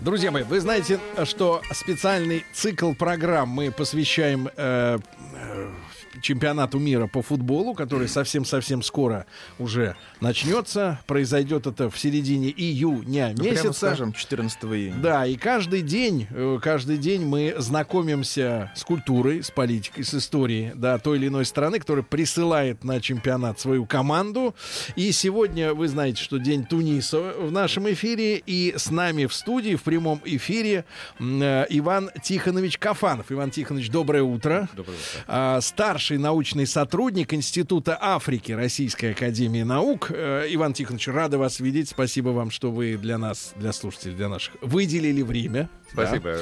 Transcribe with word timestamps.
Друзья 0.00 0.30
мои, 0.30 0.44
вы 0.44 0.60
знаете, 0.60 0.98
что 1.24 1.60
специальный 1.72 2.46
цикл 2.54 2.94
программ 2.94 3.50
мы 3.50 3.70
посвящаем 3.70 4.48
э, 4.56 4.98
чемпионату 6.20 6.78
мира 6.78 7.06
по 7.06 7.22
футболу, 7.22 7.74
который 7.74 8.08
совсем-совсем 8.08 8.82
скоро 8.82 9.26
уже 9.58 9.96
начнется. 10.20 11.00
Произойдет 11.06 11.66
это 11.66 11.90
в 11.90 11.98
середине 11.98 12.50
июня 12.50 13.30
Ну, 13.36 13.42
прямо 13.44 13.50
месяца. 13.56 13.72
скажем, 13.72 14.12
14 14.12 14.64
июня. 14.64 14.94
Да, 14.96 15.26
и 15.26 15.36
каждый 15.36 15.82
день, 15.82 16.26
э, 16.30 16.58
каждый 16.62 16.98
день 16.98 17.24
мы 17.24 17.54
знакомимся 17.58 18.72
с 18.76 18.84
культурой, 18.84 19.42
с 19.42 19.50
политикой, 19.50 20.04
с 20.04 20.14
историей, 20.14 20.72
да, 20.74 20.98
той 20.98 21.18
или 21.18 21.28
иной 21.28 21.44
страны, 21.44 21.78
которая 21.78 22.04
присылает 22.04 22.84
на 22.84 23.00
чемпионат 23.00 23.58
свою 23.60 23.86
команду. 23.86 24.54
И 24.96 25.12
сегодня 25.12 25.74
вы 25.74 25.88
знаете, 25.88 26.22
что 26.22 26.38
день 26.38 26.64
Туниса 26.64 27.34
в 27.38 27.50
нашем 27.50 27.90
эфире, 27.92 28.36
и 28.46 28.74
с 28.76 28.90
нами 28.90 29.26
в 29.26 29.34
студии 29.34 29.74
в 29.74 29.82
прямом 29.82 30.20
эфире 30.24 30.84
э, 31.18 31.66
Иван 31.70 32.10
Тихонович 32.22 32.78
Кафанов. 32.78 33.30
Иван 33.32 33.50
Тихонович, 33.50 33.90
доброе 33.90 34.22
утро. 34.22 34.68
Доброе 34.74 34.94
утро. 34.94 35.24
А, 35.26 35.60
Старший 35.60 36.09
научный 36.18 36.66
сотрудник 36.66 37.32
Института 37.34 37.98
Африки 38.00 38.52
Российской 38.52 39.12
Академии 39.12 39.62
Наук. 39.62 40.10
Э, 40.10 40.46
Иван 40.48 40.72
Тихонович, 40.72 41.08
рада 41.08 41.38
вас 41.38 41.60
видеть. 41.60 41.88
Спасибо 41.88 42.30
вам, 42.30 42.50
что 42.50 42.70
вы 42.70 42.96
для 42.96 43.18
нас, 43.18 43.52
для 43.56 43.72
слушателей, 43.72 44.14
для 44.14 44.28
наших, 44.28 44.54
выделили 44.60 45.22
время. 45.22 45.68
Спасибо. 45.92 46.38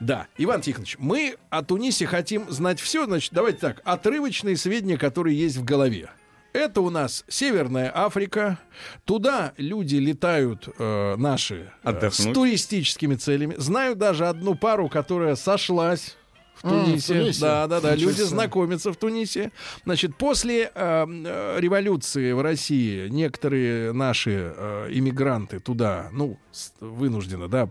Да, 0.00 0.26
Иван 0.36 0.60
Тихонович, 0.60 0.96
мы 0.98 1.36
о 1.50 1.62
Тунисе 1.62 2.06
хотим 2.06 2.50
знать 2.50 2.80
все. 2.80 3.06
Значит, 3.06 3.32
давайте 3.32 3.58
так, 3.58 3.80
отрывочные 3.84 4.56
сведения, 4.56 4.96
которые 4.96 5.38
есть 5.38 5.56
в 5.56 5.64
голове. 5.64 6.10
Это 6.52 6.80
у 6.80 6.90
нас 6.90 7.24
Северная 7.28 7.92
Африка. 7.94 8.58
Туда 9.04 9.52
люди 9.58 9.96
летают 9.96 10.68
э, 10.78 11.16
наши 11.16 11.70
э, 11.82 12.10
с 12.10 12.32
туристическими 12.32 13.16
целями. 13.16 13.54
Знаю 13.58 13.96
даже 13.96 14.26
одну 14.26 14.54
пару, 14.54 14.88
которая 14.88 15.36
сошлась 15.36 16.16
в 16.62 16.64
А, 16.64 16.68
в 16.68 16.84
Тунисе. 16.84 17.14
Тунисе? 17.14 17.40
Да, 17.40 17.66
да, 17.66 17.80
да. 17.80 17.94
Ничего 17.94 18.10
Люди 18.10 18.22
знакомятся 18.22 18.92
в 18.92 18.96
Тунисе. 18.96 19.52
Значит, 19.84 20.16
после 20.16 20.70
э, 20.74 21.06
э, 21.08 21.56
революции 21.60 22.32
в 22.32 22.40
России 22.42 23.08
некоторые 23.08 23.92
наши 23.92 24.52
э, 24.56 24.88
иммигранты 24.92 25.60
туда, 25.60 26.08
ну, 26.12 26.38
вынужденно, 26.80 27.48
да, 27.48 27.66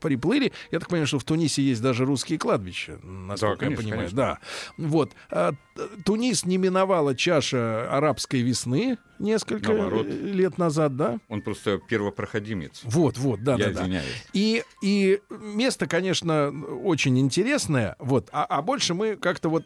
приплыли. 0.00 0.52
Я 0.70 0.78
так 0.80 0.88
понимаю, 0.88 1.06
что 1.06 1.18
в 1.18 1.24
Тунисе 1.24 1.62
есть 1.62 1.82
даже 1.82 2.04
русские 2.04 2.38
кладбища, 2.38 2.98
насколько 3.02 3.64
я 3.66 3.76
конечно, 3.76 3.82
понимаю. 3.82 3.98
конечно. 4.10 4.16
Да. 4.16 4.38
Вот. 4.78 5.12
А, 5.30 5.52
т- 5.52 5.56
Тунис 6.04 6.44
не 6.44 6.56
миновала 6.56 7.14
чаша 7.14 7.88
арабской 7.90 8.40
весны 8.42 8.98
несколько 9.18 9.72
Наоборот. 9.72 10.06
э, 10.08 10.10
лет 10.32 10.58
назад, 10.58 10.96
да? 10.96 11.18
Он 11.28 11.40
просто 11.42 11.78
первопроходимец. 11.88 12.80
Вот, 12.84 13.16
вот, 13.18 13.42
да, 13.42 13.52
Я 13.52 13.58
да, 13.58 13.64
да. 13.72 13.80
извиняюсь. 13.82 14.26
И, 14.32 14.62
и 14.82 15.20
место, 15.30 15.86
конечно, 15.86 16.52
очень 16.82 17.18
интересное, 17.18 17.73
вот, 17.98 18.28
а, 18.32 18.44
а 18.44 18.62
больше 18.62 18.94
мы 18.94 19.16
как-то 19.16 19.48
вот, 19.48 19.64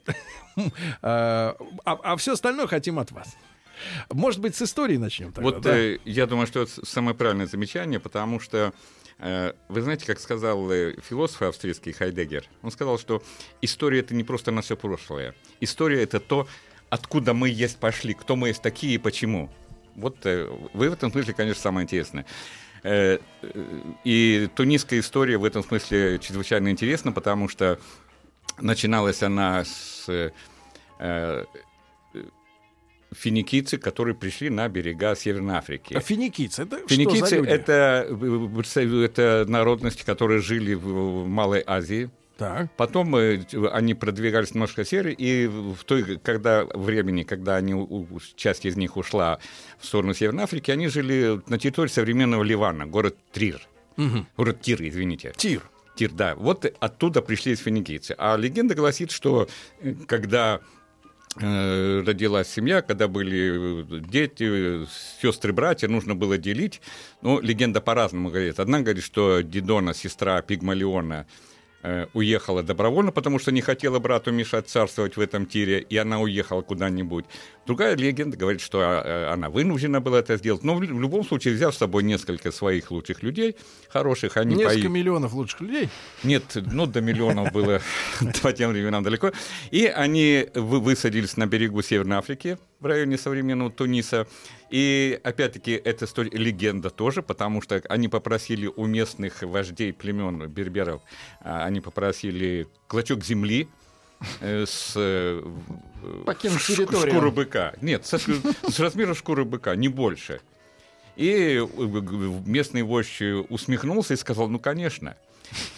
а, 1.03 1.57
а 1.85 2.17
все 2.17 2.33
остальное 2.33 2.67
хотим 2.67 2.99
от 2.99 3.13
вас. 3.13 3.37
Может 4.11 4.41
быть, 4.41 4.57
с 4.57 4.63
истории 4.63 4.97
начнем 4.97 5.33
тогда, 5.33 5.51
Вот 5.51 5.61
да? 5.63 5.77
э, 5.77 5.99
я 6.05 6.27
думаю, 6.27 6.47
что 6.47 6.63
это 6.63 6.85
самое 6.85 7.17
правильное 7.17 7.47
замечание, 7.47 8.01
потому 8.01 8.41
что 8.41 8.73
э, 9.19 9.53
вы 9.69 9.81
знаете, 9.83 10.07
как 10.07 10.21
сказал 10.21 10.71
э, 10.71 10.97
философ 11.01 11.43
австрийский 11.43 11.93
Хайдеггер, 11.93 12.45
он 12.63 12.71
сказал, 12.71 12.99
что 12.99 13.23
история 13.63 14.01
это 14.01 14.15
не 14.15 14.25
просто 14.25 14.51
наше 14.51 14.77
прошлое. 14.77 15.35
История 15.61 16.03
это 16.03 16.21
то, 16.21 16.49
откуда 16.91 17.35
мы 17.35 17.49
есть 17.49 17.79
пошли, 17.79 18.15
кто 18.15 18.37
мы 18.37 18.49
есть 18.49 18.63
такие 18.63 18.95
и 18.95 18.99
почему. 18.99 19.51
Вот 19.95 20.25
э, 20.25 20.49
вы 20.75 20.91
в 20.91 20.93
этом 20.93 21.11
смысле, 21.11 21.35
конечно, 21.35 21.61
самое 21.63 21.85
интересное. 21.85 22.27
Э, 22.83 23.19
э, 23.43 23.65
И 24.05 24.49
тунисская 24.55 25.00
история 25.00 25.39
в 25.39 25.44
этом 25.44 25.62
смысле 25.62 26.19
чрезвычайно 26.19 26.71
интересна, 26.71 27.12
потому 27.12 27.49
что 27.49 27.78
начиналась 28.61 29.22
она 29.22 29.65
с 29.65 30.06
э, 30.09 31.44
финикийцы, 33.12 33.78
которые 33.78 34.15
пришли 34.15 34.50
на 34.50 34.69
берега 34.69 35.15
Северной 35.15 35.56
Африки. 35.56 35.94
А 35.94 36.00
финикийцы, 36.00 36.62
это 36.62 36.78
что 36.78 36.88
за 36.88 36.94
Финикийцы 36.94 37.37
люди? 37.37 37.49
это, 37.49 38.06
это 39.05 39.44
народности, 39.49 40.05
которые 40.05 40.41
жили 40.41 40.75
в 40.75 41.27
Малой 41.27 41.62
Азии. 41.67 42.11
Так. 42.38 42.71
Потом 42.76 43.16
э, 43.16 43.44
они 43.72 43.94
продвигались 43.94 44.54
немножко 44.54 44.84
север, 44.84 45.09
и 45.09 45.49
в 45.49 45.82
той, 45.84 46.19
когда 46.19 46.65
времени, 46.66 47.25
когда 47.25 47.56
они, 47.56 47.75
часть 48.37 48.65
из 48.65 48.76
них 48.76 48.97
ушла 48.97 49.41
в 49.81 49.84
сторону 49.84 50.15
Северной 50.15 50.44
Африки, 50.44 50.71
они 50.71 50.87
жили 50.87 51.43
на 51.49 51.59
территории 51.59 51.91
современного 51.91 52.44
Ливана, 52.44 52.87
город 52.87 53.16
Трир. 53.32 53.60
Мгм. 53.97 54.28
Город 54.37 54.60
Тир, 54.60 54.81
извините. 54.81 55.32
Тир. 55.37 55.69
Тир, 55.97 56.12
да. 56.12 56.37
Вот 56.37 56.65
оттуда 56.78 57.22
пришли 57.22 57.56
финикийцы. 57.56 58.15
А 58.16 58.37
легенда 58.37 58.76
гласит, 58.76 59.10
что 59.10 59.49
э, 59.81 59.94
когда 60.06 60.60
э, 61.41 62.03
родилась 62.06 62.49
семья, 62.49 62.82
когда 62.82 63.09
были 63.09 63.84
дети, 64.09 64.87
сестры, 65.20 65.53
братья, 65.53 65.88
нужно 65.88 66.15
было 66.15 66.38
делить. 66.38 66.81
Ну, 67.20 67.41
легенда 67.41 67.81
по-разному 67.81 68.28
говорит. 68.28 68.60
Одна 68.60 68.78
говорит, 68.78 69.03
что 69.03 69.41
Дидона, 69.41 69.93
сестра 69.93 70.41
Пигмалиона, 70.41 71.26
уехала 72.12 72.62
добровольно, 72.62 73.12
потому 73.12 73.39
что 73.39 73.53
не 73.53 73.61
хотела 73.61 73.99
брату 74.00 74.33
мешать 74.33 74.69
царствовать 74.69 75.16
в 75.16 75.21
этом 75.21 75.47
тире, 75.47 75.81
и 75.81 75.97
она 75.97 76.21
уехала 76.21 76.61
куда-нибудь. 76.62 77.25
Другая 77.66 77.94
легенда 77.97 78.37
говорит, 78.37 78.61
что 78.61 78.81
э, 78.81 79.27
она 79.33 79.49
вынуждена 79.49 80.00
была 80.00 80.19
это 80.19 80.37
сделать. 80.38 80.65
Но 80.65 80.75
в 80.75 80.83
любом 80.83 81.25
случае, 81.25 81.55
взяв 81.55 81.75
с 81.75 81.78
собой 81.78 82.03
несколько 82.03 82.50
своих 82.50 82.91
лучших 82.91 83.22
людей, 83.22 83.56
хороших, 83.88 84.37
они 84.37 84.56
Несколько 84.56 84.81
пои- 84.81 84.88
миллионов 84.88 85.34
лучших 85.34 85.61
людей. 85.61 85.88
нет, 86.25 86.43
ну 86.72 86.87
до 86.87 87.00
миллионов 87.00 87.53
было 87.53 87.81
по 88.43 88.53
тем 88.53 88.72
временам 88.72 89.03
далеко. 89.05 89.33
И 89.71 89.87
они 89.87 90.47
вы- 90.55 90.81
высадились 90.81 91.37
на 91.37 91.47
берегу 91.47 91.83
Северной 91.83 92.17
Африки, 92.17 92.59
в 92.81 92.87
районе 92.87 93.19
современного 93.19 93.71
Туниса. 93.71 94.27
И 94.71 95.19
опять-таки 95.25 95.73
это 95.73 96.06
столь 96.06 96.29
легенда 96.31 96.91
тоже, 96.91 97.23
потому 97.23 97.62
что 97.62 97.83
они 97.89 98.09
попросили 98.09 98.67
у 98.67 98.87
местных 98.87 99.43
вождей 99.43 99.93
племен 99.93 100.47
берберов, 100.47 101.01
а, 101.41 101.65
они 101.65 101.81
попросили 101.81 102.69
клочок 102.87 103.25
земли 103.25 103.69
э, 104.41 104.65
с 104.67 104.93
э, 104.97 105.43
Покинуть 106.27 106.61
ш- 106.61 106.75
территорию. 106.75 107.15
шкуру 107.15 107.33
быка. 107.33 107.75
Нет, 107.81 108.05
со 108.05 108.19
с 108.19 108.79
размера 108.81 109.15
шкуры 109.15 109.45
быка, 109.45 109.75
не 109.75 109.89
больше. 109.89 110.41
И 111.17 111.56
э, 111.61 111.89
местный 112.47 112.83
вождь 112.83 113.23
усмехнулся 113.49 114.15
и 114.15 114.17
сказал, 114.19 114.49
ну, 114.49 114.59
конечно. 114.59 115.17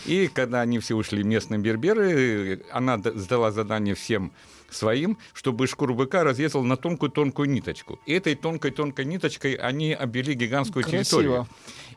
И 0.07 0.29
когда 0.29 0.61
они 0.61 0.79
все 0.79 0.95
ушли 0.95 1.23
местные 1.23 1.61
берберы, 1.61 2.63
она 2.73 2.99
сдала 2.99 3.51
задание 3.51 3.95
всем 3.95 4.33
своим, 4.71 5.19
чтобы 5.33 5.67
шкуру 5.67 5.95
быка 5.95 6.25
разрезал 6.25 6.63
на 6.63 6.77
тонкую-тонкую 6.77 7.49
ниточку. 7.49 8.01
И 8.07 8.13
этой 8.13 8.35
тонкой-тонкой 8.35 9.05
ниточкой 9.05 9.55
они 9.55 9.93
обвели 9.93 10.35
гигантскую 10.35 10.85
Красиво. 10.85 11.05
территорию. 11.05 11.49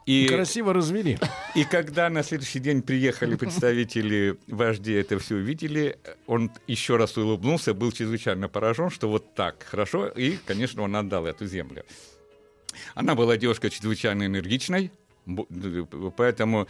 И, 0.06 0.28
Красиво 0.28 0.74
развели. 0.74 1.18
и 1.56 1.64
когда 1.64 2.10
на 2.10 2.24
следующий 2.24 2.60
день 2.60 2.82
приехали 2.82 3.36
представители 3.36 4.38
вождей, 4.48 5.00
это 5.00 5.18
все 5.20 5.36
увидели, 5.36 5.98
он 6.28 6.52
еще 6.68 6.98
раз 6.98 7.18
улыбнулся, 7.18 7.74
был 7.74 7.92
чрезвычайно 7.92 8.50
поражен, 8.50 8.90
что 8.90 9.08
вот 9.08 9.34
так 9.34 9.64
хорошо, 9.64 10.08
и, 10.08 10.38
конечно, 10.46 10.82
он 10.82 10.96
отдал 10.96 11.26
эту 11.26 11.46
землю. 11.46 11.86
Она 12.96 13.16
была 13.16 13.38
девушка 13.38 13.70
чрезвычайно 13.70 14.26
энергичной, 14.26 14.92
поэтому 16.18 16.68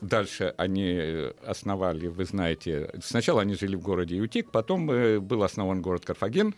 дальше 0.00 0.54
они 0.56 1.32
основали, 1.44 2.06
вы 2.06 2.24
знаете, 2.24 2.90
сначала 3.02 3.42
они 3.42 3.54
жили 3.54 3.76
в 3.76 3.80
городе 3.80 4.16
Ютик, 4.16 4.50
потом 4.50 4.90
э, 4.90 5.18
был 5.18 5.42
основан 5.42 5.82
город 5.82 6.04
Карфаген, 6.04 6.54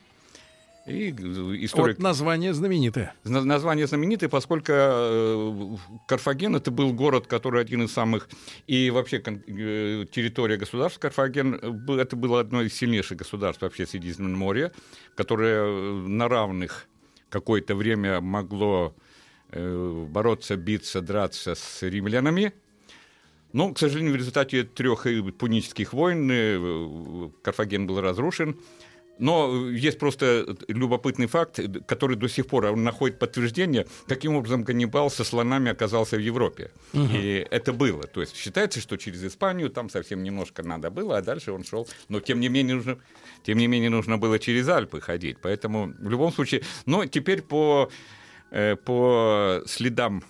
и 0.87 1.11
э, 1.11 1.65
историк... 1.65 1.97
Вот 1.97 2.03
название 2.03 2.53
знаменитое. 2.53 3.15
Зна- 3.25 3.43
Название 3.45 3.87
знаменитое, 3.87 4.29
поскольку 4.29 4.73
э, 4.73 5.77
Карфаген 6.06 6.56
это 6.56 6.71
был 6.71 6.93
город, 6.93 7.27
который 7.27 7.62
один 7.62 7.85
из 7.85 7.93
самых 7.93 8.29
и 8.67 8.91
вообще 8.91 9.17
э, 9.25 10.05
территория 10.12 10.59
государства 10.59 11.00
Карфаген 11.00 11.55
э, 11.55 11.93
это 12.00 12.17
было 12.17 12.41
одно 12.41 12.61
из 12.61 12.75
сильнейших 12.75 13.17
государств 13.17 13.62
вообще 13.62 13.87
Средиземного 13.87 14.37
моря, 14.37 14.73
которое 15.17 15.65
э, 15.65 15.93
на 16.07 16.29
равных 16.29 16.87
какое-то 17.31 17.75
время 17.75 18.21
могло 18.21 18.95
э, 18.95 19.13
бороться, 19.55 20.56
биться, 20.56 21.01
драться 21.01 21.55
с 21.55 21.83
римлянами. 21.83 22.53
Но, 23.53 23.73
к 23.73 23.79
сожалению, 23.79 24.15
в 24.15 24.17
результате 24.17 24.65
трех 24.65 25.06
пунических 25.39 25.93
войн 25.93 26.29
э, 26.31 27.31
Карфаген 27.43 27.87
был 27.87 28.01
разрушен. 28.01 28.56
Но 29.19 29.71
есть 29.71 29.99
просто 29.99 30.56
любопытный 30.67 31.27
факт, 31.27 31.61
который 31.87 32.17
до 32.17 32.29
сих 32.29 32.47
пор 32.49 32.75
находит 32.77 33.19
подтверждение, 33.19 33.87
каким 34.09 34.35
образом 34.35 34.65
Ганнибал 34.65 35.09
со 35.11 35.23
слонами 35.23 35.71
оказался 35.71 36.17
в 36.17 36.21
Европе. 36.21 36.71
Угу. 36.93 37.09
И 37.12 37.47
это 37.49 37.73
было. 37.73 38.03
То 38.03 38.23
есть 38.23 38.37
считается, 38.37 38.81
что 38.81 38.97
через 38.97 39.23
Испанию 39.25 39.71
там 39.71 39.89
совсем 39.89 40.23
немножко 40.25 40.62
надо 40.62 40.91
было, 40.91 41.19
а 41.19 41.23
дальше 41.23 41.53
он 41.53 41.65
шел. 41.65 41.87
Но 42.09 42.21
тем 42.21 42.41
не 42.41 42.49
менее 42.49 42.75
нужно, 42.75 42.99
тем 43.45 43.59
не 43.59 43.69
менее 43.69 43.91
нужно 43.91 44.19
было 44.19 44.39
через 44.39 44.69
Альпы 44.69 45.00
ходить. 45.00 45.37
Поэтому 45.41 45.95
в 45.97 46.11
любом 46.11 46.33
случае. 46.33 46.62
Но 46.87 47.07
теперь 47.07 47.43
по, 47.43 47.89
э, 47.89 47.95
по 48.85 49.62
следам 49.67 50.23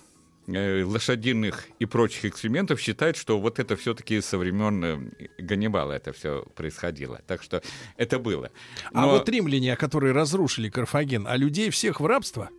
Э, 0.47 0.83
лошадиных 0.83 1.65
и 1.79 1.85
прочих 1.85 2.25
экспериментов 2.25 2.79
считают, 2.79 3.17
что 3.17 3.39
вот 3.39 3.57
это 3.57 3.75
все-таки 3.75 4.21
со 4.21 4.37
времен 4.37 4.83
э, 4.83 4.99
Ганнибала 5.39 5.93
это 5.93 6.13
все 6.13 6.45
происходило. 6.55 7.19
Так 7.25 7.41
что 7.41 7.63
это 7.97 8.19
было. 8.19 8.51
А 8.93 9.01
Но... 9.01 9.09
А 9.09 9.11
вот 9.13 9.27
римляне, 9.27 9.75
которые 9.75 10.13
разрушили 10.13 10.69
Карфаген, 10.69 11.25
а 11.27 11.35
людей 11.35 11.71
всех 11.71 11.99
в 11.99 12.05
рабство? 12.05 12.51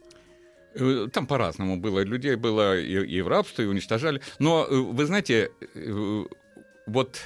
Э, 0.75 1.07
там 1.13 1.29
по-разному 1.29 1.77
было. 1.77 2.01
Людей 2.01 2.35
было 2.35 2.77
и, 2.77 3.07
и 3.07 3.21
в 3.21 3.29
рабство, 3.29 3.63
и 3.63 3.67
уничтожали. 3.67 4.21
Но 4.41 4.67
вы 4.69 5.07
знаете, 5.07 5.53
вот 6.89 7.21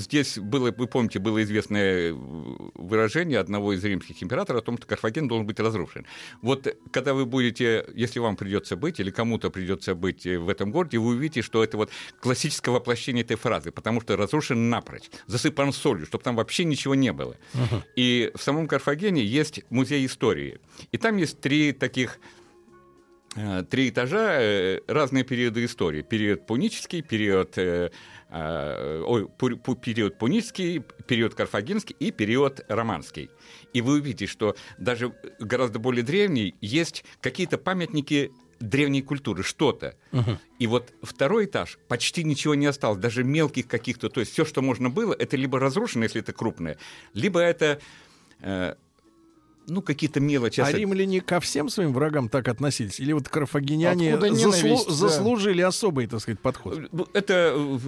здесь 0.00 0.38
было, 0.38 0.70
вы 0.70 0.86
помните, 0.86 1.18
было 1.18 1.42
известное 1.42 2.12
выражение 2.12 3.38
одного 3.38 3.72
из 3.72 3.84
римских 3.84 4.22
императоров 4.22 4.62
о 4.62 4.64
том, 4.64 4.76
что 4.78 4.86
Карфаген 4.86 5.28
должен 5.28 5.46
быть 5.46 5.60
разрушен. 5.60 6.06
Вот 6.42 6.66
когда 6.90 7.14
вы 7.14 7.26
будете, 7.26 7.86
если 7.94 8.18
вам 8.18 8.36
придется 8.36 8.76
быть, 8.76 9.00
или 9.00 9.10
кому-то 9.10 9.50
придется 9.50 9.94
быть 9.94 10.24
в 10.24 10.48
этом 10.48 10.70
городе, 10.70 10.98
вы 10.98 11.16
увидите, 11.16 11.42
что 11.42 11.62
это 11.62 11.76
вот 11.76 11.90
классическое 12.20 12.74
воплощение 12.74 13.24
этой 13.24 13.36
фразы, 13.36 13.70
потому 13.70 14.00
что 14.00 14.16
разрушен 14.16 14.70
напрочь, 14.70 15.10
засыпан 15.26 15.72
солью, 15.72 16.06
чтобы 16.06 16.24
там 16.24 16.36
вообще 16.36 16.64
ничего 16.64 16.94
не 16.94 17.12
было. 17.12 17.36
Uh-huh. 17.54 17.82
И 17.96 18.32
в 18.34 18.42
самом 18.42 18.68
Карфагене 18.68 19.24
есть 19.24 19.62
музей 19.70 20.06
истории. 20.06 20.60
И 20.92 20.98
там 20.98 21.16
есть 21.16 21.40
три 21.40 21.72
таких 21.72 22.18
э, 23.36 23.64
три 23.68 23.90
этажа, 23.90 24.40
э, 24.40 24.80
разные 24.86 25.24
периоды 25.24 25.64
истории. 25.64 26.02
Период 26.02 26.46
пунический, 26.46 27.02
период 27.02 27.56
э, 28.30 29.02
ой, 29.06 29.28
период 29.82 30.18
пунический, 30.18 30.82
период 31.06 31.34
карфагенский 31.34 31.96
и 31.98 32.10
период 32.10 32.60
романский. 32.68 33.30
И 33.72 33.80
вы 33.80 33.94
увидите, 33.94 34.26
что 34.26 34.56
даже 34.78 35.14
гораздо 35.38 35.78
более 35.78 36.02
древний 36.02 36.54
есть 36.60 37.04
какие-то 37.20 37.58
памятники 37.58 38.32
древней 38.60 39.02
культуры, 39.02 39.42
что-то. 39.42 39.96
Угу. 40.12 40.38
И 40.58 40.66
вот 40.66 40.92
второй 41.02 41.44
этаж 41.44 41.78
почти 41.88 42.24
ничего 42.24 42.54
не 42.54 42.66
осталось, 42.66 42.98
даже 42.98 43.22
мелких 43.22 43.66
каких-то. 43.66 44.08
То 44.08 44.20
есть 44.20 44.32
все, 44.32 44.44
что 44.44 44.62
можно 44.62 44.90
было, 44.90 45.14
это 45.14 45.36
либо 45.36 45.58
разрушено, 45.58 46.04
если 46.04 46.20
это 46.20 46.32
крупное, 46.32 46.78
либо 47.12 47.40
это 47.40 47.80
э, 48.40 48.74
ну, 49.66 49.82
какие-то 49.82 50.20
мелочи. 50.20 50.60
А 50.60 50.70
римляне 50.72 51.20
ко 51.20 51.40
всем 51.40 51.68
своим 51.68 51.92
врагам 51.92 52.28
так 52.28 52.48
относились? 52.48 53.00
Или 53.00 53.12
вот 53.12 53.28
карфагеняне 53.28 54.18
заслу... 54.34 54.84
да. 54.86 54.92
заслужили 54.92 55.62
особый, 55.62 56.06
так 56.06 56.20
сказать, 56.20 56.40
подход? 56.40 56.88
Ну, 56.92 57.06
это 57.12 57.52
э, 57.54 57.78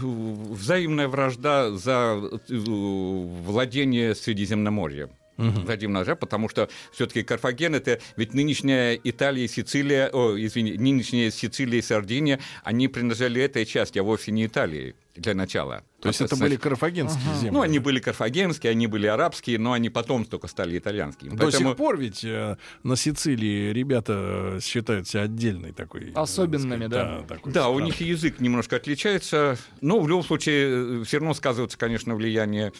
взаимная 0.00 1.08
вражда 1.08 1.72
за 1.72 2.18
э, 2.48 2.54
владение 2.56 4.14
Средиземноморьем. 4.14 5.10
Угу. 5.36 5.60
Владимир 5.62 5.94
Ножа, 5.94 6.14
потому 6.14 6.48
что 6.48 6.68
все-таки 6.92 7.22
Карфаген 7.22 7.74
это 7.74 8.00
ведь 8.16 8.34
нынешняя 8.34 8.98
Италия 9.02 9.44
и 9.44 9.48
Сицилия, 9.48 10.08
о, 10.12 10.36
извини, 10.38 10.76
нынешняя 10.78 11.30
Сицилия 11.30 11.80
и 11.80 11.82
Сардиния, 11.82 12.40
они 12.62 12.88
принадлежали 12.88 13.42
этой 13.42 13.64
части, 13.66 13.98
а 13.98 14.02
вовсе 14.02 14.32
не 14.32 14.46
Италии 14.46 14.94
для 15.16 15.34
начала. 15.34 15.84
То 16.00 16.08
есть 16.08 16.20
это 16.20 16.36
были 16.36 16.56
карфагенские 16.56 17.30
ага. 17.30 17.38
земли? 17.38 17.50
Ну, 17.50 17.62
они 17.62 17.78
были 17.78 17.98
карфагенские, 17.98 18.72
они 18.72 18.86
были 18.86 19.06
арабские, 19.06 19.58
но 19.58 19.72
они 19.72 19.88
потом 19.88 20.24
только 20.24 20.48
стали 20.48 20.76
итальянскими. 20.76 21.30
До 21.30 21.44
Поэтому... 21.44 21.70
сих 21.70 21.76
пор 21.76 21.96
ведь 21.98 22.24
э, 22.24 22.56
на 22.82 22.96
Сицилии 22.96 23.72
ребята 23.72 24.58
считают 24.62 25.08
себя 25.08 25.22
отдельной 25.22 25.72
такой... 25.72 26.10
Э, 26.10 26.14
Особенными, 26.14 26.86
сказать, 26.86 26.90
да. 26.90 27.18
Да, 27.20 27.34
такой 27.34 27.52
да 27.52 27.68
у 27.70 27.80
них 27.80 28.00
язык 28.00 28.40
немножко 28.40 28.76
отличается, 28.76 29.56
но 29.80 30.00
в 30.00 30.08
любом 30.08 30.24
случае 30.24 31.00
э, 31.00 31.04
все 31.04 31.18
равно 31.18 31.32
сказывается, 31.32 31.78
конечно, 31.78 32.14
влияние 32.16 32.72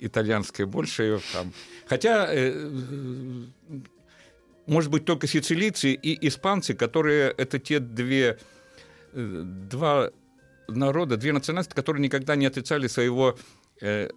итальянское 0.00 0.66
больше. 0.66 1.20
Там. 1.32 1.52
Хотя... 1.86 2.26
Э, 2.30 2.70
может 4.68 4.90
быть, 4.90 5.06
только 5.06 5.26
сицилийцы 5.26 5.94
и 5.94 6.28
испанцы, 6.28 6.74
которые 6.74 7.30
это 7.30 7.58
те 7.58 7.80
две, 7.80 8.38
э, 9.14 9.42
два 9.44 10.10
народа, 10.68 11.16
две 11.16 11.32
национальности, 11.32 11.74
которые 11.74 12.02
никогда 12.02 12.36
не 12.36 12.44
отрицали 12.44 12.86
своего 12.86 13.38
э, 13.80 14.10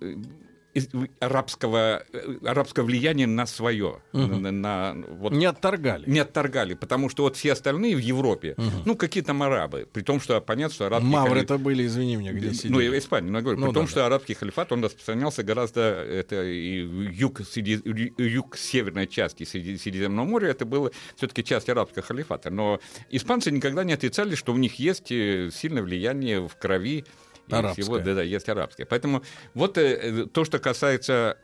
арабского, 1.20 2.04
э, 2.14 2.38
арабского 2.46 2.86
влияния 2.86 3.28
на 3.28 3.46
свое. 3.46 4.02
Угу. 4.14 4.22
На, 4.22 4.52
на, 4.52 4.96
вот, 5.10 5.34
не 5.34 5.46
отторгали. 5.46 6.10
Не 6.10 6.20
отторгали, 6.20 6.74
потому 6.74 7.10
что 7.10 7.24
вот 7.24 7.36
все 7.36 7.54
остальные 7.54 7.96
в 7.96 8.00
Европе, 8.00 8.56
угу. 8.58 8.70
ну, 8.86 8.96
какие 8.96 9.24
там 9.24 9.44
арабы, 9.44 9.88
при 9.92 10.02
том, 10.02 10.20
что 10.20 10.40
понятно, 10.42 10.74
что 10.74 10.86
арабский 10.86 11.10
Мавры 11.10 11.42
это 11.42 11.58
были, 11.58 11.86
извини 11.86 12.16
меня, 12.16 12.34
где 12.34 12.54
сидели. 12.54 12.72
Ну, 12.72 12.98
Испания, 12.98 13.30
но 13.30 13.40
я 13.40 13.44
говорю, 13.44 13.60
ну, 13.60 13.66
при 13.68 13.74
да, 13.74 13.80
том, 13.80 13.86
да. 13.86 13.92
что 13.92 14.06
арабский 14.06 14.34
халифат, 14.34 14.72
он 14.72 14.84
распространялся 14.84 15.44
гораздо, 15.44 15.82
это 15.82 16.44
и 16.44 16.82
юг, 17.12 17.42
среди, 17.46 17.82
юг 18.18 18.58
северной 18.58 19.08
части 19.08 19.44
Средиземного 19.44 20.26
моря, 20.26 20.50
это 20.50 20.66
было 20.66 20.92
все-таки 21.16 21.44
часть 21.44 21.70
арабского 21.70 22.04
халифата. 22.04 22.50
Но 22.50 22.80
испанцы 23.10 23.52
никогда 23.52 23.84
не 23.84 23.94
отрицали, 23.94 24.36
что 24.36 24.54
у 24.54 24.58
них 24.58 24.76
есть 24.76 25.12
э, 25.12 25.50
сильное 25.54 25.84
влияние 25.84 26.48
в 26.48 26.56
крови 26.56 27.06
Арабская. 27.60 27.82
всего, 27.82 28.00
да, 28.00 28.16
да, 28.16 28.22
есть 28.22 28.50
арабская. 28.50 28.86
Поэтому 28.86 29.24
вот 29.54 29.78
э, 29.78 30.28
то, 30.32 30.46
что 30.46 30.60
касается 30.60 31.38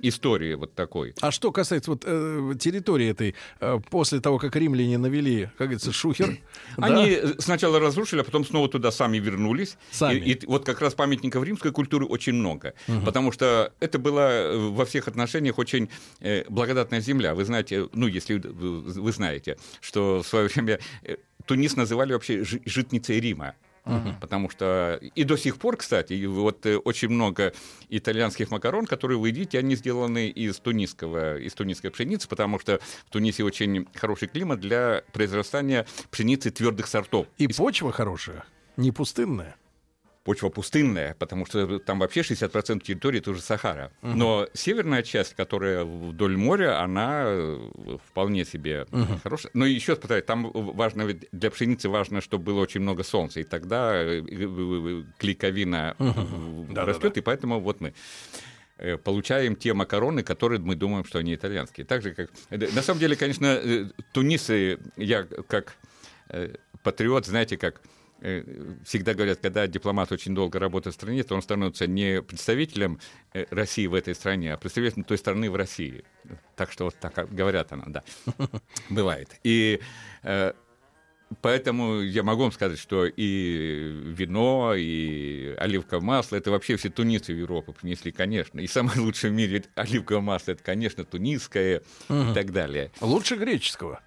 истории 0.00 0.54
вот 0.54 0.74
такой. 0.74 1.14
А 1.20 1.30
что 1.30 1.52
касается 1.52 1.90
вот 1.90 2.04
э, 2.06 2.54
территории 2.58 3.08
этой, 3.08 3.34
э, 3.60 3.78
после 3.90 4.20
того, 4.20 4.38
как 4.38 4.54
римляне 4.56 4.98
навели, 4.98 5.44
как 5.58 5.68
говорится, 5.68 5.92
шухер, 5.92 6.38
они 6.76 7.16
да? 7.16 7.34
сначала 7.38 7.78
разрушили, 7.80 8.20
а 8.20 8.24
потом 8.24 8.44
снова 8.44 8.68
туда 8.68 8.90
сами 8.90 9.18
вернулись. 9.18 9.76
Сами. 9.90 10.16
И, 10.16 10.32
и 10.32 10.46
вот 10.46 10.64
как 10.64 10.80
раз 10.80 10.94
памятников 10.94 11.44
римской 11.44 11.72
культуры 11.72 12.06
очень 12.06 12.34
много, 12.34 12.74
угу. 12.88 13.00
потому 13.04 13.32
что 13.32 13.72
это 13.80 13.98
была 13.98 14.30
э, 14.30 14.56
во 14.56 14.84
всех 14.84 15.08
отношениях 15.08 15.58
очень 15.58 15.88
э, 16.20 16.44
благодатная 16.48 17.00
земля. 17.00 17.34
Вы 17.34 17.44
знаете, 17.44 17.88
ну 17.92 18.06
если 18.06 18.34
вы 18.34 19.12
знаете, 19.12 19.56
что 19.80 20.22
в 20.22 20.26
свое 20.26 20.48
время 20.48 20.80
э, 21.02 21.16
Тунис 21.46 21.76
называли 21.76 22.12
вообще 22.12 22.42
житницей 22.44 23.20
Рима. 23.20 23.54
Угу. 23.84 24.14
Потому 24.20 24.48
что 24.48 24.98
и 25.14 25.24
до 25.24 25.36
сих 25.36 25.58
пор, 25.58 25.76
кстати, 25.76 26.24
вот 26.24 26.64
э, 26.64 26.76
очень 26.76 27.10
много 27.10 27.52
итальянских 27.90 28.50
макарон, 28.50 28.86
которые 28.86 29.18
вы 29.18 29.28
едите, 29.28 29.58
они 29.58 29.76
сделаны 29.76 30.28
из 30.28 30.56
тунисского, 30.58 31.38
из 31.38 31.52
тунисской 31.52 31.90
пшеницы, 31.90 32.26
потому 32.26 32.58
что 32.58 32.80
в 33.06 33.10
Тунисе 33.10 33.44
очень 33.44 33.86
хороший 33.94 34.28
климат 34.28 34.60
для 34.60 35.04
произрастания 35.12 35.86
пшеницы 36.10 36.50
твердых 36.50 36.86
сортов. 36.86 37.26
И 37.36 37.46
почва 37.46 37.92
хорошая, 37.92 38.44
не 38.76 38.90
пустынная 38.90 39.56
почва 40.24 40.48
пустынная, 40.48 41.14
потому 41.18 41.44
что 41.46 41.78
там 41.78 41.98
вообще 41.98 42.20
60% 42.20 42.80
территории 42.80 43.20
тоже 43.20 43.42
Сахара. 43.42 43.92
Угу. 44.02 44.12
Но 44.12 44.48
северная 44.54 45.02
часть, 45.02 45.34
которая 45.34 45.84
вдоль 45.84 46.36
моря, 46.36 46.82
она 46.82 47.24
э, 47.26 47.98
вполне 48.08 48.44
себе 48.46 48.86
угу. 48.90 49.20
хорошая. 49.22 49.50
Но 49.54 49.66
еще 49.66 49.96
повторяю, 49.96 50.24
там 50.24 50.50
важно, 50.50 51.12
для 51.32 51.50
пшеницы 51.50 51.90
важно, 51.90 52.22
чтобы 52.22 52.44
было 52.44 52.60
очень 52.60 52.80
много 52.80 53.04
солнца, 53.04 53.40
и 53.40 53.44
тогда 53.44 53.92
э, 53.94 54.22
клейковина 55.18 55.94
угу. 55.98 56.74
растет, 56.74 57.02
да, 57.02 57.10
да. 57.10 57.20
и 57.20 57.22
поэтому 57.22 57.60
вот 57.60 57.82
мы 57.82 57.92
э, 58.78 58.96
получаем 58.96 59.56
те 59.56 59.74
макароны, 59.74 60.22
которые 60.22 60.58
мы 60.58 60.74
думаем, 60.74 61.04
что 61.04 61.18
они 61.18 61.34
итальянские. 61.34 61.84
Так 61.84 62.02
же, 62.02 62.14
как... 62.14 62.30
На 62.48 62.82
самом 62.82 62.98
деле, 62.98 63.14
конечно, 63.14 63.60
тунисы, 64.12 64.78
я 64.96 65.24
как 65.48 65.76
патриот, 66.82 67.26
знаете, 67.26 67.58
как 67.58 67.82
Э, 67.82 68.03
всегда 68.84 69.14
говорят, 69.14 69.40
когда 69.40 69.66
дипломат 69.66 70.10
очень 70.12 70.34
долго 70.34 70.58
работает 70.58 70.94
в 70.94 70.98
стране, 70.98 71.22
то 71.22 71.34
он 71.34 71.42
становится 71.42 71.86
не 71.86 72.22
представителем 72.22 72.98
э, 73.34 73.44
России 73.50 73.86
в 73.86 73.94
этой 73.94 74.14
стране, 74.14 74.54
а 74.54 74.56
представителем 74.56 75.04
той 75.04 75.18
страны 75.18 75.50
в 75.50 75.56
России. 75.56 76.04
Так 76.56 76.72
что 76.72 76.84
вот 76.84 76.94
так 76.98 77.32
говорят 77.34 77.72
она, 77.72 77.84
да. 77.86 78.02
Бывает. 78.88 79.28
И 79.44 79.80
э, 80.22 80.52
Поэтому 81.40 82.00
я 82.00 82.22
могу 82.22 82.42
вам 82.42 82.52
сказать, 82.52 82.78
что 82.78 83.06
и 83.06 83.90
вино, 84.04 84.74
и 84.76 85.54
оливковое 85.58 86.04
масло, 86.04 86.36
это 86.36 86.50
вообще 86.50 86.76
все 86.76 86.90
тунисцы 86.90 87.32
в 87.32 87.38
Европу 87.38 87.72
принесли, 87.72 88.12
конечно. 88.12 88.60
И 88.60 88.66
самое 88.66 89.00
лучшее 89.00 89.30
в 89.32 89.34
мире 89.34 89.64
оливковое 89.74 90.22
масло, 90.22 90.52
это, 90.52 90.62
конечно, 90.62 91.04
тунисское 91.04 91.82
угу. 92.08 92.30
и 92.30 92.34
так 92.34 92.52
далее. 92.52 92.92
Лучше 93.00 93.36
греческого. 93.36 94.00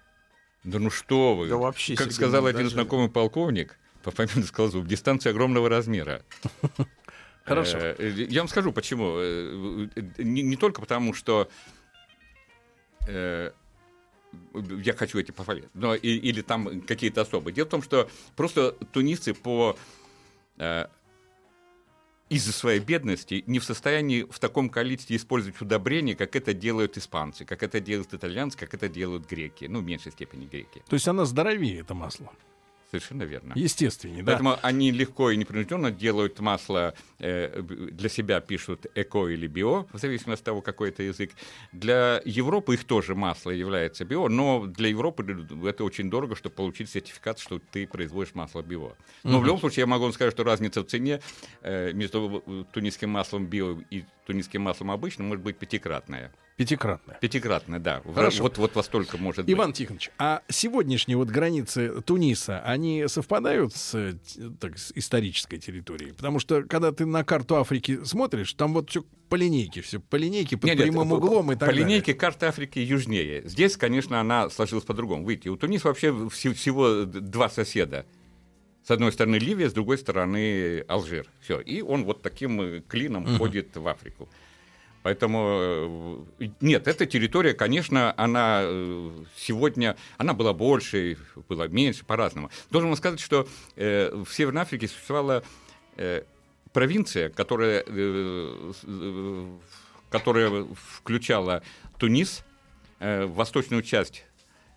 Да 0.64 0.78
ну 0.78 0.90
что 0.90 1.34
вы. 1.34 1.48
Да 1.48 1.56
вообще 1.56 1.94
как 1.94 2.12
сказал 2.12 2.46
один 2.46 2.64
даже... 2.64 2.74
знакомый 2.74 3.08
полковник, 3.08 3.78
по 4.10 4.26
фамилии 4.26 4.46
сказал, 4.46 4.82
дистанция 4.84 5.30
огромного 5.30 5.68
размера. 5.68 6.22
Хорошо. 7.44 7.78
Э, 7.78 8.12
я 8.28 8.40
вам 8.40 8.48
скажу, 8.48 8.72
почему. 8.72 9.16
Э, 9.18 9.88
не, 10.18 10.42
не 10.42 10.56
только 10.56 10.80
потому, 10.80 11.14
что 11.14 11.48
э, 13.06 13.50
я 14.52 14.92
хочу 14.94 15.18
эти 15.18 15.30
похвалить, 15.30 15.64
но 15.74 15.94
и, 15.94 16.08
или 16.08 16.42
там 16.42 16.80
какие-то 16.82 17.22
особые. 17.22 17.54
Дело 17.54 17.66
в 17.66 17.70
том, 17.70 17.82
что 17.82 18.08
просто 18.36 18.72
тунисцы 18.92 19.34
по 19.34 19.76
э, 20.58 20.86
из-за 22.28 22.52
своей 22.52 22.80
бедности 22.80 23.44
не 23.46 23.58
в 23.58 23.64
состоянии 23.64 24.22
в 24.22 24.38
таком 24.38 24.68
количестве 24.68 25.16
использовать 25.16 25.60
удобрения, 25.60 26.14
как 26.14 26.36
это 26.36 26.52
делают 26.52 26.98
испанцы, 26.98 27.44
как 27.44 27.62
это 27.62 27.80
делают 27.80 28.12
итальянцы, 28.12 28.58
как 28.58 28.74
это 28.74 28.88
делают 28.88 29.28
греки, 29.28 29.64
ну, 29.66 29.80
в 29.80 29.84
меньшей 29.84 30.12
степени 30.12 30.46
греки. 30.46 30.82
То 30.88 30.94
есть 30.94 31.08
она 31.08 31.24
здоровее, 31.24 31.80
это 31.80 31.94
масло? 31.94 32.32
Совершенно 32.90 33.24
верно. 33.24 33.52
Естественнее, 33.54 34.22
да. 34.22 34.32
Поэтому 34.32 34.56
они 34.62 34.90
легко 34.90 35.30
и 35.30 35.36
непринужденно 35.36 35.90
делают 35.90 36.40
масло, 36.40 36.94
э, 37.18 37.60
для 37.60 38.08
себя 38.08 38.40
пишут 38.40 38.86
эко 38.94 39.28
или 39.28 39.46
био, 39.46 39.86
в 39.92 39.98
зависимости 39.98 40.40
от 40.40 40.44
того, 40.44 40.62
какой 40.62 40.88
это 40.88 41.02
язык. 41.02 41.32
Для 41.72 42.22
Европы 42.24 42.74
их 42.74 42.84
тоже 42.84 43.14
масло 43.14 43.50
является 43.50 44.06
био, 44.06 44.28
но 44.28 44.64
для 44.66 44.88
Европы 44.88 45.46
это 45.66 45.84
очень 45.84 46.08
дорого, 46.08 46.34
чтобы 46.34 46.54
получить 46.54 46.88
сертификат, 46.88 47.38
что 47.38 47.58
ты 47.58 47.86
производишь 47.86 48.34
масло 48.34 48.62
био. 48.62 48.96
Но 49.22 49.36
угу. 49.36 49.42
в 49.42 49.44
любом 49.44 49.60
случае 49.60 49.82
я 49.82 49.86
могу 49.86 50.04
вам 50.04 50.12
сказать, 50.14 50.32
что 50.32 50.44
разница 50.44 50.80
в 50.80 50.86
цене 50.86 51.20
э, 51.60 51.92
между 51.92 52.42
тунисским 52.72 53.10
маслом 53.10 53.46
био 53.46 53.78
и 53.90 54.04
тунисским 54.28 54.60
маслом 54.60 54.90
обычным 54.90 55.28
может 55.28 55.42
быть 55.42 55.56
пятикратная. 55.56 56.32
Пятикратная. 56.56 57.16
Пятикратная, 57.20 57.78
да. 57.78 58.02
Хорошо. 58.14 58.42
Вот, 58.42 58.58
вот 58.58 58.74
во 58.74 58.82
столько 58.82 59.16
может 59.16 59.46
быть. 59.46 59.54
Иван 59.54 59.72
Тихонович, 59.72 60.10
а 60.18 60.42
сегодняшние 60.48 61.16
вот 61.16 61.28
границы 61.28 62.02
Туниса, 62.02 62.60
они 62.60 63.06
совпадают 63.08 63.74
с, 63.74 64.18
так, 64.60 64.76
с 64.76 64.92
исторической 64.94 65.56
территорией? 65.56 66.12
Потому 66.12 66.40
что, 66.40 66.62
когда 66.62 66.92
ты 66.92 67.06
на 67.06 67.24
карту 67.24 67.56
Африки 67.56 68.04
смотришь, 68.04 68.52
там 68.52 68.74
вот 68.74 68.90
все 68.90 69.02
по 69.30 69.36
линейке, 69.36 69.80
все 69.80 69.98
по 69.98 70.16
линейке, 70.16 70.56
под 70.56 70.64
нет, 70.70 70.78
прямым 70.78 71.08
нет, 71.08 71.18
углом 71.18 71.52
и 71.52 71.54
так 71.54 71.60
По 71.60 71.66
далее. 71.66 71.84
линейке 71.84 72.12
карта 72.12 72.48
Африки 72.48 72.80
южнее. 72.80 73.42
Здесь, 73.48 73.76
конечно, 73.76 74.20
она 74.20 74.50
сложилась 74.50 74.84
по-другому. 74.84 75.26
Видите, 75.26 75.50
у 75.50 75.56
Туниса 75.56 75.88
вообще 75.88 76.28
всего 76.28 77.04
два 77.04 77.48
соседа. 77.48 78.04
С 78.88 78.90
одной 78.90 79.12
стороны 79.12 79.36
Ливия, 79.36 79.68
с 79.68 79.74
другой 79.74 79.98
стороны 79.98 80.82
Алжир. 80.88 81.26
Все. 81.42 81.60
И 81.60 81.82
он 81.82 82.04
вот 82.04 82.22
таким 82.22 82.58
э, 82.62 82.80
клином 82.80 83.24
угу. 83.24 83.36
ходит 83.36 83.76
в 83.76 83.86
Африку. 83.86 84.30
Поэтому 85.02 86.24
э, 86.40 86.48
нет, 86.62 86.88
эта 86.88 87.04
территория, 87.04 87.52
конечно, 87.52 88.14
она 88.16 88.60
э, 88.62 89.10
сегодня, 89.36 89.94
она 90.16 90.32
была 90.32 90.54
больше, 90.54 91.18
была 91.50 91.68
меньше, 91.68 92.06
по-разному. 92.06 92.48
Должен 92.70 92.88
вам 92.88 92.96
сказать, 92.96 93.20
что 93.20 93.46
э, 93.76 94.10
в 94.24 94.32
Северной 94.32 94.62
Африке 94.62 94.88
существовала 94.88 95.42
э, 95.98 96.22
провинция, 96.72 97.28
которая, 97.28 97.84
э, 97.86 98.72
которая 100.08 100.66
включала 100.74 101.62
Тунис, 101.98 102.42
восточную 103.00 103.82
часть 103.82 104.24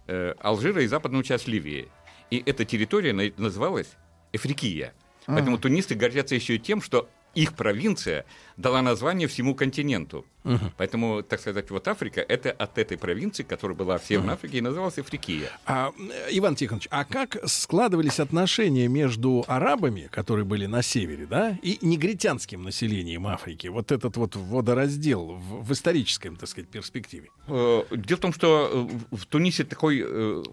Алжира 0.05 0.81
и 0.81 0.87
западную 0.87 1.23
часть 1.23 1.47
Ливии. 1.47 1.87
И 2.29 2.43
эта 2.45 2.65
территория 2.65 3.13
называлась 3.37 3.87
Эфрикия. 4.31 4.93
Поэтому 5.25 5.57
тунисты 5.57 5.95
гордятся 5.95 6.35
еще 6.35 6.55
и 6.55 6.59
тем, 6.59 6.81
что 6.81 7.09
их 7.35 7.53
провинция 7.53 8.25
дала 8.57 8.81
название 8.81 9.27
всему 9.27 9.55
континенту. 9.55 10.25
Угу. 10.43 10.71
Поэтому, 10.77 11.21
так 11.23 11.39
сказать, 11.39 11.69
вот 11.69 11.87
Африка 11.87 12.21
это 12.21 12.51
от 12.51 12.77
этой 12.77 12.97
провинции, 12.97 13.43
которая 13.43 13.77
была 13.77 13.97
в 13.97 14.05
Северной 14.05 14.29
угу. 14.29 14.33
Африке 14.35 14.57
и 14.57 14.61
называлась 14.61 14.97
Африкия. 14.97 15.49
А, 15.65 15.91
Иван 16.31 16.55
Тихонович, 16.55 16.87
а 16.89 17.05
как 17.05 17.37
складывались 17.45 18.19
отношения 18.19 18.87
между 18.87 19.43
арабами, 19.47 20.09
которые 20.11 20.45
были 20.45 20.65
на 20.65 20.81
севере, 20.81 21.25
да, 21.25 21.57
и 21.61 21.77
негритянским 21.81 22.63
населением 22.63 23.27
Африки? 23.27 23.67
Вот 23.67 23.91
этот 23.91 24.17
вот 24.17 24.35
водораздел 24.35 25.33
в, 25.33 25.63
в 25.63 25.71
исторической, 25.73 26.35
так 26.35 26.49
сказать, 26.49 26.69
перспективе. 26.69 27.29
Э, 27.47 27.83
дело 27.91 28.17
в 28.17 28.21
том, 28.21 28.33
что 28.33 28.89
э, 29.11 29.15
в 29.15 29.25
Тунисе 29.25 29.63
такой, 29.63 30.03
э, 30.03 30.43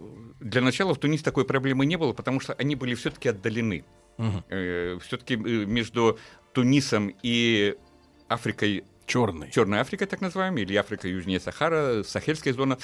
для 0.40 0.60
начала 0.60 0.94
в 0.94 0.98
Тунисе 0.98 1.24
такой 1.24 1.44
проблемы 1.44 1.86
не 1.86 1.96
было, 1.96 2.12
потому 2.12 2.40
что 2.40 2.52
они 2.54 2.76
были 2.76 2.94
все-таки 2.94 3.30
отдалены. 3.30 3.84
Угу. 4.18 4.98
Все-таки 5.06 5.36
между 5.36 6.18
Тунисом 6.58 7.14
и 7.22 7.76
Африкой 8.26 8.82
Черной. 9.06 9.48
Черной 9.52 9.80
Африкой, 9.80 10.08
так 10.08 10.20
называемой, 10.20 10.62
или 10.62 10.74
Африка 10.74 11.06
южнее 11.06 11.38
Сахара, 11.38 12.02
Сахельская 12.02 12.52
зона, 12.52 12.78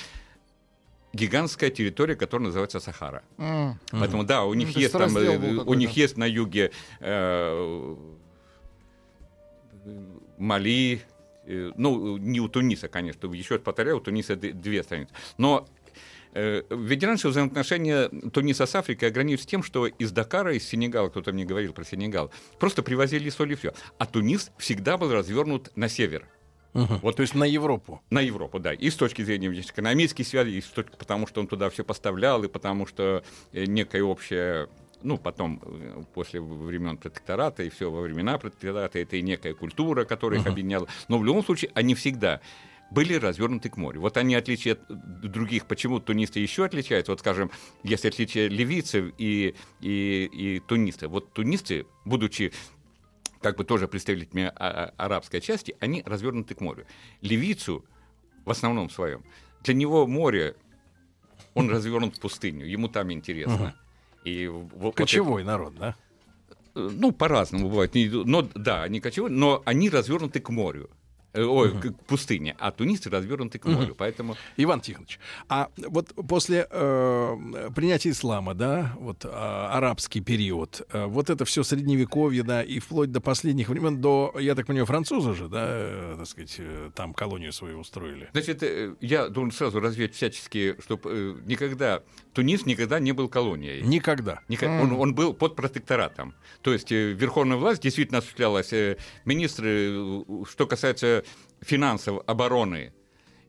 гигантская 1.12 1.70
территория, 1.70 2.14
которая 2.14 2.46
называется 2.46 2.78
Сахара. 2.78 3.24
Mm. 3.36 3.74
Поэтому 3.90 4.22
да, 4.22 4.44
у 4.44 4.54
них 4.54 4.76
ну, 4.76 4.80
есть 4.80 4.92
там, 4.92 5.16
э, 5.16 5.56
у 5.56 5.74
них 5.74 5.90
есть 5.96 6.16
на 6.16 6.22
юге 6.22 6.70
э, 7.00 7.96
Мали, 10.38 11.02
э, 11.44 11.72
ну 11.76 12.16
не 12.16 12.38
у 12.38 12.48
Туниса, 12.48 12.86
конечно, 12.86 13.26
еще 13.32 13.56
раз 13.56 13.64
повторяю, 13.64 13.96
у 13.96 14.00
Туниса 14.00 14.36
две 14.36 14.84
страницы, 14.84 15.12
но 15.36 15.66
Э, 16.34 16.62
ведь 16.68 17.02
раньше 17.04 17.28
взаимоотношения 17.28 18.08
Туниса 18.32 18.66
с 18.66 18.74
Африкой 18.74 19.08
ограничивались 19.08 19.46
тем, 19.46 19.62
что 19.62 19.86
из 19.86 20.10
Дакара, 20.10 20.54
из 20.54 20.66
Сенегала, 20.66 21.08
кто-то 21.08 21.32
мне 21.32 21.44
говорил 21.44 21.72
про 21.72 21.84
Сенегал, 21.84 22.30
просто 22.58 22.82
привозили 22.82 23.30
соль 23.30 23.52
и 23.52 23.54
все. 23.54 23.72
А 23.98 24.06
Тунис 24.06 24.50
всегда 24.58 24.98
был 24.98 25.12
развернут 25.12 25.70
на 25.76 25.88
север. 25.88 26.26
Угу. 26.74 26.94
Вот, 27.02 27.16
то 27.16 27.22
есть 27.22 27.36
на 27.36 27.44
Европу. 27.44 28.02
На 28.10 28.20
Европу, 28.20 28.58
да. 28.58 28.74
И 28.74 28.90
с 28.90 28.96
точки 28.96 29.22
зрения 29.22 29.48
экономической 29.48 30.24
связи, 30.24 30.50
и 30.50 30.60
с 30.60 30.66
точки, 30.66 30.96
потому 30.98 31.28
что 31.28 31.40
он 31.40 31.46
туда 31.46 31.70
все 31.70 31.84
поставлял, 31.84 32.42
и 32.42 32.48
потому 32.48 32.86
что 32.86 33.22
э, 33.52 33.64
некая 33.66 34.02
общая 34.02 34.68
ну, 35.04 35.18
потом, 35.18 35.60
э, 35.62 36.02
после 36.14 36.40
времен 36.40 36.96
протектората, 36.96 37.62
и 37.62 37.68
все 37.68 37.90
во 37.90 38.00
времена 38.00 38.38
протектората, 38.38 38.98
это 38.98 39.16
и 39.16 39.22
некая 39.22 39.54
культура, 39.54 40.04
которая 40.04 40.40
их 40.40 40.46
объединяла. 40.46 40.88
Но 41.08 41.18
в 41.18 41.24
любом 41.24 41.44
случае, 41.44 41.70
они 41.74 41.94
всегда 41.94 42.40
были 42.94 43.14
развернуты 43.14 43.68
к 43.68 43.76
морю. 43.76 44.00
Вот 44.00 44.16
они 44.16 44.34
отличие 44.34 44.74
от 44.74 45.20
других, 45.20 45.66
почему 45.66 46.00
тунисты 46.00 46.40
еще 46.40 46.64
отличаются, 46.64 47.12
вот 47.12 47.20
скажем, 47.20 47.50
если 47.82 48.08
отличие 48.08 48.48
ливийцев 48.48 49.12
и, 49.18 49.54
и, 49.80 50.30
и 50.32 50.60
тунисты. 50.60 51.08
Вот 51.08 51.32
тунисты, 51.32 51.86
будучи 52.04 52.52
как 53.42 53.56
бы 53.56 53.64
тоже 53.64 53.88
представителями 53.88 54.52
а, 54.56 54.92
а, 54.96 55.04
арабской 55.04 55.40
части, 55.40 55.76
они 55.80 56.02
развернуты 56.06 56.54
к 56.54 56.60
морю. 56.60 56.86
Ливийцу 57.20 57.84
в 58.44 58.50
основном 58.50 58.88
своем, 58.88 59.24
для 59.62 59.74
него 59.74 60.06
море, 60.06 60.54
он 61.54 61.68
развернут 61.68 62.16
в 62.16 62.20
пустыню, 62.20 62.66
ему 62.66 62.88
там 62.88 63.12
интересно. 63.12 63.74
И 64.24 64.46
вот, 64.46 64.94
Кочевой 64.94 65.42
вот 65.42 65.46
народ, 65.46 65.74
да? 65.74 65.96
Ну, 66.74 67.12
по-разному 67.12 67.68
бывает. 67.68 67.92
Но, 67.94 68.42
да, 68.54 68.82
они 68.82 69.00
кочевые, 69.00 69.30
но 69.30 69.62
они 69.64 69.90
развернуты 69.90 70.40
к 70.40 70.48
морю. 70.48 70.90
Э, 71.34 71.42
ой, 71.42 71.70
угу. 71.70 71.80
к 71.80 71.92
пустыне, 72.06 72.54
а 72.60 72.70
тунисцы 72.70 73.10
развернуты 73.10 73.58
к 73.58 73.64
морю, 73.64 73.88
угу. 73.88 73.94
поэтому... 73.98 74.36
Иван 74.56 74.80
Тихонович, 74.80 75.18
а 75.48 75.68
вот 75.76 76.14
после 76.28 76.68
э, 76.70 77.70
принятия 77.74 78.10
ислама, 78.10 78.54
да, 78.54 78.92
вот 79.00 79.24
э, 79.24 79.28
арабский 79.28 80.20
период, 80.20 80.82
э, 80.92 81.06
вот 81.06 81.30
это 81.30 81.44
все 81.44 81.64
средневековье, 81.64 82.44
да, 82.44 82.62
и 82.62 82.78
вплоть 82.78 83.10
до 83.10 83.20
последних 83.20 83.68
времен, 83.68 84.00
до, 84.00 84.32
я 84.38 84.54
так 84.54 84.66
понимаю, 84.66 84.86
французы 84.86 85.34
же, 85.34 85.48
да, 85.48 85.66
э, 85.68 86.14
так 86.18 86.28
сказать, 86.28 86.54
э, 86.58 86.90
там 86.94 87.12
колонию 87.12 87.52
свою 87.52 87.80
устроили. 87.80 88.28
Значит, 88.32 88.62
э, 88.62 88.94
я 89.00 89.28
должен 89.28 89.50
сразу 89.50 89.80
развеять 89.80 90.14
всячески, 90.14 90.76
чтобы 90.84 91.10
э, 91.10 91.34
никогда, 91.46 92.04
Тунис 92.34 92.66
никогда 92.66 92.98
не 92.98 93.12
был 93.12 93.28
колонией. 93.28 93.80
Никогда. 93.82 94.40
Никогда. 94.48 94.80
Mm. 94.80 94.82
Он, 94.82 94.92
он 94.92 95.14
был 95.14 95.32
под 95.32 95.54
протекторатом. 95.54 96.34
То 96.62 96.72
есть 96.72 96.90
э, 96.90 97.12
верховная 97.12 97.56
власть 97.56 97.82
действительно 97.82 98.18
осуществлялась, 98.18 98.72
э, 98.72 98.96
министры, 99.24 99.90
э, 99.90 100.22
что 100.50 100.66
касается 100.66 101.24
финансов, 101.60 102.22
обороны 102.26 102.92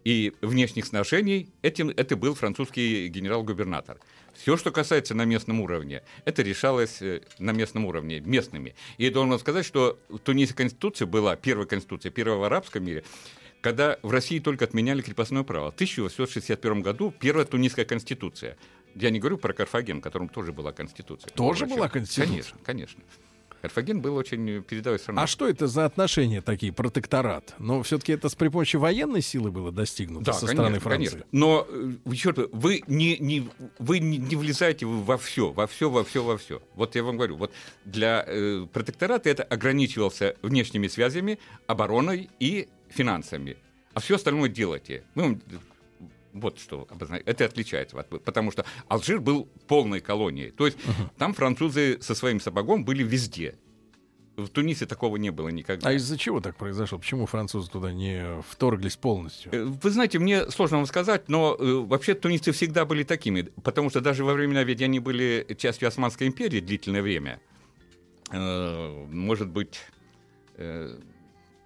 и 0.03 0.33
внешних 0.41 0.85
сношений, 0.85 1.49
этим, 1.63 1.89
это 1.89 2.15
был 2.15 2.35
французский 2.35 3.07
генерал-губернатор. 3.07 3.97
Все, 4.35 4.55
что 4.55 4.71
касается 4.71 5.15
на 5.15 5.25
местном 5.25 5.61
уровне, 5.61 6.03
это 6.25 6.43
решалось 6.43 7.01
на 7.39 7.51
местном 7.51 7.85
уровне, 7.85 8.19
местными. 8.19 8.75
И 8.97 9.09
должен 9.09 9.39
сказать, 9.39 9.65
что 9.65 9.97
в 10.09 10.19
Тунисе 10.19 10.53
конституция 10.53 11.07
была, 11.07 11.35
первая 11.35 11.65
конституция, 11.65 12.11
первая 12.11 12.37
в 12.37 12.43
арабском 12.43 12.83
мире, 12.83 13.03
когда 13.65 13.97
в 14.03 14.11
России 14.11 14.37
только 14.37 14.65
отменяли 14.65 15.01
крепостное 15.01 15.41
право. 15.41 15.71
В 15.71 15.73
1861 15.73 16.83
году 16.83 17.11
первая 17.19 17.45
тунисская 17.45 17.83
конституция. 17.83 18.57
Я 18.93 19.09
не 19.09 19.17
говорю 19.17 19.39
про 19.39 19.53
Карфаген, 19.53 20.01
в 20.01 20.01
котором 20.01 20.29
тоже 20.29 20.53
была 20.53 20.71
конституция. 20.71 21.31
Тоже 21.31 21.65
была 21.65 21.89
конституция? 21.89 22.27
Конечно, 22.27 22.59
конечно. 22.63 23.03
Карфаген 23.63 24.01
был 24.01 24.17
очень 24.17 24.61
передовой 24.61 24.99
страной. 24.99 25.23
А 25.23 25.25
что 25.25 25.49
это 25.49 25.65
за 25.65 25.85
отношения 25.85 26.41
такие, 26.41 26.71
протекторат? 26.71 27.55
Но 27.57 27.81
все-таки 27.81 28.13
это 28.13 28.29
с 28.29 28.35
при 28.35 28.49
помощи 28.49 28.75
военной 28.75 29.23
силы 29.23 29.49
было 29.49 29.71
достигнуто 29.71 30.25
да, 30.25 30.33
со 30.33 30.41
конечно, 30.41 30.55
стороны 30.55 30.79
Франции. 30.79 31.09
Конечно. 31.09 31.27
Но, 31.31 31.67
э, 31.67 32.15
черт, 32.15 32.37
вы 32.51 32.83
не, 32.85 33.17
не, 33.17 33.49
вы 33.79 33.97
не, 33.97 34.19
не 34.19 34.35
влезаете 34.35 34.85
во 34.85 35.17
все, 35.17 35.51
во 35.51 35.65
все, 35.65 35.89
во 35.89 36.03
все, 36.03 36.23
во 36.23 36.37
все. 36.37 36.61
Вот 36.75 36.93
я 36.93 37.01
вам 37.01 37.17
говорю, 37.17 37.37
вот 37.37 37.51
для 37.83 38.23
э, 38.27 38.67
протектората 38.71 39.27
это 39.27 39.41
ограничивался 39.41 40.35
внешними 40.43 40.85
связями, 40.85 41.39
обороной 41.65 42.29
и 42.39 42.67
финансами. 42.95 43.57
А 43.93 43.99
все 43.99 44.15
остальное 44.15 44.49
делайте. 44.49 45.03
Мы 45.15 45.39
вот 46.33 46.59
что 46.59 46.85
обозначает. 46.89 47.27
Это 47.27 47.45
отличается. 47.45 47.95
Потому 47.95 48.51
что 48.51 48.65
Алжир 48.87 49.19
был 49.21 49.45
полной 49.67 50.01
колонией. 50.01 50.51
То 50.51 50.65
есть 50.65 50.77
uh-huh. 50.77 51.09
там 51.17 51.33
французы 51.33 51.97
со 52.01 52.13
своим 52.13 52.39
сапогом 52.39 52.83
были 52.83 53.03
везде. 53.03 53.55
В 54.35 54.49
Тунисе 54.49 54.85
такого 54.85 55.15
не 55.15 55.29
было 55.29 55.47
никогда. 55.47 55.87
А 55.89 55.93
из-за 55.93 56.17
чего 56.17 56.41
так 56.41 56.57
произошло? 56.57 56.99
Почему 56.99 57.25
французы 57.25 57.71
туда 57.71 57.93
не 57.93 58.41
вторглись 58.49 58.97
полностью? 58.97 59.53
Э, 59.55 59.63
вы 59.63 59.89
знаете, 59.89 60.19
мне 60.19 60.51
сложно 60.51 60.77
вам 60.77 60.85
сказать, 60.87 61.29
но 61.29 61.55
э, 61.57 61.73
вообще 61.87 62.15
тунисцы 62.15 62.51
всегда 62.51 62.83
были 62.83 63.03
такими, 63.03 63.43
потому 63.63 63.89
что 63.89 64.01
даже 64.01 64.25
во 64.25 64.33
времена, 64.33 64.63
ведь 64.63 64.81
они 64.81 64.99
были 64.99 65.47
частью 65.57 65.87
Османской 65.87 66.27
империи 66.27 66.59
длительное 66.59 67.01
время, 67.01 67.39
э, 68.31 69.05
может 69.09 69.47
быть, 69.47 69.79
э, 70.57 70.99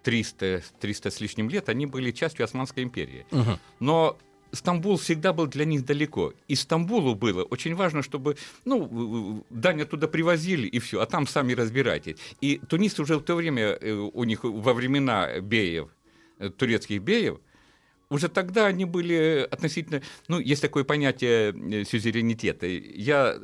300, 0.09 0.63
300 0.79 1.11
с 1.11 1.21
лишним 1.21 1.49
лет, 1.49 1.69
они 1.69 1.85
были 1.85 2.11
частью 2.11 2.43
Османской 2.43 2.81
империи. 2.81 3.27
Мгм. 3.31 3.59
Но 3.79 4.17
Стамбул 4.51 4.97
всегда 4.97 5.33
был 5.33 5.45
для 5.45 5.65
них 5.65 5.85
далеко. 5.85 6.33
И 6.47 6.55
Стамбулу 6.55 7.13
было 7.13 7.43
очень 7.43 7.75
важно, 7.75 8.01
чтобы, 8.01 8.35
ну, 8.65 9.45
дань 9.51 9.81
оттуда 9.83 10.07
привозили, 10.07 10.67
и 10.67 10.79
все, 10.79 10.99
а 10.99 11.05
там 11.05 11.27
сами 11.27 11.53
разбирайтесь. 11.53 12.15
И 12.41 12.57
тунисцы 12.57 13.03
уже 13.03 13.17
в 13.17 13.21
то 13.21 13.35
время, 13.35 13.77
э, 13.81 13.91
у 13.91 14.23
них 14.23 14.43
во 14.43 14.73
времена 14.73 15.39
беев, 15.41 15.89
э, 16.39 16.49
турецких 16.49 17.03
беев, 17.03 17.37
уже 18.09 18.27
тогда 18.27 18.65
они 18.65 18.85
были 18.85 19.47
относительно, 19.51 20.01
ну, 20.27 20.39
есть 20.39 20.63
такое 20.63 20.83
понятие 20.83 21.53
э, 21.53 21.83
сюзеренитета. 21.83 22.65
Я 22.65 23.37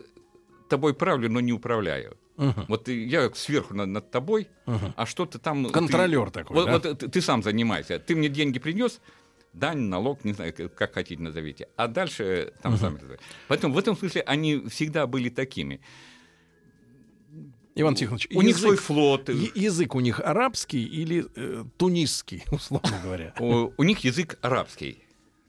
тобой 0.67 0.95
правлю, 0.95 1.29
но 1.29 1.41
не 1.41 1.53
управляю. 1.53 2.17
Мгм. 2.37 2.65
Вот 2.67 2.87
я 2.89 3.31
сверху 3.33 3.73
над, 3.73 3.87
над 3.89 4.11
тобой, 4.11 4.47
Мгм. 4.65 4.93
а 4.97 5.05
что 5.05 5.25
ты 5.25 5.39
там... 5.39 5.65
ты- 5.65 5.71
Контролер 5.71 6.31
такой, 6.31 6.55
вот, 6.55 6.65
да? 6.65 6.71
вот 6.89 6.99
ты, 6.99 7.07
ты 7.07 7.21
сам 7.21 7.41
занимайся. 7.43 7.97
Ты 7.99 8.15
мне 8.15 8.27
деньги 8.29 8.59
принес, 8.59 8.99
дань, 9.53 9.77
налог, 9.79 10.25
не 10.25 10.33
знаю, 10.33 10.53
как- 10.53 10.93
хотите 10.93 11.21
назовите. 11.21 11.67
А 11.77 11.87
дальше 11.87 12.51
там 12.61 12.77
сами 12.77 12.95
разбирайтесь. 12.95 13.25
Поэтому 13.47 13.73
в 13.73 13.77
этом 13.77 13.95
смысле 13.97 14.21
они 14.21 14.65
всегда 14.69 15.07
были 15.07 15.29
такими. 15.29 15.79
Иван 17.77 17.95
Тихонович, 17.95 18.27
У 18.33 18.41
них 18.41 18.55
язык- 18.57 18.61
свой 18.61 18.77
флот, 18.77 19.29
язык 19.29 19.95
у 19.95 19.99
них 19.99 20.19
арабский 20.21 20.83
или 20.85 21.25
э, 21.35 21.63
тунисский, 21.77 22.43
условно 22.51 22.89
говоря? 23.03 23.33
у, 23.39 23.71
у 23.77 23.83
них 23.83 23.99
язык 24.05 24.37
арабский 24.41 25.03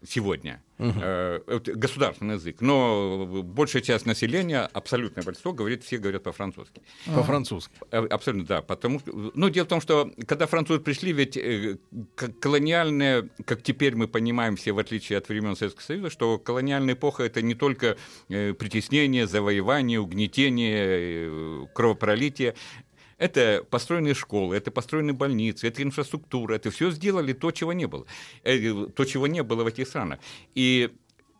сегодня. 0.08 0.62
Э, 0.78 1.40
это 1.46 1.72
государственный 1.74 2.34
язык. 2.34 2.60
Но 2.60 3.26
большая 3.42 3.80
часть 3.82 4.04
населения, 4.06 4.68
абсолютное 4.74 5.24
большинство, 5.24 5.52
говорит, 5.54 5.84
все 5.84 5.96
говорят 5.96 6.22
по-французски. 6.22 6.82
По-французски. 7.06 7.72
Э, 7.90 8.06
Абсолютно, 8.06 8.46
да. 8.46 8.62
Потому 8.62 9.00
что, 9.00 9.10
ну, 9.34 9.48
дело 9.48 9.64
в 9.64 9.68
том, 9.68 9.80
что 9.80 10.10
когда 10.26 10.46
французы 10.46 10.80
пришли, 10.80 11.12
ведь 11.12 11.36
э, 11.38 11.78
к- 12.14 12.28
колониальная, 12.40 13.28
как 13.46 13.62
теперь 13.62 13.96
мы 13.96 14.06
понимаем 14.06 14.56
все, 14.56 14.72
в 14.72 14.78
отличие 14.78 15.18
от 15.18 15.28
времен 15.30 15.56
Советского 15.56 15.82
Союза, 15.84 16.10
что 16.10 16.38
колониальная 16.38 16.94
эпоха 16.94 17.22
это 17.24 17.40
не 17.40 17.54
только 17.54 17.96
э, 18.28 18.52
притеснение, 18.52 19.26
завоевание, 19.26 19.98
угнетение, 19.98 21.66
кровопролитие. 21.74 22.54
Это 23.18 23.64
построенные 23.70 24.14
школы, 24.14 24.56
это 24.56 24.70
построенные 24.70 25.14
больницы, 25.14 25.68
это 25.68 25.82
инфраструктура, 25.82 26.54
это 26.54 26.70
все 26.70 26.90
сделали 26.90 27.32
то, 27.32 27.50
чего 27.50 27.72
не 27.72 27.86
было, 27.86 28.06
Э, 28.42 28.86
то, 28.94 29.04
чего 29.04 29.26
не 29.26 29.42
было 29.42 29.64
в 29.64 29.66
этих 29.66 29.88
странах. 29.88 30.18
И 30.54 30.90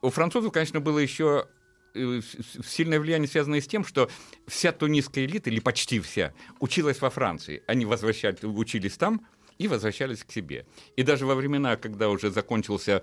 у 0.00 0.10
французов, 0.10 0.52
конечно, 0.52 0.80
было 0.80 0.98
еще 0.98 1.48
э, 1.94 2.20
сильное 2.64 2.98
влияние, 2.98 3.28
связанное 3.28 3.60
с 3.60 3.66
тем, 3.66 3.84
что 3.84 4.08
вся 4.46 4.72
тунисская 4.72 5.26
элита, 5.26 5.50
или 5.50 5.60
почти 5.60 6.00
вся, 6.00 6.32
училась 6.60 7.00
во 7.00 7.10
Франции. 7.10 7.62
Они 7.66 7.84
возвращались, 7.84 8.42
учились 8.42 8.96
там 8.96 9.26
и 9.58 9.68
возвращались 9.68 10.24
к 10.24 10.32
себе. 10.32 10.66
И 10.96 11.02
даже 11.02 11.26
во 11.26 11.34
времена, 11.34 11.76
когда 11.76 12.08
уже 12.08 12.30
закончился 12.30 13.02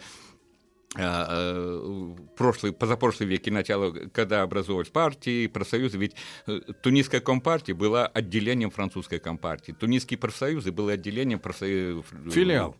прошлый, 0.95 2.71
позапрошлый 2.71 3.27
век 3.27 3.47
и 3.47 3.51
начало, 3.51 3.91
когда 3.91 4.43
образовывались 4.43 4.89
партии, 4.89 5.47
профсоюзы, 5.47 5.97
ведь 5.97 6.15
э, 6.45 6.59
Тунисская 6.81 7.19
компартия 7.19 7.73
была 7.73 8.05
отделением 8.05 8.69
французской 8.69 9.19
компартии, 9.19 9.71
Тунисские 9.71 10.19
профсоюзы 10.19 10.71
были 10.71 10.91
отделением 10.91 11.39
профсоюзов. 11.39 12.05
Филиал. 12.31 12.75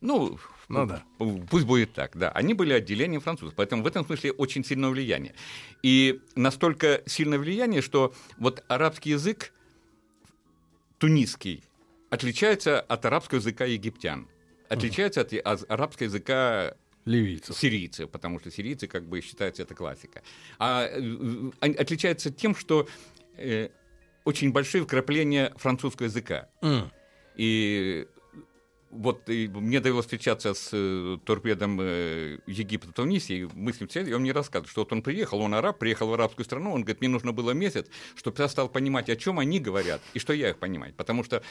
Ну, 0.00 0.38
Ну 0.68 0.86
да. 0.86 1.02
Пусть 1.50 1.66
будет 1.66 1.92
так, 1.92 2.16
да. 2.16 2.30
Они 2.30 2.54
были 2.54 2.72
отделением 2.72 3.20
французов, 3.20 3.54
поэтому 3.54 3.82
в 3.82 3.86
этом 3.86 4.04
смысле 4.04 4.32
очень 4.32 4.64
сильное 4.64 4.90
влияние. 4.90 5.34
И 5.82 6.20
настолько 6.36 7.02
сильное 7.06 7.38
влияние, 7.38 7.82
что 7.82 8.14
вот 8.38 8.64
арабский 8.68 9.10
язык 9.10 9.52
тунисский 10.98 11.64
отличается 12.10 12.80
от 12.80 13.04
арабского 13.04 13.38
языка 13.38 13.64
египтян, 13.64 14.28
отличается 14.68 15.20
от 15.20 15.32
а- 15.32 15.58
арабского 15.68 16.06
языка 16.06 16.76
Ливийцев. 17.04 17.56
сирийцы, 17.56 18.06
потому 18.06 18.40
что 18.40 18.50
сирийцы 18.50 18.86
как 18.86 19.06
бы 19.06 19.20
считаются 19.20 19.62
это 19.62 19.74
классика. 19.74 20.22
А 20.58 20.86
э, 20.86 21.50
отличается 21.60 22.30
тем, 22.30 22.54
что 22.54 22.88
э, 23.36 23.68
очень 24.24 24.52
большое 24.52 24.84
вкрапление 24.84 25.52
французского 25.56 26.06
языка. 26.06 26.48
М. 26.62 26.90
И 27.36 28.06
вот 28.94 29.28
и 29.28 29.48
мне 29.48 29.80
довелось 29.80 30.06
встречаться 30.06 30.54
с 30.54 30.70
э, 30.72 31.18
торпедом 31.24 31.78
э, 31.80 32.38
Египта 32.46 32.92
Тунисе, 32.92 33.48
мы 33.54 33.72
с 33.72 33.80
ним 33.80 33.90
сидели, 33.90 34.10
и 34.10 34.12
он 34.12 34.22
мне 34.22 34.32
рассказывает, 34.32 34.70
что 34.70 34.82
вот 34.82 34.92
он 34.92 35.02
приехал, 35.02 35.40
он 35.40 35.54
араб, 35.54 35.78
приехал 35.78 36.08
в 36.08 36.14
арабскую 36.14 36.44
страну, 36.44 36.72
он 36.72 36.82
говорит, 36.82 37.00
мне 37.00 37.08
нужно 37.08 37.32
было 37.32 37.50
месяц, 37.50 37.86
чтобы 38.14 38.36
я 38.42 38.48
стал 38.48 38.68
понимать, 38.68 39.10
о 39.10 39.16
чем 39.16 39.38
они 39.38 39.60
говорят, 39.60 40.00
и 40.14 40.18
что 40.18 40.32
я 40.32 40.50
их 40.50 40.58
понимать, 40.58 40.94
потому 40.94 41.24
что 41.24 41.42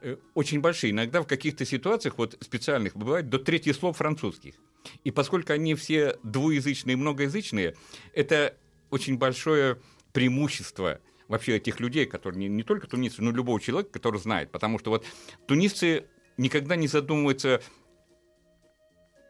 э, 0.00 0.16
очень 0.34 0.60
большие, 0.60 0.92
иногда 0.92 1.20
в 1.22 1.26
каких-то 1.26 1.64
ситуациях 1.64 2.18
вот 2.18 2.36
специальных 2.40 2.96
бывает 2.96 3.28
до 3.28 3.38
трети 3.38 3.72
слов 3.72 3.96
французских. 3.98 4.54
И 5.02 5.10
поскольку 5.10 5.52
они 5.52 5.74
все 5.74 6.18
двуязычные, 6.22 6.96
многоязычные, 6.96 7.74
это 8.12 8.56
очень 8.90 9.18
большое 9.18 9.78
преимущество 10.12 11.00
вообще 11.28 11.56
этих 11.56 11.80
людей, 11.80 12.06
которые 12.06 12.38
не, 12.38 12.48
не 12.48 12.62
только 12.62 12.86
тунисцы, 12.86 13.22
но 13.22 13.30
и 13.30 13.34
любого 13.34 13.60
человека, 13.60 13.90
который 13.92 14.20
знает. 14.20 14.50
Потому 14.50 14.78
что 14.78 14.90
вот 14.90 15.04
тунисцы 15.46 16.04
никогда 16.36 16.76
не 16.76 16.86
задумываются 16.88 17.60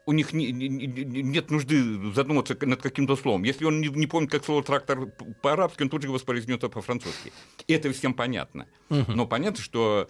у 0.06 0.12
них 0.12 0.32
не- 0.32 0.52
не- 0.52 0.68
не- 0.68 1.22
нет 1.22 1.50
нужды 1.50 2.12
задуматься 2.12 2.56
над 2.60 2.82
каким-то 2.82 3.16
словом. 3.16 3.44
Если 3.44 3.64
он 3.64 3.80
не, 3.80 3.88
не 3.88 4.06
помнит, 4.06 4.30
как 4.30 4.44
слово 4.44 4.62
трактор 4.62 5.06
по-арабски, 5.42 5.82
он 5.82 5.88
тут 5.88 6.02
же 6.02 6.08
его 6.08 6.14
воспроизнесет 6.14 6.70
по-французски. 6.70 7.32
И 7.66 7.72
это 7.72 7.90
всем 7.92 8.12
понятно. 8.14 8.66
Но 8.90 9.26
понятно, 9.26 9.62
что 9.62 10.08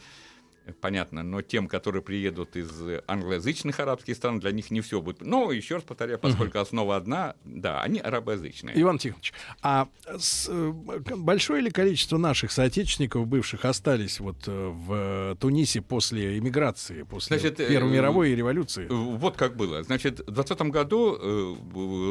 понятно, 0.81 1.23
но 1.23 1.43
тем, 1.43 1.69
которые 1.69 2.03
приедут 2.03 2.57
из 2.57 2.71
англоязычных 3.07 3.81
арабских 3.81 4.17
стран, 4.17 4.41
для 4.41 4.53
них 4.53 4.71
не 4.71 4.81
все 4.81 5.01
будет. 5.01 5.21
Но 5.23 5.53
еще 5.53 5.77
раз 5.77 5.85
повторяю, 5.85 6.19
поскольку 6.19 6.59
основа 6.59 6.97
одна, 6.97 7.35
да, 7.45 7.83
они 7.83 7.99
арабоязычные. 7.99 8.81
Иван 8.81 8.99
Тихонович, 8.99 9.33
а 9.63 9.89
с, 10.19 10.49
э, 10.49 10.71
большое 11.17 11.63
ли 11.63 11.71
количество 11.71 12.17
наших 12.17 12.53
соотечественников 12.53 13.27
бывших 13.27 13.65
остались 13.65 14.21
вот 14.21 14.37
э, 14.47 14.69
в 14.69 15.37
Тунисе 15.41 15.83
после 15.83 16.39
эмиграции, 16.39 17.03
после 17.03 17.39
Значит, 17.39 17.61
э, 17.61 17.69
Первой 17.69 17.91
мировой 17.91 18.35
революции? 18.35 18.87
Вот 18.89 19.37
как 19.37 19.57
было. 19.57 19.83
Значит, 19.83 20.21
в 20.21 20.31
20 20.31 20.61
году 20.63 21.59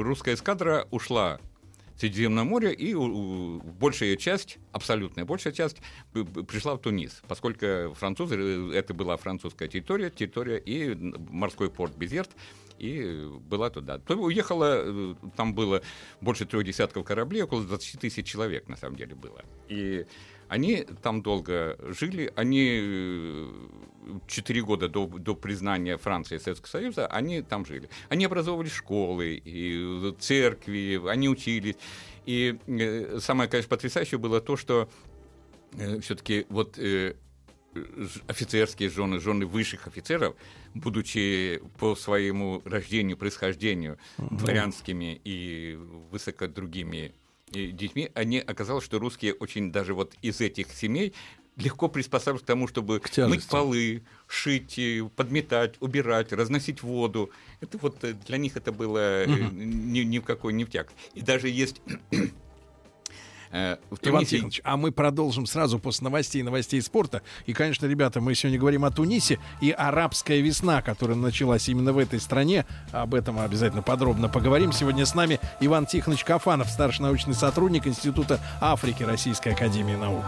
русская 0.03 0.35
эскадра 0.35 0.87
ушла 0.91 1.39
Средиземное 2.03 2.43
море, 2.43 2.73
и 2.73 2.93
большая 3.79 4.17
часть, 4.17 4.57
абсолютная 4.73 5.23
большая 5.23 5.53
часть, 5.53 5.77
пришла 6.11 6.75
в 6.75 6.79
Тунис, 6.79 7.21
поскольку 7.29 7.93
французы, 7.93 8.35
э, 8.35 8.71
это 8.73 8.93
была 8.93 9.15
французская 9.15 9.69
территория, 9.69 10.09
территория 10.09 10.57
и 10.57 10.95
морской 10.95 11.69
порт 11.69 11.95
Безерт, 11.95 12.29
и 12.77 13.29
была 13.47 13.69
туда. 13.69 13.99
То 13.99 14.15
уехала, 14.17 14.81
э, 14.83 15.15
там 15.37 15.53
было 15.53 15.81
больше 16.19 16.45
трех 16.45 16.65
десятков 16.65 17.05
кораблей, 17.05 17.43
около 17.43 17.63
20 17.63 18.01
тысяч 18.01 18.27
человек 18.27 18.67
на 18.67 18.75
самом 18.75 18.97
деле 18.97 19.15
было. 19.15 19.41
И 19.69 20.05
они 20.47 20.85
там 21.01 21.21
долго 21.21 21.77
жили, 21.99 22.31
они 22.35 22.79
э, 22.81 23.51
четыре 24.27 24.61
года 24.61 24.89
до, 24.89 25.07
до 25.07 25.35
признания 25.35 25.97
Франции 25.97 26.35
и 26.35 26.39
Советского 26.39 26.69
Союза, 26.69 27.07
они 27.07 27.41
там 27.41 27.65
жили. 27.65 27.89
Они 28.09 28.25
образовывали 28.25 28.69
школы, 28.69 29.41
и 29.43 30.13
церкви, 30.19 31.01
они 31.07 31.29
учились. 31.29 31.75
И 32.25 32.57
э, 32.67 33.19
самое, 33.19 33.49
конечно, 33.49 33.69
потрясающее 33.69 34.17
было 34.17 34.41
то, 34.41 34.57
что 34.57 34.89
все-таки 36.01 36.45
вот 36.49 36.77
э, 36.77 37.15
офицерские 38.27 38.89
жены, 38.89 39.19
жены 39.19 39.45
высших 39.45 39.87
офицеров, 39.87 40.35
будучи 40.73 41.61
по 41.79 41.95
своему 41.95 42.61
рождению, 42.65 43.17
происхождению 43.17 43.97
дворянскими 44.17 45.19
и 45.23 45.77
высоко 46.11 46.47
другими 46.47 47.07
э, 47.07 47.22
детьми, 47.53 48.09
они 48.13 48.39
оказалось, 48.39 48.83
что 48.83 48.99
русские 48.99 49.33
очень 49.33 49.71
даже 49.71 49.93
вот 49.93 50.13
из 50.21 50.41
этих 50.41 50.71
семей 50.71 51.13
легко 51.55 51.87
приспосабливаются 51.87 52.45
к 52.45 52.47
тому, 52.47 52.67
чтобы 52.67 52.99
К 52.99 53.09
тяжести. 53.09 53.35
мыть 53.35 53.47
полы, 53.47 54.03
шить, 54.27 54.79
э, 54.79 55.07
подметать, 55.15 55.75
убирать, 55.79 56.33
разносить 56.33 56.81
воду. 56.81 57.29
Это 57.61 57.77
вот 57.77 58.03
э, 58.03 58.13
для 58.13 58.37
них 58.37 58.57
это 58.57 58.71
было 58.71 59.23
э, 59.23 59.27
ни, 59.51 59.99
ни 59.99 60.19
в 60.19 60.23
какой 60.23 60.53
не 60.53 60.65
втяг. 60.65 60.91
И 61.13 61.21
даже 61.21 61.49
есть 61.49 61.81
э, 63.53 63.77
Иван 64.01 64.25
Тихонович, 64.25 64.61
а 64.63 64.75
мы 64.75 64.91
продолжим 64.91 65.45
сразу 65.45 65.79
после 65.79 66.03
новостей 66.03 66.41
и 66.41 66.43
новостей 66.43 66.81
спорта. 66.81 67.21
И, 67.45 67.53
конечно, 67.53 67.85
ребята, 67.85 68.19
мы 68.19 68.35
сегодня 68.35 68.59
говорим 68.59 68.83
о 68.83 68.91
Тунисе 68.91 69.39
и 69.61 69.71
арабская 69.71 70.41
весна, 70.41 70.81
которая 70.81 71.15
началась 71.15 71.69
именно 71.69 71.93
в 71.93 71.97
этой 71.97 72.19
стране. 72.19 72.65
Об 72.91 73.13
этом 73.13 73.39
обязательно 73.39 73.81
подробно 73.81 74.27
поговорим. 74.27 74.73
Сегодня 74.73 75.05
с 75.05 75.15
нами 75.15 75.39
Иван 75.61 75.85
Тихонович 75.85 76.23
Кафанов, 76.25 76.69
старший 76.69 77.03
научный 77.03 77.33
сотрудник 77.33 77.87
Института 77.87 78.39
Африки 78.59 79.03
Российской 79.03 79.49
Академии 79.49 79.95
Наук. 79.95 80.25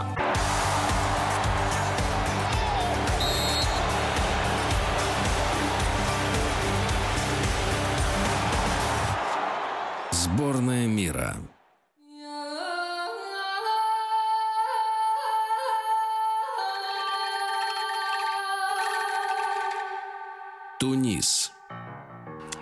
Тунис. 21.26 21.52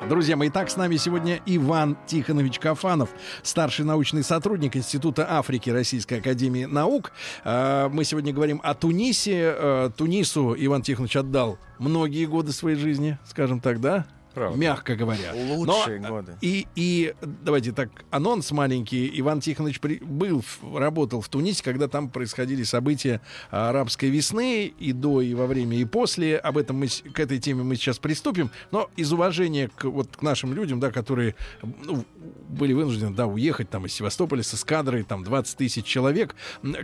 Друзья 0.08 0.36
мои, 0.36 0.50
так 0.50 0.70
с 0.70 0.76
нами 0.76 0.96
сегодня 0.96 1.40
Иван 1.46 1.96
Тихонович 2.06 2.58
Кафанов, 2.58 3.10
старший 3.42 3.84
научный 3.84 4.22
сотрудник 4.22 4.76
Института 4.76 5.26
Африки 5.30 5.70
Российской 5.70 6.20
Академии 6.20 6.64
Наук. 6.64 7.12
А, 7.44 7.88
мы 7.88 8.04
сегодня 8.04 8.32
говорим 8.32 8.60
о 8.62 8.74
Тунисе. 8.74 9.54
А, 9.56 9.90
Тунису 9.90 10.54
Иван 10.58 10.82
Тихонович 10.82 11.16
отдал 11.16 11.58
многие 11.78 12.26
годы 12.26 12.52
своей 12.52 12.76
жизни, 12.76 13.18
скажем 13.24 13.60
так, 13.60 13.80
да? 13.80 14.06
Правда. 14.34 14.58
Мягко 14.58 14.96
говоря. 14.96 15.32
Лучшие 15.32 16.00
Но, 16.00 16.08
годы. 16.08 16.36
И, 16.40 16.66
и 16.74 17.14
давайте 17.22 17.72
так, 17.72 17.90
анонс 18.10 18.50
маленький. 18.50 19.10
Иван 19.20 19.40
Тихонович 19.40 19.78
при, 19.80 19.98
был, 19.98 20.44
работал 20.74 21.20
в 21.20 21.28
Тунисе, 21.28 21.62
когда 21.62 21.86
там 21.86 22.08
происходили 22.08 22.64
события 22.64 23.20
арабской 23.50 24.10
весны 24.10 24.66
и 24.66 24.92
до, 24.92 25.20
и 25.20 25.34
во 25.34 25.46
время, 25.46 25.78
и 25.78 25.84
после. 25.84 26.36
Об 26.36 26.58
этом 26.58 26.78
мы, 26.78 26.88
к 26.88 27.20
этой 27.20 27.38
теме 27.38 27.62
мы 27.62 27.76
сейчас 27.76 27.98
приступим. 27.98 28.50
Но 28.72 28.90
из 28.96 29.12
уважения 29.12 29.70
к, 29.74 29.84
вот, 29.84 30.16
к 30.16 30.22
нашим 30.22 30.52
людям, 30.52 30.80
да, 30.80 30.90
которые 30.90 31.36
ну, 31.62 32.04
были 32.48 32.72
вынуждены 32.72 33.14
да, 33.14 33.26
уехать 33.26 33.70
там, 33.70 33.86
из 33.86 33.92
Севастополя 33.92 34.42
с 34.42 34.52
эскадрой, 34.52 35.04
там 35.04 35.22
20 35.22 35.56
тысяч 35.56 35.84
человек. 35.84 36.34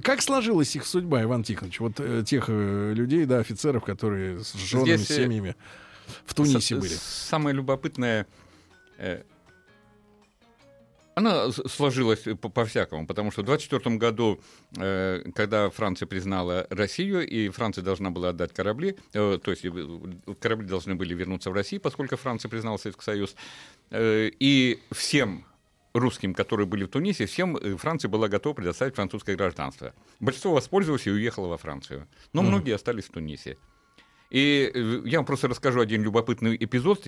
Как 0.03 0.23
сложилась 0.23 0.77
их 0.77 0.87
судьба, 0.87 1.23
Иван 1.23 1.43
Тихонович? 1.43 1.81
Вот 1.81 1.95
э, 1.99 2.23
тех 2.25 2.45
э, 2.49 2.93
людей, 2.95 3.25
да, 3.25 3.39
офицеров, 3.39 3.83
которые 3.85 4.45
с 4.45 4.55
женами, 4.55 4.97
Здесь, 4.97 5.09
с 5.09 5.11
э, 5.11 5.25
семьями 5.25 5.57
в 6.25 6.35
Тунисе 6.35 6.77
были. 6.77 6.95
Самое 6.95 7.55
любопытное, 7.55 8.27
э, 8.99 9.23
она 11.15 11.51
сложилась 11.53 12.21
по- 12.41 12.49
по-всякому, 12.49 13.07
потому 13.07 13.31
что 13.31 13.43
в 13.43 13.45
24 13.45 13.97
году, 13.99 14.41
э, 14.77 15.23
когда 15.35 15.69
Франция 15.71 16.07
признала 16.07 16.67
Россию, 16.71 17.27
и 17.27 17.49
Франция 17.51 17.83
должна 17.83 18.11
была 18.11 18.31
отдать 18.31 18.53
корабли, 18.53 18.97
э, 19.13 19.39
то 19.43 19.51
есть 19.51 19.65
корабли 20.41 20.67
должны 20.67 20.95
были 20.95 21.15
вернуться 21.15 21.51
в 21.51 21.53
Россию, 21.55 21.81
поскольку 21.81 22.17
Франция 22.17 22.49
признала 22.49 22.77
Советский 22.79 23.05
Союз, 23.05 23.35
и 23.93 24.79
всем 24.93 25.45
русским, 25.93 26.35
которые 26.35 26.67
были 26.67 26.85
в 26.85 26.89
Тунисе, 26.89 27.27
всем 27.27 27.57
Франция 27.77 28.09
была 28.09 28.29
готова 28.29 28.55
предоставить 28.55 28.95
французское 28.95 29.37
гражданство. 29.37 29.93
Большинство 30.21 30.53
воспользовалось 30.53 31.07
и 31.07 31.11
уехало 31.11 31.49
во 31.49 31.59
Францию, 31.59 32.07
но 32.33 32.43
многие 32.43 32.75
остались 32.75 33.07
в 33.07 33.11
Тунисе. 33.11 33.59
И 34.31 34.71
э, 34.73 35.03
я 35.05 35.19
вам 35.19 35.27
просто 35.27 35.49
расскажу 35.49 35.81
один 35.81 36.03
любопытный 36.03 36.57
эпизод, 36.57 37.07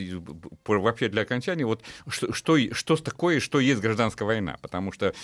вообще 0.67 1.09
для 1.09 1.23
окончания, 1.23 1.65
вот 1.65 1.83
что, 2.09 2.33
что, 2.33 2.59
что 2.75 2.97
такое, 2.97 3.41
что 3.41 3.61
есть 3.61 3.81
гражданская 3.81 4.27
война, 4.27 4.59
потому 4.61 4.93
что 4.93 5.15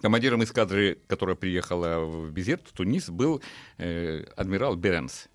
командиром 0.00 0.42
эскадры, 0.42 0.98
которая 1.06 1.36
приехала 1.36 2.00
в 2.04 2.30
Безерт, 2.30 2.66
в 2.68 2.72
Тунис, 2.72 3.10
был 3.10 3.42
э, 3.76 4.24
адмирал 4.36 4.76
Бернс, 4.76 5.28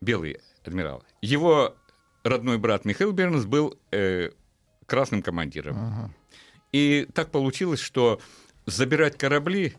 белый 0.00 0.38
адмирал. 0.64 1.04
Его 1.20 1.76
родной 2.24 2.58
брат 2.58 2.84
Михаил 2.84 3.12
Бернс 3.12 3.44
был 3.44 3.78
э, 3.92 4.30
красным 4.86 5.22
командиром. 5.22 6.14
И 6.72 7.06
так 7.14 7.30
получилось, 7.30 7.80
что 7.80 8.20
забирать 8.66 9.18
корабли 9.18 9.74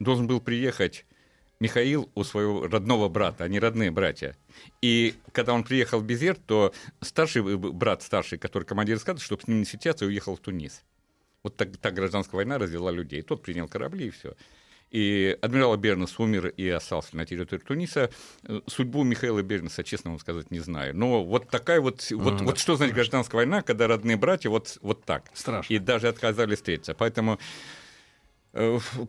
должен 0.00 0.26
был 0.26 0.40
приехать 0.40 1.06
Михаил 1.58 2.10
у 2.14 2.22
своего 2.22 2.66
родного 2.66 3.08
брата, 3.08 3.44
они 3.44 3.58
родные 3.58 3.90
братья. 3.90 4.36
И 4.82 5.14
когда 5.32 5.54
он 5.54 5.64
приехал 5.64 6.00
в 6.00 6.04
Безерт, 6.04 6.40
то 6.46 6.74
старший 7.00 7.42
э, 7.42 7.56
брат, 7.56 8.02
старший, 8.02 8.38
который 8.38 8.64
командир 8.64 8.96
эскадры, 8.96 9.22
чтобы 9.22 9.42
с 9.42 9.48
ним 9.48 9.58
не 9.58 9.64
встречаться, 9.64 10.04
уехал 10.04 10.36
в 10.36 10.40
Тунис. 10.40 10.82
Вот 11.42 11.56
так, 11.56 11.76
так 11.78 11.94
гражданская 11.94 12.36
война 12.36 12.58
развела 12.58 12.90
людей. 12.90 13.22
Тот 13.22 13.42
принял 13.42 13.68
корабли 13.68 14.08
и 14.08 14.10
все. 14.10 14.34
И 14.90 15.36
адмирал 15.42 15.76
Бернес 15.76 16.18
умер 16.18 16.48
и 16.48 16.68
остался 16.68 17.16
на 17.16 17.26
территории 17.26 17.62
Туниса. 17.62 18.10
Э, 18.44 18.60
Судьбу 18.66 19.02
Михаила 19.02 19.42
Бернеса, 19.42 19.82
честно 19.82 20.10
вам 20.10 20.20
сказать, 20.20 20.50
не 20.50 20.60
знаю. 20.60 20.94
Но 20.94 21.24
вот 21.24 21.48
такая 21.48 21.80
вот... 21.80 22.06
Вот, 22.10 22.40
вот 22.42 22.58
что 22.58 22.76
значит 22.76 22.94
гражданская 22.94 23.38
война, 23.40 23.62
когда 23.62 23.86
родные 23.86 24.16
братья 24.16 24.50
вот, 24.50 24.78
вот 24.82 25.04
так. 25.04 25.30
Страшно. 25.32 25.72
И 25.72 25.78
даже 25.78 26.08
отказались 26.08 26.58
встретиться. 26.58 26.94
Поэтому 26.94 27.38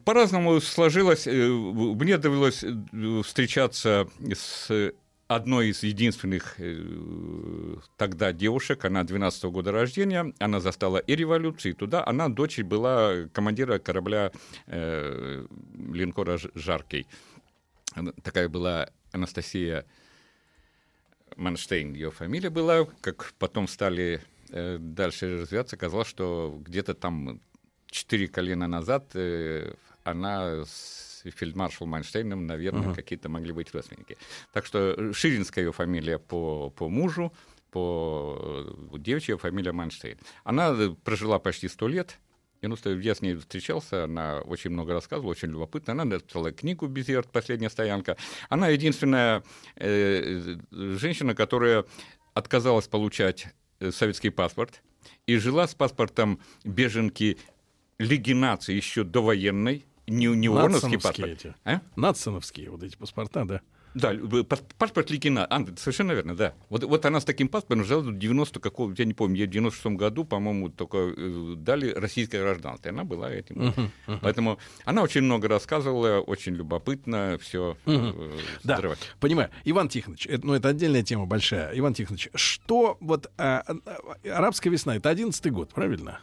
по-разному 0.03 0.59
сложилось. 0.61 1.27
Э, 1.27 1.31
Мне 1.31 2.17
довелось 2.17 2.63
э, 2.63 3.21
встречаться 3.23 4.07
с 4.33 4.93
одной 5.27 5.69
из 5.69 5.83
единственных 5.83 6.55
э, 6.57 7.75
тогда 7.97 8.31
девушек, 8.31 8.85
она 8.85 9.03
12 9.03 9.43
-го 9.43 9.51
года 9.51 9.71
рождения, 9.71 10.33
она 10.39 10.59
застала 10.59 10.97
и 10.97 11.15
революцию, 11.15 11.73
и 11.73 11.75
туда, 11.75 12.03
она 12.05 12.29
дочь 12.29 12.59
была 12.59 13.27
командира 13.33 13.77
корабля 13.79 14.31
э, 14.67 15.45
линкора 15.93 16.37
«Ж- 16.37 16.49
«Жаркий». 16.55 17.07
Такая 18.23 18.47
была 18.47 18.89
Анастасия 19.11 19.85
Манштейн, 21.35 21.93
ее 21.93 22.11
фамилия 22.11 22.49
была, 22.49 22.85
как 23.01 23.33
потом 23.37 23.67
стали 23.67 24.21
э, 24.49 24.77
дальше 24.79 25.41
развиваться, 25.41 25.75
оказалось, 25.75 26.07
что 26.07 26.57
где-то 26.65 26.93
там 26.93 27.41
четыре 27.89 28.27
колена 28.27 28.67
назад 28.67 29.11
э, 29.13 29.73
она 30.03 30.63
с 30.65 31.23
фельдмаршалом 31.23 31.91
Манштейном, 31.91 32.47
наверное, 32.47 32.93
какие-то 32.93 33.29
могли 33.29 33.51
быть 33.51 33.73
родственники. 33.73 34.17
Так 34.53 34.65
что 34.65 35.13
Ширинская 35.13 35.65
ее 35.65 35.71
фамилия 35.71 36.19
по, 36.19 36.69
по 36.69 36.89
мужу, 36.89 37.33
по 37.71 38.65
э, 38.93 38.97
девичья 38.99 39.37
фамилия 39.37 39.71
Манштейн. 39.71 40.17
Она 40.43 40.73
э, 40.77 40.95
прожила 41.03 41.39
почти 41.39 41.67
сто 41.67 41.87
лет, 41.87 42.19
ну, 42.61 42.75
я 42.85 43.15
с 43.15 43.21
ней 43.21 43.35
встречался, 43.35 44.05
она 44.05 44.39
очень 44.39 44.71
много 44.71 44.93
рассказывала, 44.93 45.31
очень 45.31 45.49
любопытно. 45.49 45.93
Она 45.93 46.05
написала 46.05 46.51
книгу 46.51 46.87
«Безерт. 46.87 47.31
Последняя 47.31 47.69
стоянка». 47.69 48.17
Она 48.49 48.69
единственная 48.69 49.43
э, 49.75 50.57
женщина, 50.71 51.35
которая 51.35 51.85
отказалась 52.33 52.87
получать 52.87 53.47
э, 53.79 53.91
советский 53.91 54.31
паспорт 54.31 54.81
и 55.27 55.37
жила 55.37 55.67
с 55.67 55.75
паспортом 55.75 56.41
беженки 56.63 57.37
легинации 57.99 58.73
еще 58.73 59.03
довоенной, 59.03 59.85
не, 60.07 60.27
не 60.27 60.49
Нацановские 60.49 60.99
паспорт. 60.99 61.29
эти. 61.29 61.55
А? 61.65 61.81
Нацановские 61.95 62.69
вот 62.69 62.83
эти 62.83 62.95
паспорта, 62.95 63.45
да. 63.45 63.61
Да, 63.93 64.13
паспорт 64.77 65.09
Ликина. 65.09 65.45
А, 65.45 65.65
совершенно 65.75 66.11
верно, 66.11 66.35
да. 66.35 66.53
Вот, 66.69 66.83
вот 66.83 67.05
она 67.05 67.19
с 67.19 67.25
таким 67.25 67.47
паспортом 67.47 67.83
жила 67.83 68.03
до 68.03 68.11
90 68.11 68.59
какого, 68.59 68.93
я 68.95 69.05
не 69.05 69.13
помню, 69.13 69.45
в 69.45 69.49
96 69.49 69.95
году, 69.97 70.23
по-моему, 70.23 70.69
только 70.69 70.97
э, 71.17 71.55
дали 71.57 71.91
российское 71.93 72.39
гражданство. 72.41 72.89
И 72.89 72.91
она 72.91 73.03
была 73.03 73.31
этим. 73.31 73.73
Поэтому 74.21 74.59
она 74.85 75.01
очень 75.01 75.21
много 75.21 75.47
рассказывала, 75.47 76.19
очень 76.19 76.53
любопытно, 76.53 77.37
все 77.41 77.75
Да, 78.63 78.79
понимаю. 79.19 79.49
Иван 79.65 79.89
Тихонович, 79.89 80.27
это, 80.27 80.45
ну, 80.45 80.53
это 80.53 80.69
отдельная 80.69 81.03
тема 81.03 81.25
большая. 81.25 81.71
Иван 81.73 81.93
Тихонович, 81.93 82.29
что 82.35 82.97
вот 82.99 83.31
а, 83.37 83.63
а, 83.67 84.31
арабская 84.31 84.69
весна, 84.69 84.95
это 84.95 85.09
одиннадцатый 85.09 85.51
год, 85.51 85.73
правильно? 85.73 86.19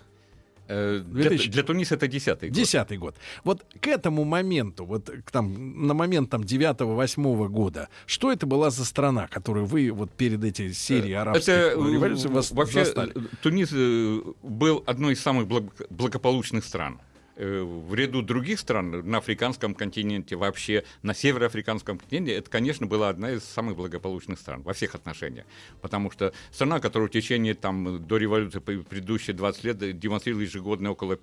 Э, 0.67 1.01
Для, 1.07 1.25
2000. 1.31 1.51
для 1.51 1.63
Туниса 1.63 1.95
это 1.97 2.09
десятый 2.09 2.49
год. 2.49 2.57
Десятый 2.57 2.97
год. 2.99 3.17
Вот 3.45 3.65
к 3.81 3.87
этому 3.87 4.25
моменту, 4.25 4.85
вот 4.87 5.11
к 5.25 5.31
там, 5.31 5.87
на 5.87 5.93
момент 5.95 6.31
там 6.31 6.43
девятого-восьмого 6.45 7.49
года, 7.49 7.89
что 8.07 8.33
это 8.33 8.47
была 8.47 8.71
за 8.71 8.85
страна, 8.85 9.29
которую 9.29 9.67
вы 9.67 9.91
вот 9.91 10.11
перед 10.13 10.43
этой 10.43 10.73
серией 10.73 11.15
арабских 11.17 11.49
Это 11.49 11.79
э, 11.81 11.93
революций 11.93 12.31
вас 12.31 12.51
вообще 12.51 12.85
застали? 12.85 13.13
э, 13.15 13.21
Тунис 13.43 13.71
э, 13.73 14.21
был 14.43 14.83
одной 14.87 15.13
из 15.13 15.21
самых 15.21 15.47
благ- 15.49 15.87
благополучных 15.91 16.65
стран. 16.65 16.99
Э, 17.37 17.63
В 17.63 17.95
ряду 17.95 18.23
других 18.23 18.61
стран 18.61 19.09
на 19.09 19.19
африканском 19.19 19.75
континенте, 19.75 20.37
вообще 20.37 20.85
на 21.03 21.15
североафриканском 21.15 21.99
континенте, 21.99 22.35
это, 22.35 22.49
конечно, 22.51 22.87
была 22.87 23.09
одна 23.09 23.33
из 23.33 23.45
самых 23.45 23.77
благополучных 23.77 24.39
стран 24.39 24.63
во 24.63 24.73
всех 24.73 24.95
отношениях. 24.95 25.47
Потому 25.81 26.11
что 26.11 26.33
страна, 26.53 26.81
которая 26.81 27.09
в 27.09 27.13
течение 27.13 27.55
там, 27.55 28.07
до 28.07 28.17
революции 28.19 28.61
пр- 28.61 28.85
предыдущие 28.85 29.35
20 29.35 29.65
лет 29.65 29.99
демонстрировала 29.99 30.43
ежегодно 30.43 30.91
около 30.93 31.19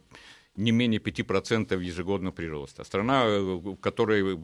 не 0.57 0.71
менее 0.71 0.99
5% 0.99 1.81
ежегодного 1.81 2.33
прироста. 2.33 2.83
Страна, 2.83 3.23
э, 3.25 3.39
в 3.39 3.75
которой 3.77 4.37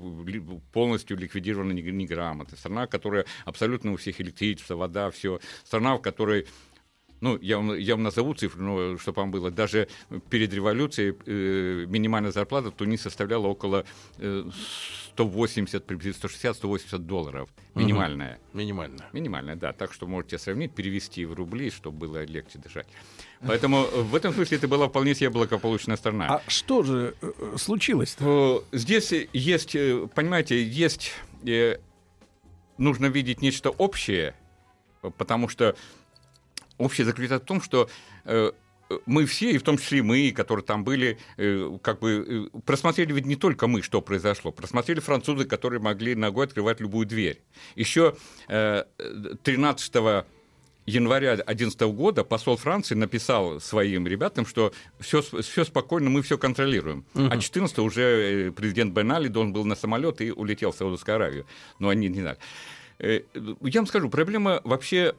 полностью 0.71 1.17
ликвидирована 1.17 1.73
нег- 1.73 1.91
неграмотность. 1.91 2.59
Страна, 2.61 2.87
которая 2.87 3.25
абсолютно 3.43 3.91
у 3.91 3.97
всех 3.97 4.21
электричество, 4.21 4.75
вода, 4.75 5.11
все. 5.11 5.41
Страна, 5.65 5.97
в 5.97 6.01
которой 6.01 6.47
ну, 7.21 7.37
я 7.41 7.57
вам, 7.57 7.75
я 7.77 7.95
вам 7.95 8.03
назову 8.03 8.33
цифру, 8.33 8.63
но 8.63 8.97
чтобы 8.97 9.21
вам 9.21 9.31
было. 9.31 9.51
Даже 9.51 9.87
перед 10.29 10.53
революцией 10.53 11.15
э, 11.25 11.85
минимальная 11.87 12.31
зарплата 12.31 12.69
в 12.69 12.75
Тунисе 12.75 13.03
составляла 13.03 13.47
около 13.47 13.85
э, 14.17 14.43
180, 15.17 15.83
приблизительно 15.83 16.29
160-180 16.29 16.97
долларов. 16.99 17.49
Минимальная. 17.73 18.39
Минимально. 18.53 19.05
Минимальная, 19.13 19.55
да. 19.55 19.73
Так 19.73 19.93
что 19.93 20.05
можете 20.05 20.37
сравнить, 20.37 20.73
перевести 20.73 21.25
в 21.25 21.33
рубли, 21.33 21.71
чтобы 21.71 21.97
было 22.07 22.23
легче 22.23 22.59
дышать. 22.59 22.87
Поэтому 23.41 23.85
э, 23.91 24.01
в 24.01 24.15
этом 24.15 24.33
смысле 24.33 24.57
это 24.57 24.67
была 24.67 24.87
вполне 24.87 25.15
себе 25.15 25.31
благополучная 25.31 25.97
страна. 25.97 26.27
А 26.27 26.41
что 26.47 26.83
же 26.83 27.15
э, 27.21 27.31
э, 27.35 27.55
случилось-то? 27.57 28.63
Здесь 28.71 29.11
есть, 29.33 29.71
понимаете, 30.13 30.63
есть, 30.63 31.13
нужно 32.77 33.07
видеть 33.07 33.41
нечто 33.41 33.71
общее, 33.71 34.35
потому 35.17 35.49
что 35.49 35.75
общее 36.77 37.05
заключается 37.05 37.43
в 37.43 37.47
том, 37.47 37.61
что 37.61 37.89
э, 38.25 38.51
мы 39.05 39.25
все, 39.25 39.51
и 39.51 39.57
в 39.57 39.63
том 39.63 39.77
числе 39.77 40.01
мы, 40.03 40.31
которые 40.31 40.63
там 40.65 40.83
были, 40.83 41.17
э, 41.37 41.77
как 41.81 41.99
бы 41.99 42.49
э, 42.53 42.59
просмотрели 42.61 43.13
ведь 43.13 43.25
не 43.25 43.35
только 43.35 43.67
мы, 43.67 43.81
что 43.81 44.01
произошло, 44.01 44.51
просмотрели 44.51 44.99
французы, 44.99 45.45
которые 45.45 45.81
могли 45.81 46.15
ногой 46.15 46.45
открывать 46.45 46.79
любую 46.79 47.05
дверь. 47.05 47.41
Еще 47.75 48.15
13 48.47 50.25
января 50.85 51.35
2011 51.35 51.81
года 51.81 52.23
посол 52.23 52.55
Франции 52.55 52.95
написал 52.95 53.59
своим 53.59 54.07
ребятам, 54.07 54.45
что 54.45 54.71
все, 54.99 55.21
все 55.21 55.65
спокойно, 55.65 56.09
мы 56.09 56.21
все 56.21 56.37
контролируем. 56.37 57.05
Uh-huh. 57.13 57.29
А 57.29 57.37
14 57.37 57.79
уже 57.79 58.53
президент 58.55 58.93
Бен 58.93 59.11
Али 59.11 59.27
должен 59.27 59.51
был 59.51 59.65
на 59.65 59.75
самолет 59.75 60.21
и 60.21 60.31
улетел 60.31 60.71
в 60.71 60.75
Саудовскую 60.75 61.15
Аравию. 61.15 61.45
Но 61.79 61.89
они 61.89 62.07
не 62.07 62.21
знали. 62.21 62.37
Я 62.99 63.79
вам 63.81 63.87
скажу, 63.87 64.09
проблема 64.09 64.61
вообще 64.63 65.13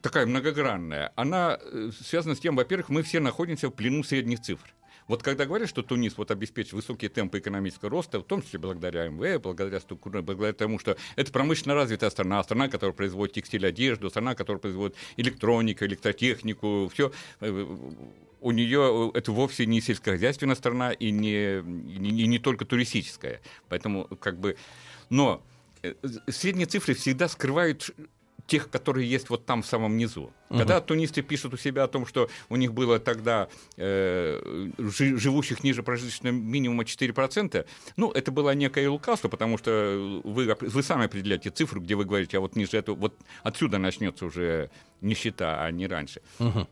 такая 0.00 0.26
многогранная, 0.26 1.12
она 1.16 1.58
э, 1.60 1.90
связана 2.00 2.34
с 2.34 2.40
тем, 2.40 2.56
во-первых, 2.56 2.88
мы 2.88 3.02
все 3.02 3.20
находимся 3.20 3.68
в 3.68 3.72
плену 3.72 4.02
средних 4.04 4.40
цифр. 4.40 4.66
Вот 5.08 5.22
когда 5.22 5.44
говорят, 5.44 5.68
что 5.68 5.82
Тунис 5.82 6.18
вот 6.18 6.30
обеспечит 6.30 6.72
высокие 6.72 7.08
темпы 7.08 7.38
экономического 7.38 7.90
роста, 7.90 8.18
в 8.18 8.24
том 8.24 8.42
числе 8.42 8.58
благодаря 8.58 9.08
МВ, 9.08 9.40
благодаря 9.40 9.80
структуре, 9.80 10.20
благодаря 10.20 10.52
тому, 10.52 10.78
что 10.80 10.96
это 11.14 11.30
промышленно 11.30 11.74
развитая 11.74 12.10
страна, 12.10 12.42
страна, 12.42 12.68
которая 12.68 12.92
производит 12.92 13.34
текстиль, 13.34 13.66
одежду, 13.66 14.10
страна, 14.10 14.34
которая 14.34 14.60
производит 14.60 14.96
электронику, 15.16 15.84
электротехнику, 15.84 16.90
все 16.92 17.12
э, 17.40 17.66
у 18.40 18.50
нее 18.50 19.10
это 19.14 19.32
вовсе 19.32 19.66
не 19.66 19.80
сельскохозяйственная 19.80 20.56
страна 20.56 20.92
и 20.92 21.10
не, 21.10 21.62
не, 21.62 22.26
не 22.26 22.38
только 22.38 22.64
туристическая. 22.64 23.40
Поэтому 23.68 24.06
как 24.20 24.38
бы... 24.38 24.56
Но 25.08 25.42
э, 25.82 25.94
средние 26.28 26.66
цифры 26.66 26.94
всегда 26.94 27.28
скрывают 27.28 27.90
тех, 28.46 28.70
которые 28.70 29.08
есть 29.08 29.28
вот 29.30 29.44
там 29.44 29.62
в 29.62 29.66
самом 29.66 29.96
низу. 29.96 30.32
Угу. 30.50 30.58
Когда 30.58 30.80
тунисты 30.80 31.22
пишут 31.22 31.54
у 31.54 31.56
себя 31.56 31.84
о 31.84 31.88
том, 31.88 32.06
что 32.06 32.28
у 32.48 32.56
них 32.56 32.72
было 32.72 32.98
тогда 32.98 33.48
э, 33.76 34.70
живущих 34.78 35.64
ниже 35.64 35.82
прожиточного 35.82 36.34
минимума 36.34 36.84
4%, 36.84 37.66
ну, 37.96 38.10
это 38.12 38.30
было 38.30 38.54
некое 38.54 38.88
лукавство, 38.88 39.28
потому 39.28 39.58
что 39.58 40.20
вы, 40.24 40.56
вы 40.60 40.82
сами 40.82 41.06
определяете 41.06 41.50
цифру, 41.50 41.80
где 41.80 41.94
вы 41.94 42.04
говорите, 42.04 42.38
а 42.38 42.40
вот 42.40 42.56
ниже 42.56 42.76
этого, 42.76 42.96
вот 42.96 43.14
отсюда 43.42 43.78
начнется 43.78 44.26
уже 44.26 44.70
нищета, 45.00 45.64
а 45.64 45.70
не 45.70 45.86
раньше. 45.86 46.22
Угу. 46.38 46.68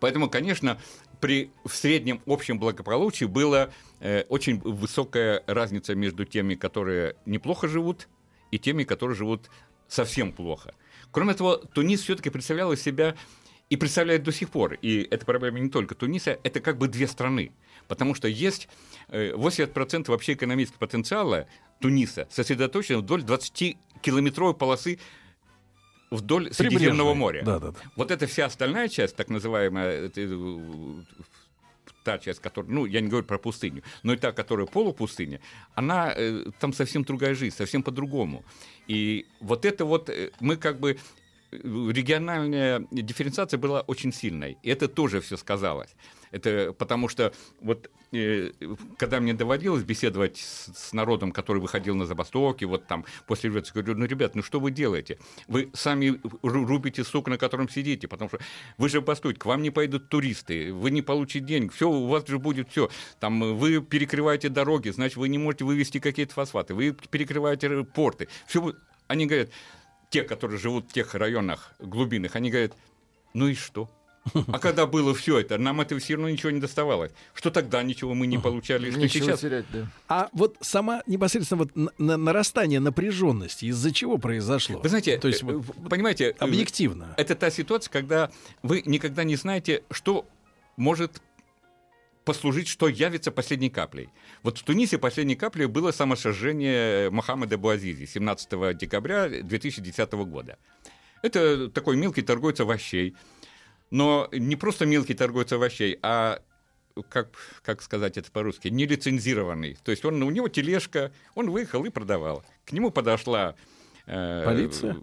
Поэтому, 0.00 0.30
конечно, 0.30 0.78
при 1.20 1.50
в 1.64 1.74
среднем 1.74 2.20
общем 2.26 2.58
благополучии 2.58 3.24
была 3.24 3.70
э, 4.00 4.24
очень 4.28 4.60
высокая 4.60 5.42
разница 5.46 5.94
между 5.94 6.24
теми, 6.24 6.54
которые 6.54 7.16
неплохо 7.26 7.68
живут, 7.68 8.08
и 8.52 8.58
теми, 8.58 8.84
которые 8.84 9.16
живут 9.16 9.50
совсем 9.88 10.32
плохо. 10.32 10.74
Кроме 11.10 11.34
того, 11.34 11.56
Тунис 11.56 12.02
все-таки 12.02 12.30
представлял 12.30 12.72
из 12.72 12.82
себя 12.82 13.14
и 13.68 13.76
представляет 13.76 14.22
до 14.22 14.32
сих 14.32 14.50
пор, 14.50 14.74
и 14.74 15.06
это 15.10 15.26
проблема 15.26 15.58
не 15.58 15.70
только 15.70 15.94
Туниса, 15.94 16.38
это 16.42 16.60
как 16.60 16.78
бы 16.78 16.88
две 16.88 17.06
страны. 17.06 17.52
Потому 17.88 18.14
что 18.14 18.28
есть 18.28 18.68
80% 19.08 20.04
э, 20.06 20.10
вообще 20.10 20.34
экономического 20.34 20.78
потенциала 20.78 21.46
Туниса 21.80 22.28
сосредоточен 22.30 22.98
вдоль 22.98 23.22
20-километровой 23.22 24.54
полосы 24.54 24.98
вдоль 26.10 26.52
Средиземного 26.52 27.14
моря. 27.14 27.42
Да, 27.44 27.58
да, 27.58 27.72
да. 27.72 27.78
Вот 27.96 28.10
эта 28.10 28.26
вся 28.26 28.46
остальная 28.46 28.88
часть, 28.88 29.16
так 29.16 29.28
называемая 29.28 30.10
э, 30.14 30.94
та 32.06 32.18
часть, 32.18 32.40
которая, 32.40 32.72
ну, 32.72 32.86
я 32.86 33.00
не 33.00 33.08
говорю 33.08 33.26
про 33.26 33.38
пустыню, 33.38 33.82
но 34.04 34.12
и 34.12 34.16
та, 34.16 34.32
которая 34.32 34.66
полупустыня, 34.66 35.40
она, 35.74 36.12
э, 36.16 36.44
там 36.60 36.72
совсем 36.72 37.02
другая 37.02 37.34
жизнь, 37.34 37.56
совсем 37.56 37.82
по-другому. 37.82 38.44
И 38.86 39.26
вот 39.40 39.64
это 39.64 39.84
вот 39.84 40.08
э, 40.08 40.30
мы 40.40 40.56
как 40.56 40.78
бы 40.78 40.90
э, 40.92 41.56
региональная 41.92 42.86
дифференциация 42.92 43.58
была 43.58 43.80
очень 43.80 44.12
сильной, 44.12 44.56
и 44.62 44.70
это 44.70 44.86
тоже 44.86 45.20
все 45.20 45.36
сказалось. 45.36 45.96
Это 46.30 46.74
потому 46.76 47.08
что 47.08 47.32
вот 47.60 47.90
э, 48.12 48.50
когда 48.98 49.20
мне 49.20 49.34
доводилось 49.34 49.82
беседовать 49.82 50.38
с, 50.38 50.70
с 50.74 50.92
народом, 50.92 51.32
который 51.32 51.60
выходил 51.60 51.94
на 51.94 52.06
забастовки, 52.06 52.64
вот 52.64 52.86
там 52.86 53.04
после 53.26 53.48
революции, 53.48 53.72
говорю, 53.72 53.98
ну, 53.98 54.06
ребят, 54.06 54.34
ну 54.34 54.42
что 54.42 54.60
вы 54.60 54.70
делаете? 54.70 55.18
Вы 55.48 55.70
сами 55.74 56.20
рубите 56.42 57.04
сук, 57.04 57.28
на 57.28 57.38
котором 57.38 57.68
сидите, 57.68 58.08
потому 58.08 58.28
что 58.28 58.38
вы 58.78 58.88
же 58.88 59.00
бастуете, 59.00 59.40
к 59.40 59.46
вам 59.46 59.62
не 59.62 59.70
пойдут 59.70 60.08
туристы, 60.08 60.72
вы 60.72 60.90
не 60.90 61.02
получите 61.02 61.44
денег, 61.44 61.72
все, 61.72 61.88
у 61.88 62.06
вас 62.06 62.26
же 62.26 62.38
будет 62.38 62.70
все. 62.70 62.90
Там 63.20 63.56
вы 63.56 63.80
перекрываете 63.80 64.48
дороги, 64.48 64.90
значит, 64.90 65.16
вы 65.16 65.28
не 65.28 65.38
можете 65.38 65.64
вывести 65.64 65.98
какие-то 65.98 66.34
фосфаты, 66.34 66.74
вы 66.74 66.92
перекрываете 66.92 67.84
порты. 67.84 68.28
Все, 68.46 68.74
они 69.06 69.26
говорят, 69.26 69.50
те, 70.10 70.22
которые 70.22 70.58
живут 70.58 70.90
в 70.90 70.92
тех 70.92 71.14
районах 71.14 71.74
глубинных, 71.78 72.36
они 72.36 72.50
говорят, 72.50 72.72
ну 73.34 73.48
и 73.48 73.54
что? 73.54 73.90
А 74.48 74.58
когда 74.58 74.86
было 74.86 75.14
все 75.14 75.38
это, 75.38 75.58
нам 75.58 75.80
это 75.80 75.98
все 75.98 76.14
равно 76.14 76.28
ничего 76.28 76.50
не 76.50 76.60
доставалось. 76.60 77.12
Что 77.34 77.50
тогда 77.50 77.82
ничего 77.82 78.14
мы 78.14 78.26
не 78.26 78.38
получали, 78.38 78.90
что 78.90 78.98
ничего 78.98 79.26
сейчас. 79.26 79.40
Терять, 79.40 79.66
да. 79.72 79.90
А 80.08 80.28
вот 80.32 80.56
сама 80.60 81.02
непосредственно 81.06 81.64
вот 81.64 81.98
на 81.98 82.16
нарастание 82.16 82.80
напряженности 82.80 83.66
из-за 83.66 83.92
чего 83.92 84.18
произошло? 84.18 84.80
Вы 84.80 84.88
знаете, 84.88 85.18
то 85.18 85.28
есть 85.28 85.42
э, 85.42 85.60
понимаете, 85.88 86.30
э, 86.30 86.34
объективно. 86.38 87.14
Это 87.16 87.34
та 87.34 87.50
ситуация, 87.50 87.90
когда 87.90 88.30
вы 88.62 88.82
никогда 88.84 89.24
не 89.24 89.36
знаете, 89.36 89.82
что 89.90 90.26
может 90.76 91.22
послужить, 92.24 92.66
что 92.66 92.88
явится 92.88 93.30
последней 93.30 93.70
каплей. 93.70 94.10
Вот 94.42 94.58
в 94.58 94.64
Тунисе 94.64 94.98
последней 94.98 95.36
каплей 95.36 95.66
было 95.66 95.92
самосожжение 95.92 97.08
Мохаммеда 97.10 97.56
Буазизи 97.56 98.04
17 98.04 98.76
декабря 98.76 99.28
2010 99.28 100.12
года. 100.12 100.58
Это 101.22 101.70
такой 101.70 101.96
мелкий 101.96 102.22
торговец 102.22 102.60
овощей, 102.60 103.14
но 103.90 104.28
не 104.32 104.56
просто 104.56 104.86
мелкий 104.86 105.14
торговец 105.14 105.52
овощей, 105.52 105.98
а 106.02 106.40
как, 107.08 107.28
как 107.62 107.82
сказать 107.82 108.16
это 108.16 108.30
по-русски, 108.30 108.68
нелицензированный. 108.68 109.76
То 109.84 109.90
есть 109.90 110.04
он, 110.04 110.22
у 110.22 110.30
него 110.30 110.48
тележка, 110.48 111.12
он 111.34 111.50
выехал 111.50 111.84
и 111.84 111.90
продавал. 111.90 112.44
К 112.64 112.72
нему 112.72 112.90
подошла 112.90 113.54
э, 114.06 114.42
Полиция? 114.44 114.96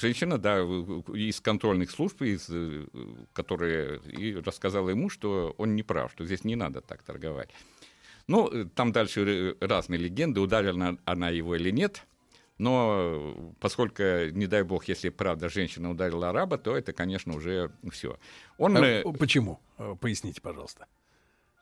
Женщина, 0.00 0.38
да, 0.38 0.60
из 0.60 1.40
контрольных 1.40 1.90
служб, 1.90 2.22
из, 2.22 2.46
э, 2.48 2.86
которая 3.32 3.96
и 3.98 4.34
рассказала 4.34 4.90
ему, 4.90 5.10
что 5.10 5.54
он 5.58 5.74
не 5.74 5.82
прав, 5.82 6.12
что 6.12 6.24
здесь 6.24 6.44
не 6.44 6.56
надо 6.56 6.80
так 6.80 7.02
торговать. 7.02 7.50
Ну, 8.26 8.68
там 8.76 8.92
дальше 8.92 9.56
разные 9.60 9.98
легенды, 9.98 10.40
ударила 10.40 10.96
она 11.04 11.30
его 11.30 11.56
или 11.56 11.70
нет. 11.70 12.06
Но 12.60 13.54
поскольку, 13.58 14.02
не 14.32 14.46
дай 14.46 14.62
бог, 14.64 14.84
если 14.84 15.08
правда 15.08 15.48
женщина 15.48 15.90
ударила 15.90 16.28
араба, 16.28 16.58
то 16.58 16.76
это, 16.76 16.92
конечно, 16.92 17.34
уже 17.34 17.72
все. 17.90 18.18
Он... 18.58 18.76
А 18.76 19.02
почему? 19.18 19.60
Поясните, 20.00 20.42
пожалуйста. 20.42 20.86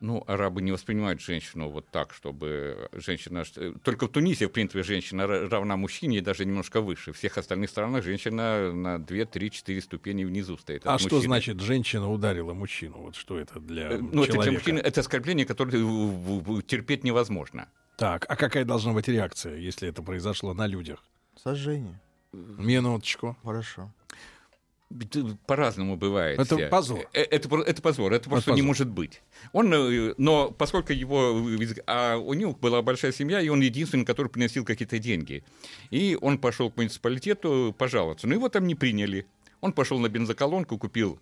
Ну, 0.00 0.24
арабы 0.26 0.60
не 0.60 0.72
воспринимают 0.72 1.20
женщину 1.20 1.70
вот 1.70 1.88
так, 1.90 2.12
чтобы 2.12 2.88
женщина... 2.92 3.44
Только 3.84 4.06
в 4.06 4.10
Тунисе, 4.10 4.48
в 4.48 4.50
принципе, 4.50 4.82
женщина 4.82 5.26
равна 5.26 5.76
мужчине 5.76 6.18
и 6.18 6.20
даже 6.20 6.44
немножко 6.44 6.80
выше. 6.80 7.12
В 7.12 7.16
всех 7.16 7.38
остальных 7.38 7.70
странах 7.70 8.02
женщина 8.02 8.72
на 8.72 8.98
2, 8.98 9.24
3, 9.24 9.50
4 9.52 9.80
ступени 9.80 10.24
внизу 10.24 10.56
стоит. 10.56 10.82
А 10.84 10.98
что 10.98 11.20
значит 11.20 11.60
женщина 11.60 12.10
ударила 12.10 12.54
мужчину? 12.54 12.98
Вот 12.98 13.14
что 13.14 13.38
это 13.38 13.60
для 13.60 13.92
э, 13.92 13.98
ну, 13.98 14.26
человека? 14.26 14.32
Это 14.32 14.42
для 14.42 14.52
мужчины 14.52 14.78
это 14.78 15.00
оскорбление, 15.00 15.46
которое 15.46 16.62
терпеть 16.62 17.04
невозможно. 17.04 17.68
Так, 17.98 18.26
а 18.28 18.36
какая 18.36 18.64
должна 18.64 18.92
быть 18.92 19.08
реакция, 19.08 19.56
если 19.56 19.88
это 19.88 20.02
произошло 20.02 20.54
на 20.54 20.68
людях? 20.68 21.02
Сожжение. 21.34 22.00
Минуточку. 22.32 23.36
Хорошо. 23.42 23.92
По-разному 25.46 25.96
бывает. 25.96 26.38
Это 26.38 26.68
позор. 26.68 27.00
Это, 27.12 27.48
это, 27.48 27.56
это 27.56 27.82
позор, 27.82 28.12
это 28.12 28.30
просто 28.30 28.52
это 28.52 28.56
не 28.56 28.62
может 28.62 28.88
быть. 28.88 29.20
Он, 29.52 29.74
э, 29.74 30.14
но 30.16 30.52
поскольку 30.52 30.92
его, 30.92 31.44
а 31.88 32.16
у 32.18 32.34
него 32.34 32.52
была 32.52 32.82
большая 32.82 33.10
семья, 33.10 33.40
и 33.40 33.48
он 33.48 33.60
единственный, 33.62 34.04
который 34.04 34.28
приносил 34.28 34.64
какие-то 34.64 35.00
деньги. 35.00 35.42
И 35.90 36.16
он 36.20 36.38
пошел 36.38 36.70
к 36.70 36.76
муниципалитету 36.76 37.74
пожаловаться. 37.76 38.28
Но 38.28 38.34
его 38.34 38.48
там 38.48 38.68
не 38.68 38.76
приняли. 38.76 39.26
Он 39.60 39.72
пошел 39.72 39.98
на 39.98 40.08
бензоколонку, 40.08 40.78
купил 40.78 41.18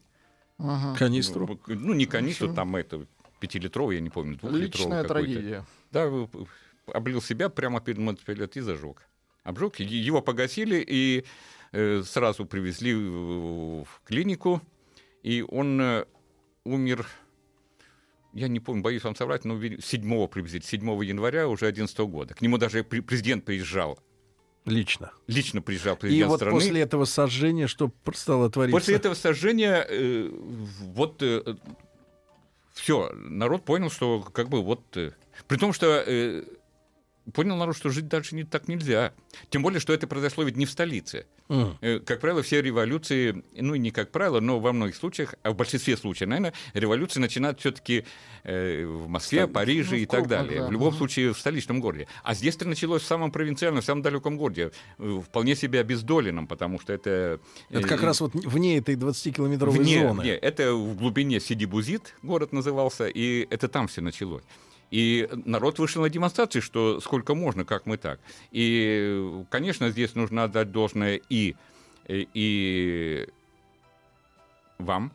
ага. 0.58 0.94
канистру. 0.98 1.58
Ну, 1.68 1.94
не 1.94 2.04
канистру, 2.04 2.48
Хорошо. 2.48 2.56
там 2.56 2.76
это 2.76 3.06
пятилитровый, 3.40 3.96
я 3.96 4.02
не 4.02 4.10
помню, 4.10 4.36
двухлитровый. 4.36 4.66
Личная 4.66 5.04
трагедия. 5.04 5.64
Да, 5.90 6.28
облил 6.92 7.22
себя 7.22 7.48
прямо 7.48 7.80
перед 7.80 7.98
муниципалитетом 7.98 8.62
и 8.62 8.64
зажег. 8.64 9.02
Обжег, 9.42 9.78
его 9.80 10.22
погасили 10.22 10.84
и 10.86 11.24
э, 11.72 12.02
сразу 12.04 12.46
привезли 12.46 12.94
в, 12.94 13.86
клинику, 14.04 14.60
и 15.22 15.44
он 15.46 15.80
э, 15.80 16.04
умер, 16.64 17.06
я 18.32 18.48
не 18.48 18.60
помню, 18.60 18.82
боюсь 18.82 19.04
вам 19.04 19.14
соврать, 19.14 19.44
но 19.44 19.60
7 19.60 20.26
приблизительно, 20.28 20.92
7 20.92 21.04
января 21.04 21.48
уже 21.48 21.66
2011 21.66 21.98
года. 22.10 22.34
К 22.34 22.42
нему 22.42 22.58
даже 22.58 22.82
президент 22.82 23.44
приезжал. 23.44 23.98
Лично. 24.64 25.12
Лично 25.28 25.62
приезжал 25.62 25.96
президент 25.96 26.26
И 26.26 26.28
вот 26.28 26.38
страны. 26.38 26.56
после 26.56 26.80
этого 26.80 27.04
сожжения 27.04 27.68
что 27.68 27.92
стало 28.14 28.50
твориться? 28.50 28.76
После 28.76 28.96
этого 28.96 29.14
сожжения 29.14 29.86
э, 29.88 30.28
вот 30.92 31.22
э, 31.22 31.54
все, 32.74 33.10
народ 33.14 33.64
понял, 33.64 33.90
что 33.90 34.20
как 34.20 34.48
бы 34.48 34.62
вот... 34.62 34.82
Э, 34.96 35.12
при 35.46 35.56
том, 35.56 35.72
что 35.72 36.02
э, 36.04 36.42
понял 37.32 37.56
народ, 37.56 37.76
что 37.76 37.90
жить 37.90 38.08
дальше 38.08 38.34
не, 38.34 38.44
так 38.44 38.68
нельзя. 38.68 39.12
Тем 39.50 39.62
более, 39.62 39.80
что 39.80 39.92
это 39.92 40.06
произошло 40.06 40.44
ведь 40.44 40.56
не 40.56 40.66
в 40.66 40.70
столице. 40.70 41.26
Mm. 41.48 42.00
Как 42.00 42.20
правило, 42.20 42.42
все 42.42 42.60
революции, 42.60 43.44
ну 43.54 43.74
не 43.76 43.90
как 43.90 44.10
правило, 44.10 44.40
но 44.40 44.58
во 44.58 44.72
многих 44.72 44.96
случаях, 44.96 45.34
а 45.42 45.50
в 45.50 45.56
большинстве 45.56 45.96
случаев, 45.96 46.28
наверное, 46.28 46.54
революции 46.74 47.20
начинают 47.20 47.60
все-таки 47.60 48.04
э, 48.42 48.84
в 48.84 49.08
Москве, 49.08 49.40
Столиц, 49.40 49.54
Париже 49.54 49.90
ну, 49.92 49.96
и 49.96 50.06
так 50.06 50.26
далее. 50.26 50.60
Да. 50.60 50.68
В 50.68 50.72
любом 50.72 50.92
случае 50.92 51.32
в 51.32 51.38
столичном 51.38 51.80
городе. 51.80 52.08
А 52.24 52.34
здесь 52.34 52.56
это 52.56 52.66
началось 52.66 53.02
в 53.02 53.06
самом 53.06 53.30
провинциальном, 53.30 53.82
в 53.82 53.84
самом 53.84 54.02
далеком 54.02 54.36
городе, 54.36 54.72
вполне 54.98 55.54
себе 55.54 55.80
обездоленном, 55.80 56.46
потому 56.46 56.80
что 56.80 56.92
это... 56.92 57.40
Это 57.70 57.86
как 57.86 58.02
раз 58.02 58.20
вот 58.20 58.34
вне 58.34 58.78
этой 58.78 58.96
20-километровой 58.96 59.78
вне, 59.78 60.02
зоны. 60.02 60.22
Вне. 60.22 60.32
Это 60.32 60.74
в 60.74 60.96
глубине 60.96 61.40
Сидибузит 61.40 62.14
город 62.22 62.52
назывался, 62.52 63.06
и 63.06 63.46
это 63.50 63.68
там 63.68 63.88
все 63.88 64.00
началось. 64.00 64.42
И 64.90 65.28
народ 65.44 65.78
вышел 65.78 66.02
на 66.02 66.08
демонстрации, 66.08 66.60
что 66.60 67.00
сколько 67.00 67.34
можно, 67.34 67.64
как 67.64 67.86
мы 67.86 67.96
так. 67.96 68.20
И, 68.52 69.42
конечно, 69.50 69.90
здесь 69.90 70.14
нужно 70.14 70.44
отдать 70.44 70.70
должное 70.70 71.20
и, 71.28 71.56
и 72.08 73.28
вам, 74.78 75.12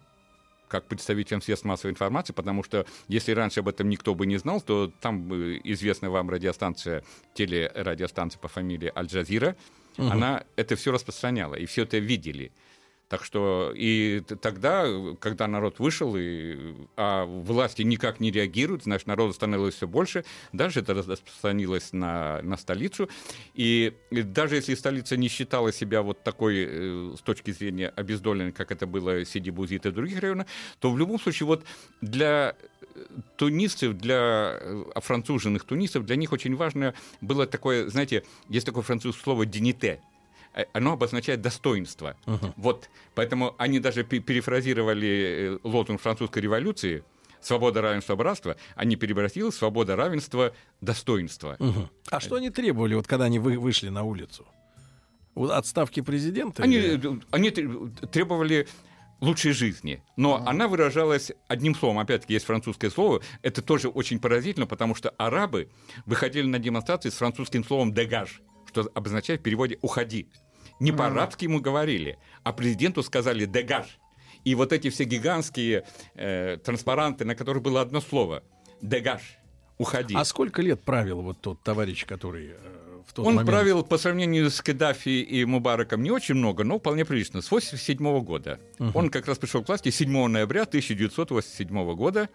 как 0.67 0.85
представителям 0.85 1.41
средств 1.41 1.65
массовой 1.65 1.91
информации, 1.91 2.33
потому 2.33 2.63
что 2.63 2.85
если 3.07 3.33
раньше 3.33 3.59
об 3.59 3.67
этом 3.67 3.89
никто 3.89 4.15
бы 4.15 4.25
не 4.25 4.37
знал, 4.37 4.61
то 4.61 4.91
там 5.01 5.29
известная 5.63 6.09
вам 6.09 6.29
радиостанция, 6.29 7.03
телерадиостанция 7.33 8.39
по 8.39 8.47
фамилии 8.47 8.91
Аль-Джазира, 8.95 9.55
угу. 9.97 10.09
она 10.09 10.43
это 10.55 10.75
все 10.75 10.91
распространяла, 10.91 11.55
и 11.55 11.65
все 11.65 11.83
это 11.83 11.97
видели. 11.97 12.51
Так 13.11 13.25
что 13.25 13.73
и 13.75 14.21
тогда, 14.41 14.85
когда 15.19 15.45
народ 15.45 15.79
вышел, 15.79 16.15
и, 16.15 16.75
а 16.95 17.25
власти 17.25 17.81
никак 17.81 18.21
не 18.21 18.31
реагируют, 18.31 18.83
значит, 18.83 19.05
народу 19.05 19.33
становилось 19.33 19.75
все 19.75 19.85
больше, 19.85 20.23
даже 20.53 20.79
это 20.79 20.93
распространилось 20.93 21.91
на, 21.91 22.41
на 22.41 22.55
столицу. 22.55 23.09
И, 23.53 23.93
и 24.11 24.21
даже 24.21 24.55
если 24.55 24.75
столица 24.75 25.17
не 25.17 25.27
считала 25.27 25.73
себя 25.73 26.03
вот 26.03 26.23
такой, 26.23 26.65
э, 26.65 27.15
с 27.17 27.21
точки 27.21 27.51
зрения 27.51 27.89
обездоленной, 27.89 28.53
как 28.53 28.71
это 28.71 28.87
было 28.87 29.25
Сиди 29.25 29.51
Бузит 29.51 29.85
и 29.85 29.91
других 29.91 30.21
районах, 30.21 30.47
то 30.79 30.89
в 30.89 30.97
любом 30.97 31.19
случае 31.19 31.47
вот 31.47 31.65
для 31.99 32.55
тунисцев, 33.35 33.91
для 33.97 34.57
э, 34.57 34.83
француженных 34.95 35.65
тунисов, 35.65 36.05
для 36.05 36.15
них 36.15 36.31
очень 36.31 36.55
важно 36.55 36.93
было 37.19 37.45
такое, 37.45 37.89
знаете, 37.89 38.23
есть 38.47 38.65
такое 38.65 38.83
французское 38.83 39.21
слово 39.21 39.45
Э, 39.45 40.10
оно 40.73 40.93
обозначает 40.93 41.41
достоинство. 41.41 42.15
Uh-huh. 42.25 42.53
Вот, 42.57 42.89
поэтому 43.15 43.55
они 43.57 43.79
даже 43.79 44.03
перефразировали 44.03 45.07
э, 45.07 45.67
лозунг 45.67 46.01
французской 46.01 46.39
революции 46.39 47.03
свобода, 47.41 47.81
равенство, 47.81 48.15
братство, 48.15 48.55
они 48.75 48.95
перебросили 48.95 49.49
свобода, 49.49 49.95
равенство, 49.95 50.53
достоинство. 50.79 51.55
Угу. 51.59 51.89
А 52.11 52.19
что 52.19 52.35
они 52.35 52.49
требовали, 52.49 52.93
вот 52.93 53.07
когда 53.07 53.25
они 53.25 53.39
вы, 53.39 53.57
вышли 53.57 53.89
на 53.89 54.03
улицу? 54.03 54.45
Отставки 55.35 56.01
президента? 56.01 56.61
Они, 56.63 56.75
или? 56.75 57.15
Э, 57.15 57.19
они 57.31 57.49
требовали 57.49 58.67
лучшей 59.21 59.53
жизни. 59.53 60.03
Но 60.17 60.35
а. 60.35 60.49
она 60.49 60.67
выражалась 60.67 61.31
одним 61.47 61.75
словом. 61.75 61.99
Опять-таки, 61.99 62.33
есть 62.33 62.45
французское 62.45 62.89
слово. 62.89 63.21
Это 63.41 63.61
тоже 63.61 63.87
очень 63.87 64.19
поразительно, 64.19 64.67
потому 64.67 64.93
что 64.95 65.11
арабы 65.11 65.69
выходили 66.05 66.45
на 66.45 66.59
демонстрации 66.59 67.09
с 67.09 67.13
французским 67.13 67.63
словом 67.63 67.93
«дегаж», 67.93 68.41
что 68.67 68.89
обозначает 68.93 69.39
в 69.39 69.43
переводе 69.43 69.77
«уходи». 69.81 70.27
Не 70.81 70.91
по-арабски 70.91 71.45
ему 71.45 71.61
говорили, 71.61 72.17
а 72.43 72.53
президенту 72.53 73.03
сказали 73.03 73.45
«дегаж». 73.45 73.99
И 74.43 74.55
вот 74.55 74.73
эти 74.73 74.89
все 74.89 75.03
гигантские 75.03 75.85
э, 76.15 76.57
транспаранты, 76.63 77.23
на 77.25 77.35
которых 77.35 77.61
было 77.61 77.81
одно 77.81 78.01
слово 78.01 78.43
«дегаж», 78.81 79.21
«уходи». 79.77 80.15
А 80.15 80.25
сколько 80.25 80.63
лет 80.63 80.81
правил 80.81 81.21
вот 81.21 81.39
тот 81.39 81.61
товарищ, 81.61 82.05
который... 82.05 82.53
Э, 82.53 83.01
в 83.07 83.13
тот 83.13 83.27
Он 83.27 83.35
момент... 83.35 83.49
правил 83.49 83.83
по 83.83 83.97
сравнению 83.97 84.49
с 84.49 84.61
Каддафи 84.61 85.21
и 85.21 85.45
Мубараком 85.45 86.01
не 86.01 86.09
очень 86.09 86.35
много, 86.35 86.63
но 86.63 86.79
вполне 86.79 87.05
прилично, 87.05 87.41
с 87.41 87.47
1987 87.47 88.23
года. 88.23 88.59
Угу. 88.79 88.91
Он 88.97 89.09
как 89.09 89.27
раз 89.27 89.37
пришел 89.37 89.63
к 89.63 89.67
власти 89.67 89.91
7 89.91 90.27
ноября 90.27 90.63
1987 90.63 91.95
года. 91.95 92.29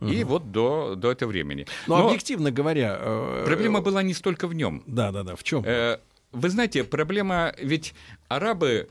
Угу. 0.00 0.10
И 0.10 0.22
вот 0.22 0.52
до, 0.52 0.94
до 0.94 1.10
этого 1.10 1.30
времени. 1.30 1.66
Но, 1.88 1.98
Но 1.98 2.06
объективно 2.08 2.52
говоря... 2.52 2.96
Э, 3.00 3.42
проблема 3.44 3.80
была 3.80 4.04
не 4.04 4.14
столько 4.14 4.46
в 4.46 4.54
нем. 4.54 4.84
Да, 4.86 5.10
да, 5.10 5.24
да. 5.24 5.34
В 5.34 5.42
чем? 5.42 5.64
Э, 5.64 5.98
вы 6.38 6.48
знаете, 6.50 6.84
проблема, 6.84 7.54
ведь 7.58 7.94
арабы 8.28 8.88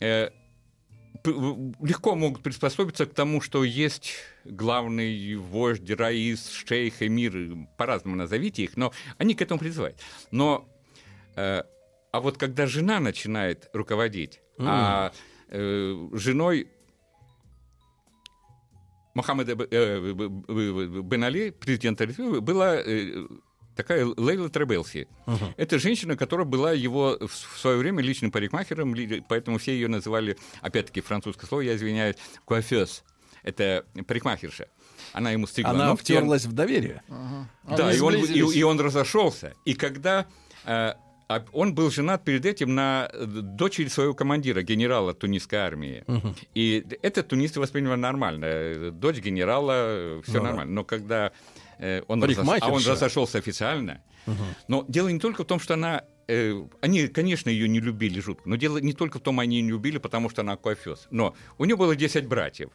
э, 0.00 0.30
легко 1.24 2.14
могут 2.14 2.42
приспособиться 2.42 3.06
к 3.06 3.14
тому, 3.14 3.40
что 3.40 3.64
есть 3.64 4.14
главный 4.44 5.36
вождь, 5.36 5.90
раис, 5.90 6.48
шейх, 6.48 7.02
эмир, 7.02 7.66
по-разному 7.76 8.16
назовите 8.16 8.64
их, 8.64 8.76
но 8.76 8.92
они 9.18 9.34
к 9.34 9.42
этому 9.42 9.60
призывают. 9.60 9.98
Но, 10.30 10.68
э, 11.36 11.62
а 12.12 12.20
вот 12.20 12.38
когда 12.38 12.66
жена 12.66 13.00
начинает 13.00 13.68
руководить, 13.72 14.40
mm. 14.58 14.64
а 14.66 15.12
э, 15.48 16.08
женой 16.12 16.68
Мохаммеда 19.14 19.66
э, 19.70 20.12
Бен 20.12 21.24
Али, 21.24 21.50
президента 21.50 22.06
была 22.40 22.76
э, 22.76 23.26
такая 23.82 24.04
Лейла 24.16 24.50
Требелси. 24.50 25.08
Uh-huh. 25.26 25.54
Это 25.56 25.78
женщина, 25.78 26.16
которая 26.16 26.46
была 26.46 26.72
его 26.72 27.16
в 27.20 27.58
свое 27.58 27.78
время 27.78 28.02
личным 28.02 28.30
парикмахером, 28.30 28.94
поэтому 29.26 29.58
все 29.58 29.72
ее 29.72 29.88
называли, 29.88 30.36
опять-таки, 30.60 31.00
французское 31.00 31.48
слово, 31.48 31.62
я 31.62 31.76
извиняюсь, 31.76 32.16
куафес. 32.44 33.04
Это 33.42 33.86
парикмахерша. 34.06 34.66
Она 35.14 35.30
ему 35.30 35.46
стригла 35.46 35.72
Она 35.72 35.86
ногти. 35.88 36.12
втерлась 36.12 36.44
в 36.44 36.52
доверие. 36.52 37.02
Uh-huh. 37.08 37.76
Да, 37.76 37.92
и 37.92 38.00
он, 38.00 38.16
и, 38.16 38.38
и 38.38 38.62
он 38.62 38.78
разошелся. 38.80 39.54
И 39.64 39.72
когда 39.72 40.26
э, 40.66 40.92
он 41.52 41.74
был 41.74 41.90
женат 41.90 42.22
перед 42.22 42.44
этим 42.44 42.74
на 42.74 43.10
дочери 43.14 43.88
своего 43.88 44.12
командира, 44.12 44.60
генерала 44.60 45.14
тунисской 45.14 45.58
армии. 45.58 46.04
Uh-huh. 46.06 46.36
И 46.54 46.86
это 47.00 47.22
тунисцы 47.22 47.60
восприняли 47.60 47.94
нормально. 47.94 48.90
Дочь 48.90 49.20
генерала, 49.20 50.20
все 50.22 50.36
uh-huh. 50.36 50.42
нормально. 50.42 50.72
Но 50.74 50.84
когда 50.84 51.28
Э, 51.28 51.32
он, 52.08 52.22
разош... 52.22 52.46
а 52.60 52.70
он 52.70 52.84
разошелся 52.84 53.38
официально. 53.38 54.02
Угу. 54.26 54.44
Но 54.68 54.84
дело 54.88 55.08
не 55.08 55.18
только 55.18 55.44
в 55.44 55.46
том, 55.46 55.60
что 55.60 55.74
она 55.74 56.04
э, 56.28 56.62
они, 56.80 57.08
конечно, 57.08 57.50
ее 57.50 57.68
не 57.68 57.80
любили 57.80 58.20
жутко, 58.20 58.48
но 58.48 58.56
дело 58.56 58.78
не 58.78 58.92
только 58.92 59.18
в 59.18 59.22
том, 59.22 59.40
они 59.40 59.56
ее 59.56 59.62
не 59.62 59.70
любили, 59.70 59.98
потому 59.98 60.30
что 60.30 60.42
она 60.42 60.56
кофес. 60.56 61.08
Но 61.10 61.34
у 61.58 61.64
нее 61.64 61.76
было 61.76 61.96
10 61.96 62.26
братьев. 62.26 62.70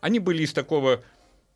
Они 0.00 0.18
были 0.18 0.42
из 0.42 0.52
такого 0.52 1.02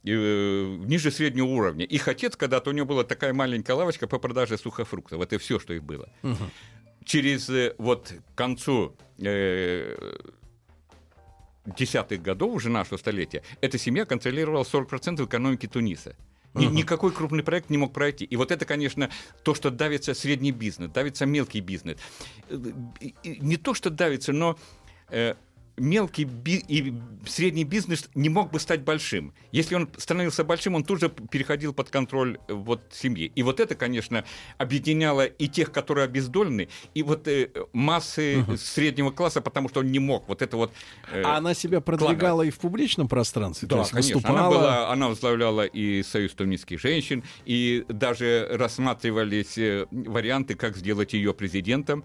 э, 0.04 0.76
ниже 0.86 1.10
среднего 1.10 1.46
уровня. 1.46 1.84
Их 1.84 2.08
отец 2.08 2.36
когда-то, 2.36 2.70
у 2.70 2.72
него 2.72 2.86
была 2.86 3.04
такая 3.04 3.32
маленькая 3.32 3.74
лавочка 3.74 4.06
по 4.06 4.18
продаже 4.18 4.58
сухофруктов. 4.58 5.20
Это 5.20 5.38
все, 5.38 5.58
что 5.58 5.74
их 5.74 5.82
было. 5.82 6.08
Угу. 6.22 6.50
Через 7.04 7.48
э, 7.50 7.74
вот 7.78 8.12
к 8.34 8.38
концу 8.38 8.96
э, 9.18 9.94
десятых 11.76 12.22
годов 12.22 12.54
уже 12.54 12.70
нашего 12.70 12.96
столетия 12.96 13.42
эта 13.60 13.78
семья 13.78 14.04
контролировала 14.04 14.64
40% 14.64 15.24
экономики 15.24 15.66
Туниса. 15.66 16.16
Ни, 16.58 16.66
uh-huh. 16.66 16.72
Никакой 16.72 17.12
крупный 17.12 17.42
проект 17.42 17.70
не 17.70 17.78
мог 17.78 17.92
пройти. 17.92 18.24
И 18.24 18.36
вот 18.36 18.50
это, 18.50 18.64
конечно, 18.64 19.10
то, 19.42 19.54
что 19.54 19.70
давится 19.70 20.14
средний 20.14 20.52
бизнес, 20.52 20.90
давится 20.90 21.26
мелкий 21.26 21.60
бизнес. 21.60 21.98
Э, 22.48 22.56
не 23.24 23.56
то, 23.56 23.74
что 23.74 23.90
давится, 23.90 24.32
но 24.32 24.58
э, 25.10 25.34
мелкий 25.78 26.24
би- 26.24 26.64
и 26.68 26.94
средний 27.26 27.64
бизнес 27.64 28.08
не 28.14 28.28
мог 28.28 28.50
бы 28.50 28.60
стать 28.60 28.82
большим. 28.82 29.32
Если 29.52 29.74
он 29.74 29.88
становился 29.96 30.44
большим, 30.44 30.74
он 30.74 30.84
тут 30.84 31.00
же 31.00 31.08
переходил 31.08 31.72
под 31.72 31.90
контроль 31.90 32.38
э, 32.48 32.52
вот, 32.52 32.82
семьи. 32.90 33.32
И 33.34 33.42
вот 33.42 33.60
это, 33.60 33.74
конечно, 33.74 34.24
объединяло 34.58 35.24
и 35.24 35.48
тех, 35.48 35.72
которые 35.72 36.04
обездолены, 36.04 36.68
и 36.94 37.02
вот 37.02 37.28
э, 37.28 37.50
массы 37.72 38.40
угу. 38.40 38.56
среднего 38.56 39.10
класса, 39.10 39.40
потому 39.40 39.68
что 39.68 39.80
он 39.80 39.92
не 39.92 39.98
мог. 39.98 40.28
Вот 40.28 40.42
это 40.42 40.56
вот... 40.56 40.72
Э, 41.12 41.22
а 41.24 41.36
она 41.36 41.54
себя 41.54 41.80
продвигала 41.80 42.18
клана. 42.18 42.48
и 42.48 42.50
в 42.50 42.58
публичном 42.58 43.08
пространстве? 43.08 43.68
Да, 43.68 43.76
то 43.76 43.80
есть 43.82 43.92
конечно. 43.92 44.14
Выступала... 44.16 44.40
Она, 44.40 44.50
была, 44.50 44.92
она 44.92 45.08
возглавляла 45.08 45.66
и 45.66 46.02
Союз 46.02 46.32
тунисских 46.32 46.80
женщин, 46.80 47.22
и 47.44 47.84
даже 47.88 48.48
рассматривались 48.50 49.58
э, 49.58 49.86
варианты, 49.90 50.54
как 50.54 50.76
сделать 50.76 51.12
ее 51.12 51.34
президентом. 51.34 52.04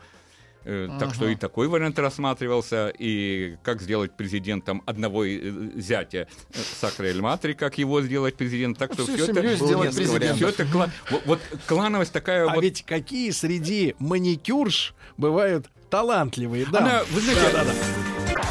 Э, 0.66 0.90
так 1.00 1.14
что 1.14 1.28
и 1.28 1.36
такой 1.36 1.68
вариант 1.68 2.00
рассматривался, 2.00 2.90
и 2.98 3.58
как 3.64 3.82
сделать 3.82 4.16
президентом 4.16 4.82
одного 4.86 5.26
э, 5.26 5.72
зятя 5.76 6.28
э, 6.54 6.58
Сакра 6.80 7.06
Эль-Матри, 7.06 7.54
как 7.54 7.78
его 7.78 8.02
сделать 8.02 8.36
президентом. 8.36 8.88
Так 8.88 8.94
что 8.94 9.04
все 9.04 9.26
это, 9.26 9.56
сделать 9.56 9.94
все 9.94 10.50
это 10.50 10.66
кла... 10.66 10.90
вот, 11.10 11.26
вот 11.26 11.40
клановость 11.68 12.14
такая 12.14 12.48
а 12.48 12.56
вот... 12.56 12.64
ведь 12.64 12.84
какие 12.86 13.32
среди 13.32 13.96
маникюрш 14.00 14.94
бывают 15.18 15.68
талантливые, 15.90 16.66
да? 16.72 16.80
Она, 16.80 17.04
вы 17.12 17.22
знаете, 17.22 17.42
да, 17.52 17.64
да, 17.64 17.72
да. 17.72 18.44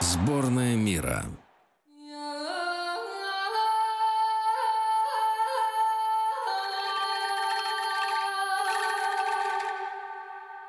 Сборная 0.00 0.76
мира. 0.76 1.24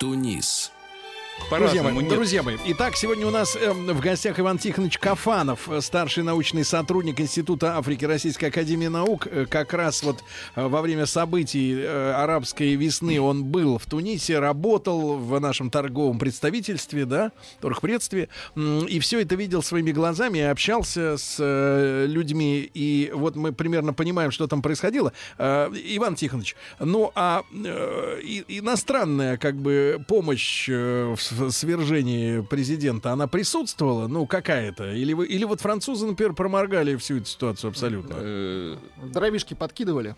Тунис. 0.06 0.75
Друзья 1.50 1.84
мои, 1.84 1.94
Нет. 1.94 2.10
друзья 2.10 2.42
мои, 2.42 2.58
итак, 2.66 2.96
сегодня 2.96 3.28
у 3.28 3.30
нас 3.30 3.56
эм, 3.56 3.86
в 3.88 4.00
гостях 4.00 4.40
Иван 4.40 4.58
Тихонович 4.58 4.98
Кафанов, 4.98 5.70
э, 5.70 5.80
старший 5.80 6.24
научный 6.24 6.66
сотрудник 6.66 7.22
Института 7.22 7.78
Африки 7.78 8.04
Российской 8.04 8.46
Академии 8.46 8.88
Наук. 8.88 9.28
Э, 9.28 9.46
Как 9.48 9.74
раз 9.74 10.02
вот 10.02 10.24
э, 10.56 10.66
во 10.68 10.82
время 10.82 11.06
событий 11.06 11.76
э, 11.78 12.12
арабской 12.14 12.74
весны 12.76 13.22
он 13.22 13.44
был 13.44 13.78
в 13.78 13.86
Тунисе, 13.86 14.40
работал 14.40 15.18
в 15.18 15.40
нашем 15.40 15.70
торговом 15.70 16.18
представительстве, 16.18 17.06
да, 17.06 17.32
торгпредстве, 17.62 18.30
м, 18.56 18.86
и 18.86 18.98
все 19.00 19.22
это 19.22 19.36
видел 19.36 19.62
своими 19.62 19.92
глазами 19.92 20.40
общался 20.42 21.16
с 21.16 21.36
э, 21.40 22.06
людьми. 22.08 22.68
И 22.74 23.12
вот 23.14 23.36
мы 23.36 23.54
примерно 23.54 23.94
понимаем, 23.94 24.32
что 24.32 24.48
там 24.48 24.64
происходило. 24.64 25.14
Э, 25.38 25.70
Иван 25.72 26.16
Тихонович, 26.16 26.56
ну 26.80 27.12
а 27.14 27.44
э, 27.54 28.20
иностранная 28.48 29.38
как 29.38 29.56
бы 29.58 30.04
помощь 30.08 30.68
э, 30.70 31.14
в 31.16 31.22
в 31.32 31.52
свержении 31.52 32.42
президента, 32.42 33.12
она 33.12 33.28
присутствовала? 33.28 34.08
Ну, 34.08 34.26
какая-то? 34.26 34.94
Или, 34.94 35.14
вы, 35.14 35.28
или 35.28 35.44
вот 35.44 35.62
французы, 35.62 36.06
например, 36.06 36.34
проморгали 36.34 36.96
всю 36.96 37.18
эту 37.18 37.26
ситуацию 37.26 37.70
абсолютно? 37.70 38.16
Э, 38.18 38.78
Дровишки 39.04 39.54
подкидывали. 39.54 40.16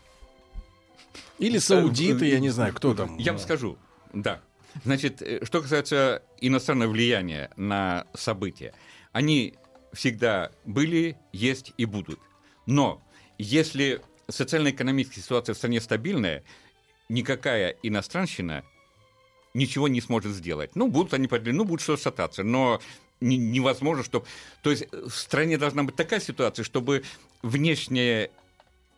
Или 1.39 1.57
саудиты, 1.59 2.27
я 2.27 2.39
не 2.39 2.49
знаю, 2.49 2.73
кто 2.73 2.93
там. 2.93 3.17
Я 3.17 3.33
вам 3.33 3.39
скажу, 3.39 3.77
да. 4.13 4.41
Значит, 4.83 5.21
э, 5.21 5.43
что 5.45 5.61
касается 5.61 6.23
иностранного 6.39 6.91
влияния 6.91 7.51
на 7.55 8.05
события, 8.13 8.73
они 9.11 9.55
всегда 9.93 10.51
были, 10.65 11.17
есть 11.31 11.73
и 11.77 11.85
будут. 11.85 12.19
Но 12.65 13.01
если 13.37 14.01
социально-экономическая 14.27 15.21
ситуация 15.21 15.53
в 15.53 15.57
стране 15.57 15.81
стабильная, 15.81 16.43
никакая 17.09 17.75
иностранщина 17.83 18.63
ничего 19.57 19.87
не 19.87 20.01
сможет 20.01 20.33
сделать. 20.33 20.75
Ну, 20.75 20.87
будут 20.87 21.13
они, 21.13 21.27
подли- 21.27 21.51
ну, 21.51 21.65
будут 21.65 21.81
что-то 21.81 22.01
шататься, 22.03 22.43
но 22.43 22.79
не- 23.19 23.37
невозможно, 23.37 24.03
чтобы... 24.03 24.25
То 24.61 24.71
есть 24.71 24.87
э, 24.91 25.07
в 25.07 25.15
стране 25.15 25.57
должна 25.57 25.83
быть 25.83 25.95
такая 25.95 26.19
ситуация, 26.19 26.63
чтобы 26.63 27.03
внешнее 27.41 28.25
э, 28.25 28.29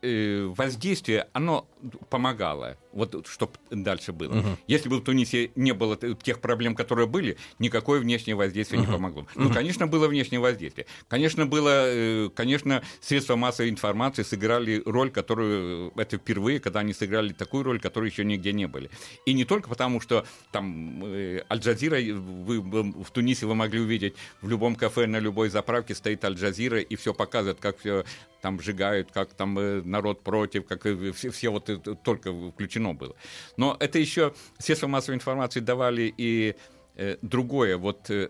воздействие, 0.01 1.27
оно 1.33 1.67
помогало, 2.09 2.77
вот 2.91 3.27
чтобы 3.27 3.53
дальше 3.69 4.11
было. 4.11 4.57
Если 4.67 4.89
бы 4.89 4.97
в 4.97 5.03
Тунисе 5.03 5.51
не 5.55 5.73
было 5.73 5.97
тех 5.97 6.39
проблем, 6.39 6.75
которые 6.75 7.07
были, 7.07 7.37
никакое 7.59 7.99
внешнее 7.99 8.35
воздействие 8.35 8.81
не 8.81 8.87
помогло. 8.87 9.27
Ну, 9.35 9.51
конечно, 9.51 9.87
было 9.87 10.07
внешнее 10.07 10.39
воздействие. 10.39 10.85
Конечно, 11.07 11.45
было, 11.45 11.85
э, 11.87 12.29
конечно, 12.33 12.83
средства 13.01 13.35
массовой 13.35 13.69
информации 13.69 14.23
сыграли 14.23 14.81
роль, 14.85 15.11
которую 15.11 15.91
э, 15.95 16.01
это 16.01 16.17
впервые, 16.17 16.59
когда 16.59 16.81
они 16.81 16.93
сыграли 16.93 17.33
такую 17.33 17.63
роль, 17.63 17.79
которой 17.79 18.09
еще 18.09 18.23
нигде 18.23 18.53
не 18.53 18.67
были. 18.67 18.89
И 19.25 19.33
не 19.33 19.45
только 19.45 19.69
потому, 19.69 20.01
что 20.01 20.25
там 20.51 21.03
э, 21.05 21.43
Аль-Джазира, 21.49 21.95
э, 21.95 22.13
вы, 22.13 22.61
в 22.61 23.11
Тунисе 23.11 23.45
вы 23.45 23.55
могли 23.55 23.79
увидеть 23.79 24.15
в 24.41 24.49
любом 24.49 24.75
кафе 24.75 25.07
на 25.07 25.19
любой 25.19 25.49
заправке 25.49 25.95
стоит 25.95 26.23
Аль-Джазира 26.23 26.79
и 26.79 26.95
все 26.95 27.13
показывает, 27.13 27.59
как 27.59 27.79
все 27.79 28.03
там 28.41 28.61
сжигают, 28.61 29.11
как 29.11 29.33
там 29.33 29.57
э, 29.59 29.81
народ 29.89 30.23
против, 30.23 30.65
как 30.65 30.85
э, 30.85 31.11
все, 31.11 31.29
все 31.29 31.49
вот 31.49 31.69
это 31.69 31.95
только 31.95 32.31
включено 32.51 32.93
было. 32.93 33.15
Но 33.57 33.75
это 33.79 33.99
еще 33.99 34.33
средства 34.57 34.87
массовой 34.87 35.15
информации 35.15 35.59
давали 35.59 36.13
и 36.17 36.55
э, 36.95 37.17
другое. 37.21 37.77
Вот 37.77 38.09
э, 38.09 38.29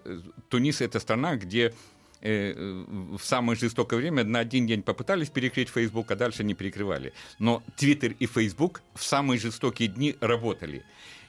Тунис 0.50 0.82
это 0.82 1.00
страна, 1.00 1.36
где 1.36 1.74
э, 2.22 2.54
в 2.56 3.24
самое 3.24 3.58
жестокое 3.60 4.00
время 4.00 4.24
на 4.24 4.40
один 4.40 4.68
день 4.68 4.82
попытались 4.82 5.30
перекрыть 5.30 5.70
Facebook, 5.70 6.12
а 6.12 6.16
дальше 6.16 6.44
не 6.44 6.54
перекрывали. 6.54 7.14
Но 7.40 7.62
Twitter 7.78 8.16
и 8.20 8.26
Facebook 8.26 8.82
в 8.96 9.04
самые 9.04 9.40
жестокие 9.40 9.90
дни 9.90 10.16
работали. 10.22 10.84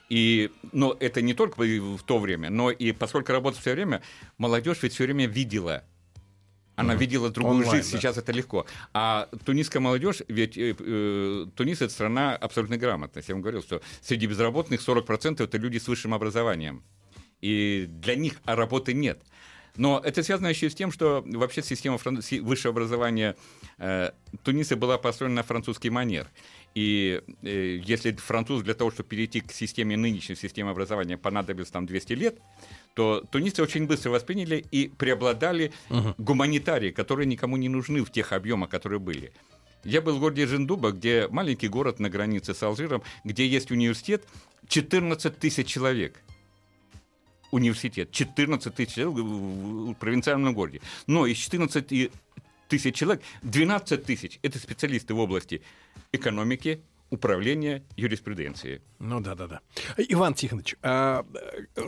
И, 0.09 0.51
но 0.73 0.97
это 0.99 1.21
не 1.21 1.33
только 1.33 1.61
в 1.61 2.03
то 2.03 2.19
время, 2.19 2.49
но 2.49 2.69
и 2.69 2.91
поскольку 2.91 3.31
работает 3.31 3.61
все 3.61 3.73
время, 3.73 4.01
молодежь 4.37 4.79
ведь 4.81 4.93
все 4.93 5.05
время 5.05 5.25
видела 5.25 5.85
она 6.81 6.95
видела 6.95 7.29
другую 7.29 7.59
Онлайн, 7.59 7.77
жизнь, 7.77 7.91
да. 7.91 7.97
сейчас 7.97 8.17
это 8.17 8.31
легко. 8.31 8.65
А 8.93 9.29
тунисская 9.45 9.81
молодежь, 9.81 10.21
ведь 10.27 10.57
э, 10.57 10.75
э, 10.77 11.45
Тунис 11.55 11.81
это 11.81 11.91
страна 11.91 12.35
абсолютной 12.35 12.77
грамотности. 12.77 13.31
Я 13.31 13.35
вам 13.35 13.41
говорил, 13.41 13.61
что 13.61 13.81
среди 14.01 14.27
безработных 14.27 14.87
40% 14.87 15.43
это 15.43 15.57
люди 15.57 15.77
с 15.77 15.87
высшим 15.87 16.13
образованием. 16.13 16.83
И 17.41 17.87
для 17.89 18.15
них 18.15 18.33
а 18.45 18.55
работы 18.55 18.93
нет. 18.93 19.21
Но 19.77 20.01
это 20.03 20.21
связано 20.21 20.47
еще 20.47 20.67
и 20.67 20.69
с 20.69 20.75
тем, 20.75 20.91
что 20.91 21.23
вообще 21.25 21.63
система 21.63 21.97
фран- 21.97 22.21
высшего 22.41 22.71
образования 22.71 23.35
э, 23.77 24.11
Туниса 24.43 24.75
была 24.75 24.97
построена 24.97 25.35
на 25.35 25.43
французский 25.43 25.89
манер. 25.89 26.29
И 26.73 27.21
э, 27.41 27.79
если 27.83 28.13
француз 28.13 28.63
для 28.63 28.73
того, 28.73 28.91
чтобы 28.91 29.09
перейти 29.09 29.41
к 29.41 29.51
системе 29.51 29.97
нынешней 29.97 30.35
системы 30.35 30.71
образования, 30.71 31.17
понадобилось 31.17 31.69
там 31.69 31.85
200 31.85 32.13
лет, 32.13 32.39
то 32.93 33.21
тунисцы 33.31 33.61
очень 33.61 33.87
быстро 33.87 34.09
восприняли 34.11 34.65
и 34.71 34.87
преобладали 34.87 35.73
гуманитарии, 36.17 36.91
которые 36.91 37.25
никому 37.25 37.57
не 37.57 37.69
нужны 37.69 38.03
в 38.03 38.11
тех 38.11 38.31
объемах, 38.31 38.69
которые 38.69 38.99
были. 38.99 39.33
Я 39.83 40.01
был 40.01 40.15
в 40.15 40.19
городе 40.19 40.45
Жендуба, 40.45 40.91
где 40.91 41.27
маленький 41.29 41.67
город 41.67 41.99
на 41.99 42.09
границе 42.09 42.53
с 42.53 42.63
Алжиром, 42.63 43.01
где 43.23 43.47
есть 43.47 43.71
университет, 43.71 44.25
14 44.67 45.37
тысяч 45.37 45.67
человек 45.67 46.21
университет. 47.51 48.11
14 48.11 48.73
тысяч 48.73 48.93
человек 48.93 49.25
в 49.25 49.93
провинциальном 49.95 50.53
городе. 50.53 50.81
Но 51.07 51.25
из 51.25 51.37
14 51.37 52.11
тысяч 52.71 52.95
человек 52.95 53.21
12 53.43 54.05
тысяч– 54.05 54.39
это 54.41 54.57
специалисты 54.57 55.13
в 55.13 55.19
области 55.19 55.61
экономики, 56.13 56.81
управления, 57.11 57.83
юриспруденции. 57.97 58.81
Ну 58.99 59.19
да, 59.19 59.35
да, 59.35 59.47
да. 59.47 59.61
Иван 59.97 60.33
Тихонович, 60.33 60.75
а, 60.81 61.25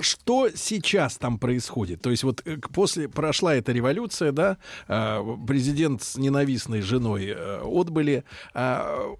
что 0.01 0.49
сейчас 0.53 1.17
там 1.17 1.39
происходит? 1.39 2.01
То 2.01 2.11
есть 2.11 2.23
вот 2.23 2.41
э, 2.45 2.57
после 2.73 3.07
прошла 3.07 3.55
эта 3.55 3.71
революция, 3.71 4.31
да, 4.33 4.57
а, 4.87 5.23
президент 5.47 6.03
с 6.03 6.17
ненавистной 6.17 6.81
женой 6.81 7.27
э, 7.27 7.61
отбыли. 7.63 8.25
А, 8.53 9.15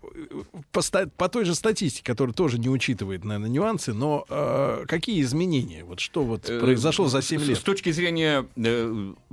по, 0.72 0.82
по 1.18 1.30
той 1.30 1.46
же 1.46 1.56
статистике, 1.56 2.04
которая 2.04 2.34
тоже 2.34 2.60
не 2.60 2.70
учитывает, 2.70 3.24
наверное, 3.24 3.50
нюансы, 3.50 3.94
но 3.94 4.26
э, 4.30 4.84
какие 4.88 5.22
изменения? 5.22 5.84
Вот 5.86 6.00
что 6.02 6.24
вот 6.24 6.50
Э, 6.50 6.60
произошло 6.60 7.08
за 7.08 7.22
7 7.22 7.42
с- 7.42 7.48
лет? 7.48 7.58
С 7.58 7.62
точки 7.62 7.92
зрения 7.92 8.46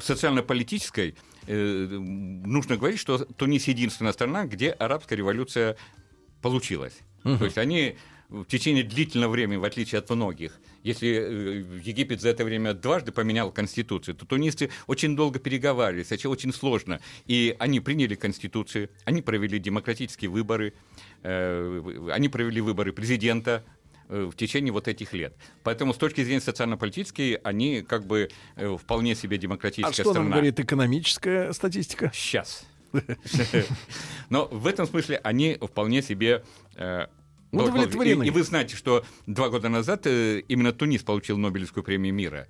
социально-политической, 0.01 1.17
нужно 1.49 2.77
говорить, 2.77 3.01
что 3.01 3.19
Тунис 3.19 3.67
единственная 3.67 4.13
страна, 4.13 4.45
где 4.45 4.71
арабская 4.71 5.17
революция 5.17 5.77
получилась. 6.41 6.99
То 7.23 7.45
есть 7.45 7.59
они 7.59 7.97
в 8.31 8.45
течение 8.45 8.85
длительного 8.85 9.33
времени, 9.33 9.57
в 9.57 9.65
отличие 9.65 9.99
от 9.99 10.09
многих, 10.09 10.59
если 10.83 11.09
э, 11.09 11.65
Египет 11.83 12.21
за 12.21 12.31
это 12.31 12.45
время 12.45 12.75
дважды 12.75 13.13
поменял 13.13 13.51
конституцию, 13.51 14.15
то 14.15 14.25
тунисцы 14.25 14.71
очень 14.87 15.17
долго 15.17 15.39
переговаривались, 15.39 16.13
это 16.13 16.29
очень 16.29 16.53
сложно. 16.53 17.01
И 17.27 17.55
они 17.59 17.81
приняли 17.81 18.15
конституцию, 18.15 18.89
они 19.05 19.21
провели 19.21 19.59
демократические 19.59 20.31
выборы, 20.31 20.73
э, 21.23 22.09
они 22.13 22.29
провели 22.29 22.61
выборы 22.61 22.93
президента, 22.93 23.65
э, 24.09 24.31
в 24.33 24.37
течение 24.37 24.73
вот 24.73 24.89
этих 24.89 25.13
лет. 25.13 25.35
Поэтому 25.65 25.93
с 25.93 25.97
точки 25.97 26.23
зрения 26.23 26.41
социально-политической 26.41 27.35
они 27.35 27.83
как 27.83 28.07
бы 28.07 28.31
вполне 28.79 29.15
себе 29.15 29.37
А 29.37 29.41
демократическая 29.41 29.93
что 29.93 30.05
нам 30.05 30.15
страна. 30.15 30.31
говорит 30.31 30.61
экономическая 30.61 31.53
статистика? 31.53 32.11
Сейчас. 32.15 32.65
Но 34.31 34.47
в 34.47 34.67
этом 34.67 34.87
смысле 34.87 35.21
они 35.23 35.59
вполне 35.61 36.03
себе 36.03 36.45
э, 36.77 37.07
Удовлетворены. 37.53 38.25
И, 38.25 38.29
и 38.29 38.31
вы 38.31 38.43
знаете, 38.43 38.77
что 38.77 39.05
два 39.27 39.49
года 39.49 39.69
назад 39.69 40.07
э, 40.07 40.41
именно 40.49 40.73
Тунис 40.73 41.03
получил 41.03 41.37
Нобелевскую 41.39 41.83
премию 41.83 42.15
мира. 42.15 42.47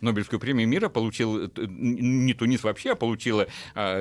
Нобелевскую 0.00 0.40
премию 0.40 0.68
мира 0.68 0.88
получил 0.88 1.44
э, 1.44 1.50
не 1.66 2.34
Тунис 2.34 2.62
вообще, 2.62 2.92
а 2.92 2.96
получила 2.96 3.46
а, 3.74 4.00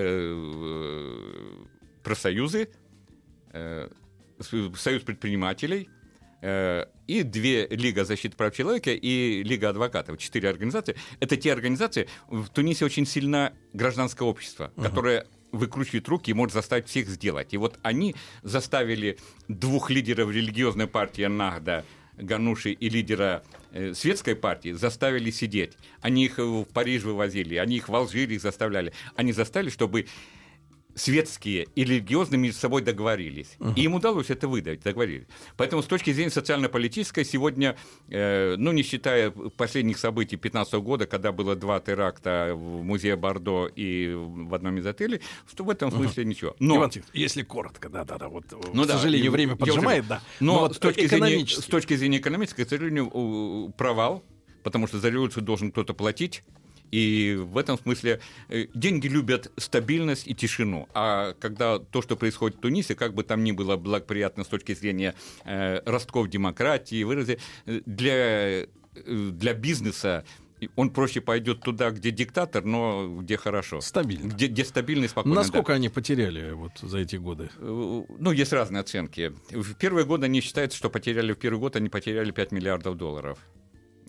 профсоюзы, 2.03 2.69
Союз 4.39 5.03
предпринимателей 5.03 5.89
и 6.41 7.23
две 7.23 7.67
Лига 7.67 8.05
защиты 8.05 8.37
прав 8.37 8.55
человека 8.55 8.91
и 8.91 9.43
Лига 9.43 9.69
адвокатов. 9.69 10.17
Четыре 10.17 10.49
организации. 10.49 10.95
Это 11.19 11.35
те 11.37 11.51
организации, 11.51 12.07
в 12.27 12.47
Тунисе 12.49 12.85
очень 12.85 13.05
сильно 13.05 13.53
гражданское 13.73 14.23
общество, 14.23 14.71
которое 14.75 15.25
выкручивает 15.51 16.07
руки 16.07 16.31
и 16.31 16.33
может 16.33 16.53
заставить 16.53 16.87
всех 16.87 17.07
сделать. 17.07 17.53
И 17.53 17.57
вот 17.57 17.79
они 17.81 18.15
заставили 18.43 19.17
двух 19.47 19.89
лидеров 19.89 20.31
религиозной 20.31 20.87
партии 20.87 21.23
Нахда, 21.23 21.85
Гануши 22.17 22.71
и 22.71 22.89
лидера 22.89 23.43
э, 23.71 23.93
светской 23.93 24.35
партии 24.35 24.73
заставили 24.73 25.31
сидеть. 25.31 25.77
Они 26.01 26.25
их 26.25 26.37
в 26.37 26.65
Париж 26.65 27.03
вывозили, 27.03 27.55
они 27.55 27.77
их 27.77 27.89
в 27.89 27.95
Алжире 27.95 28.37
заставляли. 28.39 28.93
Они 29.15 29.31
заставили, 29.31 29.69
чтобы 29.69 30.05
светские 30.99 31.67
и 31.75 31.83
религиозные 31.83 32.39
между 32.39 32.59
собой 32.59 32.81
договорились. 32.81 33.57
И 33.75 33.83
им 33.83 33.95
удалось 33.95 34.29
это 34.29 34.47
выдать, 34.47 34.81
договорились. 34.81 35.27
Поэтому 35.57 35.81
с 35.81 35.85
точки 35.85 36.11
зрения 36.11 36.31
социально-политической 36.31 37.23
сегодня, 37.23 37.77
э, 38.09 38.55
ну, 38.57 38.71
не 38.71 38.83
считая 38.83 39.31
последних 39.31 39.97
событий 39.97 40.35
2015 40.35 40.73
года, 40.75 41.07
когда 41.07 41.31
было 41.31 41.55
два 41.55 41.79
теракта 41.79 42.51
в 42.53 42.83
музее 42.83 43.15
Бордо 43.15 43.67
и 43.67 44.13
в 44.13 44.53
одном 44.53 44.77
из 44.77 44.85
отелей, 44.85 45.21
что 45.49 45.63
в 45.63 45.69
этом 45.69 45.91
смысле 45.91 46.25
ничего. 46.25 46.55
Но, 46.59 46.77
Иван 46.77 46.89
Тихонович, 46.89 47.19
если 47.19 47.43
коротко, 47.43 47.89
да, 47.89 48.03
да, 48.03 48.17
да, 48.17 48.27
вот, 48.27 48.45
ну 48.73 48.83
к 48.83 48.87
да, 48.87 48.97
сожалению, 48.97 49.31
время 49.31 49.55
поджимает, 49.55 50.07
да. 50.07 50.21
Но, 50.39 50.59
вот 50.59 50.75
с, 50.75 50.79
точки 50.79 51.07
зрения, 51.07 51.45
с 51.45 51.65
точки 51.65 51.95
зрения 51.95 52.17
экономической, 52.17 52.65
к 52.65 52.69
сожалению, 52.69 53.73
провал, 53.77 54.23
потому 54.63 54.87
что 54.87 54.99
за 54.99 55.09
революцию 55.09 55.43
должен 55.43 55.71
кто-то 55.71 55.93
платить. 55.93 56.43
И 56.91 57.37
в 57.39 57.57
этом 57.57 57.77
смысле 57.77 58.19
э, 58.49 58.67
деньги 58.73 59.07
любят 59.07 59.51
стабильность 59.57 60.27
и 60.27 60.33
тишину. 60.33 60.87
А 60.93 61.33
когда 61.39 61.79
то, 61.79 62.01
что 62.01 62.15
происходит 62.15 62.57
в 62.57 62.61
Тунисе, 62.61 62.95
как 62.95 63.13
бы 63.13 63.23
там 63.23 63.43
ни 63.43 63.51
было 63.51 63.77
благоприятно 63.77 64.43
с 64.43 64.47
точки 64.47 64.73
зрения 64.73 65.15
э, 65.45 65.81
ростков 65.85 66.29
демократии, 66.29 67.03
выразы, 67.03 67.39
э, 67.65 67.81
для, 67.85 68.67
для 69.05 69.53
бизнеса 69.53 70.25
он 70.75 70.89
проще 70.89 71.21
пойдет 71.21 71.61
туда, 71.61 71.91
где 71.91 72.11
диктатор, 72.11 72.65
но 72.65 73.19
где 73.21 73.37
хорошо. 73.37 73.81
Стабильно. 73.81 74.27
Где, 74.27 74.47
где 74.47 74.65
стабильно 74.65 75.05
и 75.05 75.07
спокойно. 75.07 75.35
Насколько 75.35 75.69
да. 75.69 75.75
они 75.75 75.89
потеряли 75.89 76.51
вот 76.51 76.71
за 76.81 76.99
эти 76.99 77.15
годы? 77.15 77.49
Ну, 77.59 78.31
есть 78.31 78.51
разные 78.53 78.81
оценки. 78.81 79.33
В 79.51 79.75
первые 79.75 80.05
годы 80.05 80.25
они 80.25 80.41
считают, 80.41 80.73
что 80.73 80.89
потеряли 80.89 81.33
в 81.33 81.37
первый 81.37 81.59
год, 81.59 81.75
они 81.75 81.89
потеряли 81.89 82.31
5 82.31 82.51
миллиардов 82.51 82.97
долларов. 82.97 83.39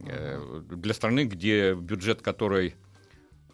Э, 0.07 0.63
для 0.71 0.95
страны, 0.95 1.25
где 1.25 1.75
бюджет 1.75 2.23
которой 2.23 2.75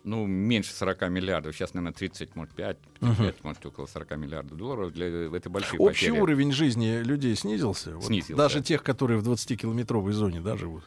ну, 0.05 0.25
меньше 0.25 0.73
40 0.73 1.11
миллиардов, 1.11 1.57
сейчас, 1.57 1.75
наверное, 1.75 1.93
30, 1.93 2.37
может, 2.37 2.55
5, 2.55 2.79
5 2.79 2.89
uh-huh. 3.01 3.35
может, 3.43 3.67
около 3.67 3.87
40 3.87 4.17
миллиардов 4.17 4.57
долларов, 4.57 4.93
для, 4.93 5.07
это 5.07 5.51
большие 5.51 5.81
Общий 5.81 6.07
потери. 6.07 6.21
уровень 6.21 6.53
жизни 6.53 7.03
людей 7.03 7.35
снизился? 7.35 8.01
Снизился. 8.01 8.33
Вот, 8.35 8.39
даже 8.39 8.63
тех, 8.63 8.85
которые 8.85 9.19
в 9.19 9.29
20-километровой 9.29 10.13
зоне 10.13 10.41
да, 10.41 10.57
живут? 10.57 10.85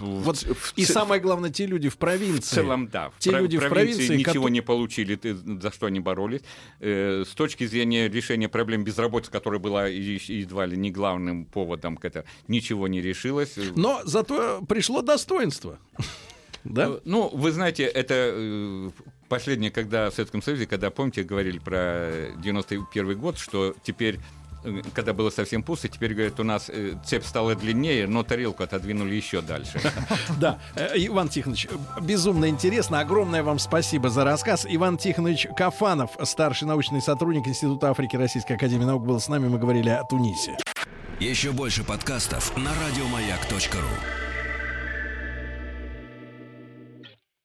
Вот, 0.00 0.38
в, 0.38 0.72
и 0.76 0.84
самое 0.84 1.20
главное, 1.20 1.50
те 1.50 1.66
люди 1.66 1.88
в 1.88 1.96
провинции. 1.98 2.40
В 2.40 2.54
целом, 2.54 2.88
да. 2.88 3.10
Те 3.18 3.30
в 3.32 3.38
люди 3.38 3.58
в 3.58 3.68
провинции 3.68 4.16
ничего 4.16 4.44
ко- 4.44 4.50
не 4.50 4.60
получили, 4.62 5.14
ты- 5.16 5.34
за 5.34 5.70
что 5.70 5.86
они 5.86 6.00
боролись. 6.00 6.40
Э, 6.80 7.24
с 7.26 7.34
точки 7.34 7.66
зрения 7.66 8.08
решения 8.08 8.48
проблем 8.48 8.82
безработицы, 8.84 9.30
которая 9.30 9.60
была 9.60 9.86
едва 9.86 10.66
ли 10.66 10.76
не 10.76 10.90
главным 10.90 11.44
поводом 11.44 11.96
к 11.96 12.04
этому, 12.04 12.24
ничего 12.48 12.88
не 12.88 13.00
решилось. 13.02 13.54
Но 13.76 14.00
зато 14.04 14.62
пришло 14.68 15.02
достоинство. 15.02 15.78
Да? 16.64 16.88
Э, 16.88 17.00
Ну, 17.04 17.28
вы 17.28 17.52
знаете, 17.52 17.84
это 17.84 18.14
э, 18.16 18.90
последнее, 19.28 19.70
когда 19.70 20.10
в 20.10 20.14
Советском 20.14 20.42
Союзе, 20.42 20.66
когда, 20.66 20.90
помните, 20.90 21.22
говорили 21.22 21.58
про 21.58 22.32
91 22.42 23.18
год, 23.18 23.38
что 23.38 23.74
теперь 23.82 24.18
когда 24.94 25.12
было 25.12 25.30
совсем 25.30 25.62
пусто, 25.62 25.88
теперь, 25.88 26.14
говорят, 26.14 26.38
у 26.40 26.44
нас 26.44 26.68
э, 26.68 26.94
цепь 27.04 27.24
стала 27.24 27.54
длиннее, 27.54 28.06
но 28.06 28.22
тарелку 28.22 28.62
отодвинули 28.62 29.14
еще 29.14 29.40
дальше. 29.40 29.80
Да, 30.38 30.58
Э, 30.74 30.92
Иван 30.96 31.28
Тихонович, 31.28 31.68
безумно 32.00 32.48
интересно. 32.48 33.00
Огромное 33.00 33.42
вам 33.42 33.58
спасибо 33.58 34.08
за 34.10 34.24
рассказ. 34.24 34.66
Иван 34.68 34.96
Тихонович 34.96 35.48
Кафанов, 35.56 36.12
старший 36.24 36.66
научный 36.68 37.02
сотрудник 37.02 37.46
Института 37.46 37.90
Африки 37.90 38.16
Российской 38.16 38.54
Академии 38.54 38.84
Наук, 38.84 39.04
был 39.04 39.20
с 39.20 39.28
нами. 39.28 39.48
Мы 39.48 39.58
говорили 39.58 39.90
о 39.90 40.04
Тунисе. 40.04 40.56
Еще 41.18 41.52
больше 41.52 41.84
подкастов 41.84 42.56
на 42.56 42.70
радиомаяк.ру. 42.86 44.29